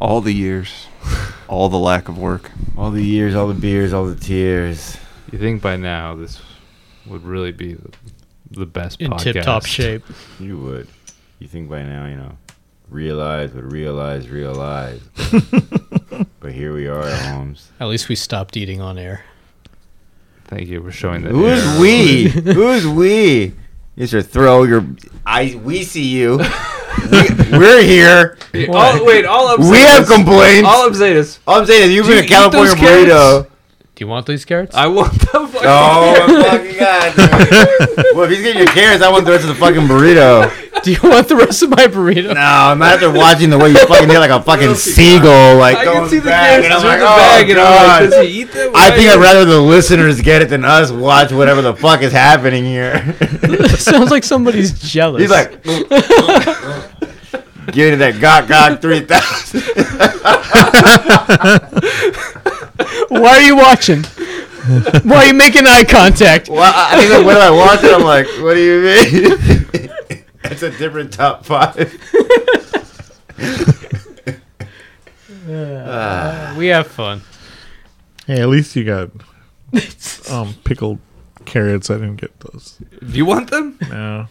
all 0.00 0.20
the 0.20 0.32
years, 0.32 0.86
all 1.48 1.68
the 1.68 1.78
lack 1.78 2.08
of 2.08 2.18
work. 2.18 2.50
All 2.76 2.90
the 2.90 3.02
years, 3.04 3.34
all 3.34 3.48
the 3.48 3.54
beers, 3.54 3.92
all 3.92 4.06
the 4.06 4.14
tears. 4.16 4.96
You 5.30 5.38
think 5.38 5.60
by 5.60 5.76
now 5.76 6.14
this 6.14 6.40
would 7.06 7.24
really 7.24 7.52
be 7.52 7.74
the, 7.74 7.90
the 8.50 8.66
best 8.66 9.00
in 9.00 9.16
tip 9.16 9.42
top 9.42 9.64
shape. 9.66 10.02
You 10.40 10.58
would. 10.58 10.88
You 11.38 11.46
think 11.48 11.70
by 11.70 11.82
now, 11.82 12.06
you 12.06 12.16
know, 12.16 12.36
realize 12.88 13.52
would 13.54 13.72
realize, 13.72 14.28
realize. 14.28 15.00
but 16.40 16.52
here 16.52 16.74
we 16.74 16.86
are 16.86 17.02
at 17.02 17.32
Holmes. 17.32 17.70
At 17.80 17.88
least 17.88 18.08
we 18.08 18.14
stopped 18.16 18.56
eating 18.56 18.80
on 18.80 18.98
air. 18.98 19.24
Thank 20.44 20.68
you 20.68 20.82
for 20.82 20.90
showing 20.90 21.22
that. 21.22 21.30
Who's 21.30 21.64
air. 21.64 21.80
we? 21.80 22.24
Who's 22.54 22.86
we? 22.86 23.54
You 23.96 24.06
your 24.06 24.26
throw 24.30 24.64
your. 24.64 24.84
I. 25.24 25.58
We 25.62 25.82
see 25.84 26.08
you. 26.08 26.38
we, 26.38 27.22
we're 27.58 27.82
here. 27.82 28.36
All, 28.68 29.04
wait, 29.04 29.24
all 29.26 29.48
I'm 29.48 29.60
We 29.60 29.76
saying 29.76 29.86
have 29.86 30.02
is- 30.02 30.10
complaints. 30.10 30.68
All 30.68 30.86
I'm 30.86 30.94
saying 30.94 31.16
is, 31.16 31.38
All 31.46 31.60
I'm 31.60 31.66
saying 31.66 31.84
is 31.84 31.90
you've 31.94 32.06
been 32.06 32.18
you 32.18 32.24
a 32.24 32.26
California 32.26 32.74
burrito. 32.74 33.49
Do 34.00 34.06
you 34.06 34.08
want 34.08 34.24
these 34.24 34.46
carrots? 34.46 34.74
I 34.74 34.86
want 34.86 35.12
the 35.12 35.26
fucking 35.26 35.60
Oh 35.62 36.26
my 36.26 36.42
fucking 36.42 36.78
god! 36.78 37.14
dude. 37.14 37.28
well, 38.14 38.24
if 38.24 38.30
he's 38.30 38.40
getting 38.40 38.62
your 38.62 38.72
carrots, 38.72 39.02
I 39.02 39.10
want 39.10 39.26
the 39.26 39.32
rest 39.32 39.42
of 39.44 39.50
the 39.50 39.54
fucking 39.56 39.82
burrito. 39.82 40.50
Do 40.82 40.92
you 40.92 40.98
want 41.02 41.28
the 41.28 41.36
rest 41.36 41.62
of 41.62 41.68
my 41.68 41.86
burrito? 41.86 42.32
No, 42.32 42.40
I'm 42.40 42.78
not 42.78 42.94
after 42.94 43.10
watching 43.12 43.50
the 43.50 43.58
way 43.58 43.68
you 43.68 43.76
fucking 43.86 44.08
hit 44.08 44.18
like 44.18 44.30
a 44.30 44.40
fucking 44.50 44.74
seagull, 44.76 45.58
like 45.58 45.76
I 45.76 45.84
going 45.84 46.00
can 46.00 46.08
see 46.08 46.18
the 46.18 46.30
back, 46.30 46.62
carrots 46.62 46.64
and 46.64 46.72
I'm 46.72 46.80
through 46.80 46.88
like, 46.88 47.00
the 47.00 47.04
oh 47.04 47.16
bag, 47.16 47.50
and 47.50 47.60
I'm 47.60 47.66
like, 47.66 47.84
god. 47.84 48.00
does 48.08 48.26
he 48.26 48.40
eat 48.40 48.52
them? 48.52 48.72
I 48.74 48.90
think 48.90 49.10
I'd 49.10 49.20
rather 49.20 49.44
the 49.44 49.60
listeners 49.60 50.22
get 50.22 50.40
it 50.40 50.48
than 50.48 50.64
us 50.64 50.90
watch 50.90 51.30
whatever 51.30 51.60
the 51.60 51.76
fuck 51.76 52.00
is 52.00 52.12
happening 52.12 52.64
here. 52.64 53.14
Sounds 53.76 54.10
like 54.10 54.24
somebody's 54.24 54.72
jealous. 54.80 55.20
He's 55.20 55.30
like, 55.30 55.62
giving 55.62 55.84
it 57.92 57.98
that 57.98 58.14
gok 58.14 58.46
gok 58.46 58.80
three 58.80 59.00
thousand. 59.00 59.60
Why 63.08 63.30
are 63.38 63.40
you 63.42 63.56
watching? 63.56 64.02
Why 65.04 65.16
are 65.16 65.26
you 65.26 65.34
making 65.34 65.66
eye 65.66 65.84
contact? 65.84 66.48
Well, 66.48 66.60
I 66.62 66.94
I 66.94 67.08
mean, 67.18 67.26
when 67.26 67.36
I 67.36 67.50
watch 67.50 67.82
it, 67.82 67.92
I'm 67.92 68.02
like, 68.04 68.26
what 68.42 68.54
do 68.54 68.60
you 68.60 68.80
mean? 68.82 69.90
It's 70.44 70.62
a 70.62 70.70
different 70.70 71.12
top 71.12 71.44
five. 71.44 71.76
Uh, 75.48 76.54
we 76.58 76.66
have 76.68 76.86
fun. 76.86 77.22
Hey, 78.26 78.40
at 78.40 78.48
least 78.48 78.76
you 78.76 78.84
got 78.84 79.10
um 80.30 80.54
pickled 80.64 80.98
carrots. 81.44 81.90
I 81.90 81.94
didn't 81.94 82.16
get 82.16 82.38
those. 82.40 82.78
Do 83.00 83.16
you 83.16 83.24
want 83.24 83.50
them? 83.50 83.78
No, 83.90 84.26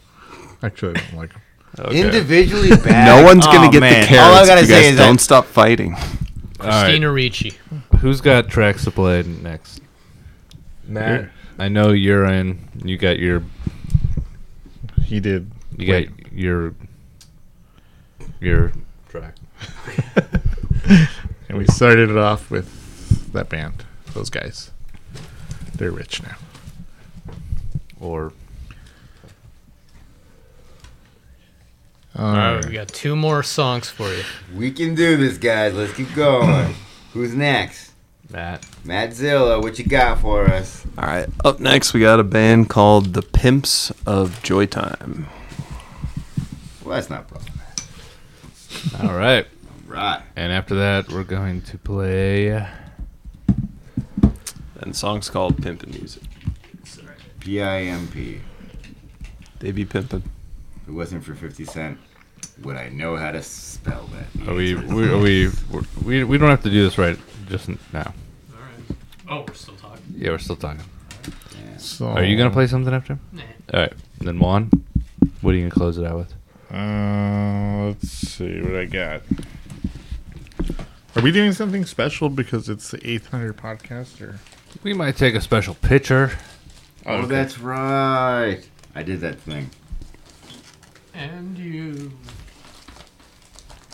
actually, 0.61 0.95
I 0.97 1.01
don't 1.01 1.17
like 1.17 1.33
them. 1.33 1.41
Okay. 1.79 2.01
Individually 2.01 2.69
bad. 2.83 3.05
No 3.05 3.23
one's 3.23 3.45
gonna 3.45 3.67
Oh, 3.67 3.71
get 3.71 3.79
man. 3.81 4.01
the 4.01 4.07
carrots. 4.07 4.37
All 4.37 4.43
I 4.43 4.45
gotta 4.47 4.61
if 4.61 4.67
you 4.69 4.73
say 4.75 4.81
guys 4.83 4.91
is 4.93 4.97
don't 4.97 5.15
that 5.17 5.21
stop 5.23 5.45
fighting. 5.45 5.93
All 5.95 6.01
right. 6.67 6.81
Christina 6.83 7.11
Ricci. 7.11 7.53
Who's 8.01 8.21
got 8.21 8.47
tracks 8.49 8.83
to 8.85 8.91
play 8.91 9.23
next? 9.23 9.81
Matt. 10.85 11.29
I 11.57 11.67
know 11.67 11.91
you're 11.91 12.25
in. 12.25 12.67
You 12.83 12.97
got 12.97 13.19
your. 13.19 13.43
He 15.03 15.19
did. 15.19 15.51
You 15.77 15.91
Wait. 15.91 16.17
got 16.23 16.31
your. 16.33 16.73
Your 18.39 18.71
track. 19.09 19.35
And 21.49 21.57
we 21.57 21.65
started 21.65 22.11
it 22.11 22.17
off 22.17 22.51
with 22.51 23.33
that 23.33 23.49
band. 23.49 23.83
Those 24.13 24.29
guys. 24.29 24.69
They're 25.73 25.89
rich 25.89 26.21
now. 26.21 26.35
Or 27.99 28.33
All 32.15 32.25
All 32.25 32.33
right, 32.33 32.55
right. 32.57 32.65
we 32.65 32.73
got 32.73 32.89
two 32.89 33.15
more 33.15 33.41
songs 33.41 33.89
for 33.89 34.09
you. 34.13 34.21
we 34.55 34.71
can 34.71 34.93
do 34.93 35.17
this, 35.17 35.39
guys. 35.39 35.73
Let's 35.73 35.93
keep 35.93 36.13
going. 36.13 36.75
Who's 37.13 37.33
next? 37.33 37.88
Matt. 38.31 38.65
Matt 38.85 39.13
Zilla, 39.13 39.59
what 39.59 39.79
you 39.79 39.85
got 39.85 40.19
for 40.19 40.45
us? 40.45 40.85
All 40.97 41.05
right. 41.05 41.27
Up 41.43 41.59
next, 41.59 41.93
we 41.93 41.99
got 41.99 42.19
a 42.19 42.23
band 42.23 42.69
called 42.69 43.13
the 43.13 43.23
Pimps 43.23 43.91
of 44.05 44.41
Joytime. 44.43 45.25
Well, 46.83 46.95
that's 46.95 47.09
not 47.09 47.27
problem. 47.27 47.51
All 49.01 49.17
right. 49.17 49.47
Right. 49.87 50.21
And 50.35 50.53
after 50.53 50.75
that, 50.75 51.09
we're 51.09 51.23
going 51.23 51.63
to 51.63 51.77
play. 51.79 52.51
Uh, 52.51 52.67
and 54.81 54.91
the 54.91 54.93
song's 54.93 55.29
called 55.29 55.57
Pimpin' 55.57 55.97
Music. 55.97 56.23
P 57.39 57.61
I 57.61 57.81
M 57.83 58.07
P. 58.09 58.41
They 59.59 59.71
be 59.71 59.85
pimpin'. 59.85 60.21
If 60.83 60.89
it 60.89 60.91
wasn't 60.91 61.23
for 61.23 61.33
50 61.33 61.65
Cent, 61.65 61.97
would 62.61 62.75
I 62.75 62.89
know 62.89 63.15
how 63.15 63.31
to 63.31 63.41
spell 63.41 64.07
that? 64.13 64.47
Are 64.47 64.53
we? 64.53 64.75
we 64.75 65.09
are 65.09 65.17
we? 65.17 65.49
We 66.05 66.23
we 66.23 66.37
don't 66.37 66.49
have 66.49 66.63
to 66.63 66.69
do 66.69 66.83
this 66.83 66.97
right 66.97 67.17
just 67.49 67.69
n- 67.69 67.79
now. 67.91 68.13
Alright. 68.53 68.99
Oh, 69.27 69.45
we're 69.47 69.53
still 69.53 69.75
talking. 69.75 70.03
Yeah, 70.15 70.29
we're 70.31 70.37
still 70.37 70.55
talking. 70.55 70.83
So, 71.77 72.07
Are 72.07 72.23
you 72.23 72.37
gonna 72.37 72.51
play 72.51 72.67
something 72.67 72.93
after? 72.93 73.17
Nah. 73.31 73.41
All 73.73 73.79
right. 73.81 73.93
Then 74.19 74.37
Juan, 74.39 74.69
what 75.41 75.51
are 75.51 75.57
you 75.57 75.61
gonna 75.61 75.71
close 75.71 75.97
it 75.97 76.05
out 76.05 76.17
with? 76.17 76.33
Uh, 76.71 77.87
let's 77.87 78.09
see 78.09 78.61
what 78.61 78.75
I 78.75 78.85
got. 78.85 79.21
Are 81.15 81.21
we 81.21 81.31
doing 81.31 81.53
something 81.53 81.85
special 81.85 82.29
because 82.29 82.69
it's 82.69 82.91
the 82.91 82.99
800 83.09 83.57
podcast 83.57 84.21
or? 84.21 84.39
We 84.83 84.93
might 84.93 85.15
take 85.17 85.35
a 85.35 85.41
special 85.41 85.73
picture. 85.75 86.31
Oh, 87.05 87.15
okay. 87.15 87.27
that's 87.27 87.59
right. 87.59 88.61
I 88.93 89.03
did 89.03 89.21
that 89.21 89.39
thing. 89.39 89.69
And 91.13 91.57
you. 91.57 92.11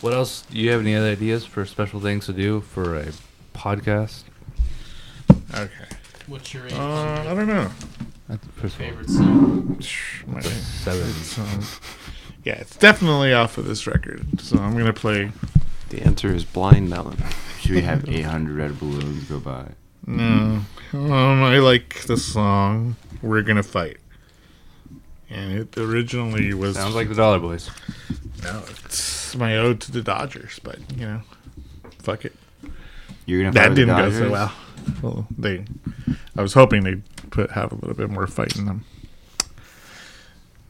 What 0.01 0.13
else? 0.13 0.41
Do 0.51 0.57
you 0.57 0.71
have 0.71 0.81
any 0.81 0.95
other 0.95 1.07
ideas 1.09 1.45
for 1.45 1.65
special 1.65 1.99
things 1.99 2.25
to 2.25 2.33
do 2.33 2.61
for 2.61 2.95
a 2.97 3.11
podcast? 3.55 4.23
Okay. 5.53 5.69
What's 6.27 6.53
your 6.53 6.65
Uh, 6.73 7.21
I 7.21 7.33
don't 7.35 7.47
know. 7.47 7.69
That's 8.27 8.45
first 8.55 8.75
of 8.75 8.79
favorite 8.81 9.09
song? 9.09 9.77
My- 10.27 10.41
seven. 10.41 11.01
it's, 11.07 11.37
um, 11.37 11.63
yeah, 12.43 12.53
it's 12.55 12.75
definitely 12.75 13.33
off 13.33 13.57
of 13.57 13.65
this 13.65 13.85
record. 13.87 14.25
So 14.41 14.57
I'm 14.57 14.75
gonna 14.77 14.93
play. 14.93 15.31
The 15.89 16.01
answer 16.01 16.33
is 16.33 16.43
Blind 16.43 16.89
Melon. 16.89 17.17
Should 17.61 17.71
we 17.71 17.81
have 17.81 18.09
800 18.09 18.55
red 18.55 18.79
balloons 18.79 19.23
go 19.25 19.39
by? 19.39 19.67
No, 20.07 20.61
um, 20.93 21.43
I 21.43 21.57
like 21.59 22.03
the 22.05 22.17
song 22.17 22.95
"We're 23.21 23.41
Gonna 23.43 23.63
Fight," 23.63 23.97
and 25.29 25.51
it 25.59 25.77
originally 25.77 26.53
was 26.53 26.75
Sounds 26.75 26.93
like 26.95 27.09
the 27.09 27.15
Dollar 27.15 27.39
Boys. 27.39 27.69
no, 28.43 28.63
it's 28.85 29.35
my 29.35 29.57
ode 29.57 29.81
to 29.81 29.91
the 29.91 30.01
Dodgers, 30.01 30.59
but 30.63 30.77
you 30.95 31.05
know, 31.07 31.21
fuck 31.99 32.25
it. 32.25 32.35
You're 33.25 33.41
gonna 33.43 33.53
That 33.53 33.75
didn't 33.75 33.95
go 33.97 34.11
so 34.11 34.29
well. 34.31 34.53
Well, 35.01 35.27
they, 35.37 35.65
I 36.37 36.41
was 36.41 36.53
hoping 36.53 36.83
they'd 36.83 37.01
put 37.31 37.51
have 37.51 37.71
a 37.71 37.75
little 37.75 37.95
bit 37.95 38.09
more 38.09 38.27
fight 38.27 38.55
in 38.55 38.65
them. 38.65 38.85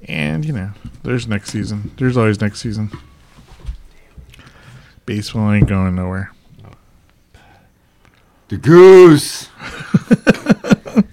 And 0.07 0.45
you 0.45 0.53
know, 0.53 0.72
there's 1.03 1.27
next 1.27 1.49
season. 1.52 1.91
There's 1.98 2.15
always 2.15 2.40
next 2.40 2.60
season. 2.61 2.91
Baseball 5.06 5.52
ain't 5.52 5.68
going 5.68 5.95
nowhere. 5.95 6.32
The 8.48 8.57
goose. 8.57 9.49
I'm 9.60 11.03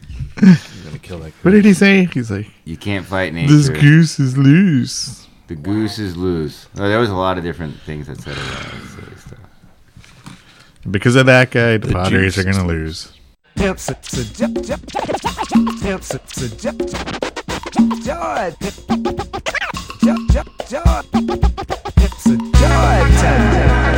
gonna 0.84 0.98
kill 1.00 1.18
that. 1.20 1.32
What 1.42 1.50
did 1.52 1.64
he 1.64 1.72
say? 1.72 2.04
He's 2.12 2.30
like, 2.30 2.46
You 2.64 2.76
can't 2.76 3.06
fight 3.06 3.32
nature. 3.32 3.52
"This 3.52 3.68
goose 3.68 4.20
is 4.20 4.36
loose." 4.36 5.26
The 5.48 5.54
goose 5.56 5.98
is 5.98 6.16
loose. 6.16 6.66
Oh, 6.76 6.88
there 6.88 6.98
was 6.98 7.10
a 7.10 7.14
lot 7.14 7.36
of 7.38 7.44
different 7.44 7.78
things 7.80 8.06
that 8.06 8.20
said 8.20 8.34
about 8.36 8.62
that 8.62 8.70
silly 8.70 9.11
stuff. 9.11 9.11
Because 10.90 11.16
of 11.16 11.26
that 11.26 11.50
guy, 11.50 11.76
the, 11.78 11.86
The 11.86 11.92
Padres 11.92 12.34
juice 12.34 12.44
are 12.44 12.50
gonna 12.50 12.66
lose. 12.66 13.12
Pimps, 13.54 13.88
it's 13.88 14.14
a 14.14 14.24
dip, 14.24 14.54
dip. 14.66 14.80
Pimps, 15.80 16.14
it's 16.14 16.42
a 16.42 16.48
dip, 16.48 16.78
joy. 18.02 18.52
Joy, 20.02 20.16
joy, 20.32 20.42
joy. 20.68 21.02
It's 21.98 22.26
a 22.26 22.36
joy 22.36 23.16
time. 23.20 23.91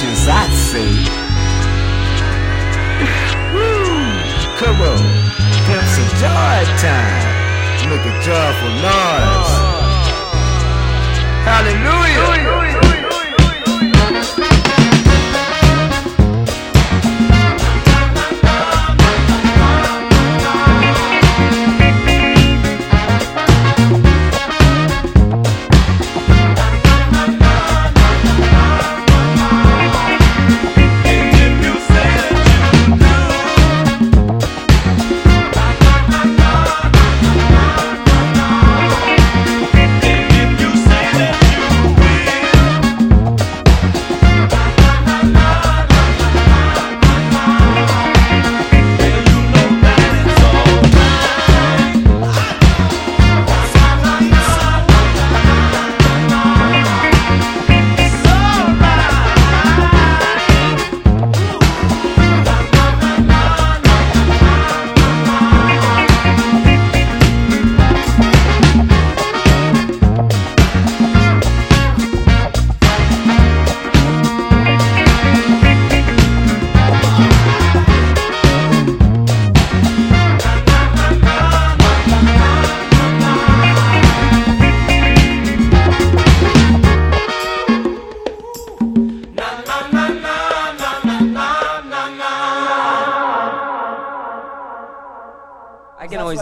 emotions, 0.00 0.28
I'd 0.28 0.52
say. 0.52 0.90
Woo! 3.52 4.00
Come 4.58 4.80
on, 4.80 4.98
pimps 5.66 5.98
a 5.98 6.06
joy 6.20 6.64
time. 6.78 7.28
Make 7.88 8.06
a 8.06 8.14
joyful 8.22 8.70
noise. 8.70 9.52
Oh. 9.52 9.80
Hallelujah. 11.44 12.59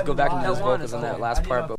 go 0.08 0.14
back 0.14 0.32
and 0.32 0.42
do 0.42 0.48
his 0.48 0.58
vocals 0.58 0.94
on 0.94 1.02
that 1.02 1.20
last 1.20 1.44
part, 1.44 1.68
but 1.68 1.77